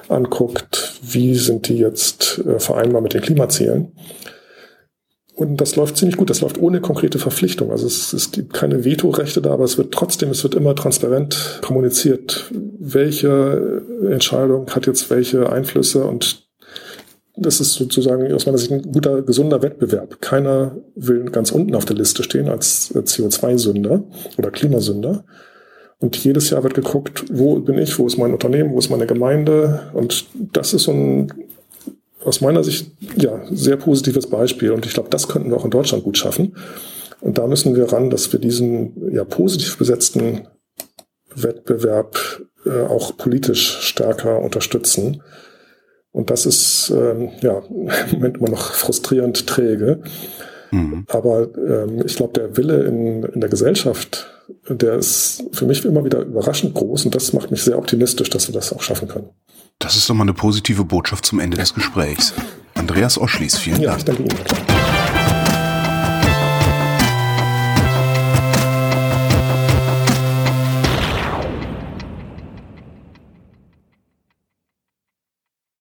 anguckt, 0.08 1.00
wie 1.02 1.36
sind 1.36 1.68
die 1.70 1.78
jetzt 1.78 2.42
äh, 2.46 2.60
vereinbar 2.60 3.02
mit 3.02 3.14
den 3.14 3.22
Klimazielen. 3.22 3.94
Und 5.36 5.62
das 5.62 5.78
läuft 5.78 5.96
ziemlich 5.96 6.18
gut. 6.18 6.30
Das 6.30 6.42
läuft 6.42 6.60
ohne 6.60 6.82
konkrete 6.82 7.18
Verpflichtung. 7.18 7.72
Also 7.72 7.88
es, 7.88 8.12
es 8.12 8.32
gibt 8.32 8.52
keine 8.54 8.84
Vetorechte 8.84 9.42
da, 9.42 9.54
aber 9.54 9.64
es 9.64 9.78
wird 9.78 9.94
trotzdem, 9.94 10.32
es 10.32 10.44
wird 10.44 10.54
immer 10.54 10.76
transparent 10.76 11.62
kommuniziert, 11.62 12.52
welche 12.52 13.84
Entscheidung 14.12 14.70
hat 14.72 14.86
jetzt 14.86 15.10
welche 15.10 15.50
Einflüsse 15.50 16.04
und 16.04 16.49
das 17.40 17.60
ist 17.60 17.74
sozusagen 17.74 18.32
aus 18.34 18.46
meiner 18.46 18.58
Sicht 18.58 18.72
ein 18.72 18.82
guter, 18.82 19.22
gesunder 19.22 19.62
Wettbewerb. 19.62 20.22
Keiner 20.22 20.78
will 20.96 21.26
ganz 21.26 21.52
unten 21.52 21.76
auf 21.76 21.86
der 21.86 21.96
Liste 21.96 22.24
stehen 22.24 22.50
als 22.50 22.94
CO2-Sünder 22.94 24.04
oder 24.38 24.52
Klimasünder. 24.52 25.24
Und 26.00 26.18
jedes 26.24 26.50
Jahr 26.50 26.64
wird 26.64 26.74
geguckt, 26.74 27.26
wo 27.30 27.60
bin 27.60 27.78
ich, 27.78 28.00
wo 28.00 28.08
ist 28.08 28.18
mein 28.18 28.32
Unternehmen, 28.32 28.74
wo 28.74 28.80
ist 28.80 28.90
meine 28.90 29.06
Gemeinde. 29.06 29.92
Und 29.94 30.26
das 30.54 30.74
ist 30.74 30.84
so 30.84 30.92
ein, 30.92 31.34
aus 32.24 32.42
meiner 32.42 32.64
Sicht, 32.64 32.92
ja, 33.18 33.42
sehr 33.52 33.76
positives 33.76 34.28
Beispiel. 34.28 34.72
Und 34.72 34.86
ich 34.86 34.94
glaube, 34.94 35.10
das 35.10 35.28
könnten 35.28 35.50
wir 35.50 35.58
auch 35.58 35.66
in 35.66 35.72
Deutschland 35.72 36.04
gut 36.04 36.18
schaffen. 36.18 36.56
Und 37.20 37.38
da 37.38 37.48
müssen 37.48 37.76
wir 37.76 37.92
ran, 37.92 38.10
dass 38.10 38.32
wir 38.32 38.40
diesen 38.40 39.14
ja, 39.14 39.26
positiv 39.26 39.78
besetzten 39.78 40.48
Wettbewerb 41.36 42.18
äh, 42.66 42.82
auch 42.82 43.18
politisch 43.18 43.80
stärker 43.82 44.40
unterstützen. 44.40 45.22
Und 46.20 46.30
das 46.30 46.46
ist 46.46 46.92
ähm, 46.94 47.30
ja 47.40 47.62
im 47.70 48.12
Moment 48.12 48.38
immer 48.38 48.50
noch 48.50 48.74
frustrierend 48.74 49.48
träge. 49.48 50.02
Mhm. 50.72 51.06
Aber 51.08 51.48
ähm, 51.56 52.04
ich 52.06 52.18
glaube, 52.18 52.34
der 52.34 52.58
Wille 52.58 52.84
in, 52.84 53.24
in 53.24 53.40
der 53.40 53.50
Gesellschaft, 53.50 54.28
der 54.68 54.96
ist 54.96 55.46
für 55.54 55.66
mich 55.66 55.86
immer 55.86 56.04
wieder 56.04 56.20
überraschend 56.20 56.74
groß 56.74 57.06
und 57.06 57.16
das 57.16 57.32
macht 57.32 57.52
mich 57.52 57.64
sehr 57.64 57.78
optimistisch, 57.78 58.30
dass 58.30 58.50
wir 58.50 58.54
das 58.54 58.74
auch 58.74 58.82
schaffen 58.82 59.08
können. 59.08 59.30
Das 59.80 59.96
ist 59.96 60.10
doch 60.10 60.14
mal 60.14 60.24
eine 60.24 60.34
positive 60.34 60.84
Botschaft 60.84 61.26
zum 61.26 61.40
Ende 61.40 61.56
des 61.56 61.74
Gesprächs. 61.74 62.34
Andreas 62.76 63.18
Oschlies, 63.18 63.58
vielen 63.58 63.82
ja, 63.82 63.92
Dank. 63.92 64.00
Ich 64.00 64.06
danke 64.06 64.24
Ihnen. 64.24 64.69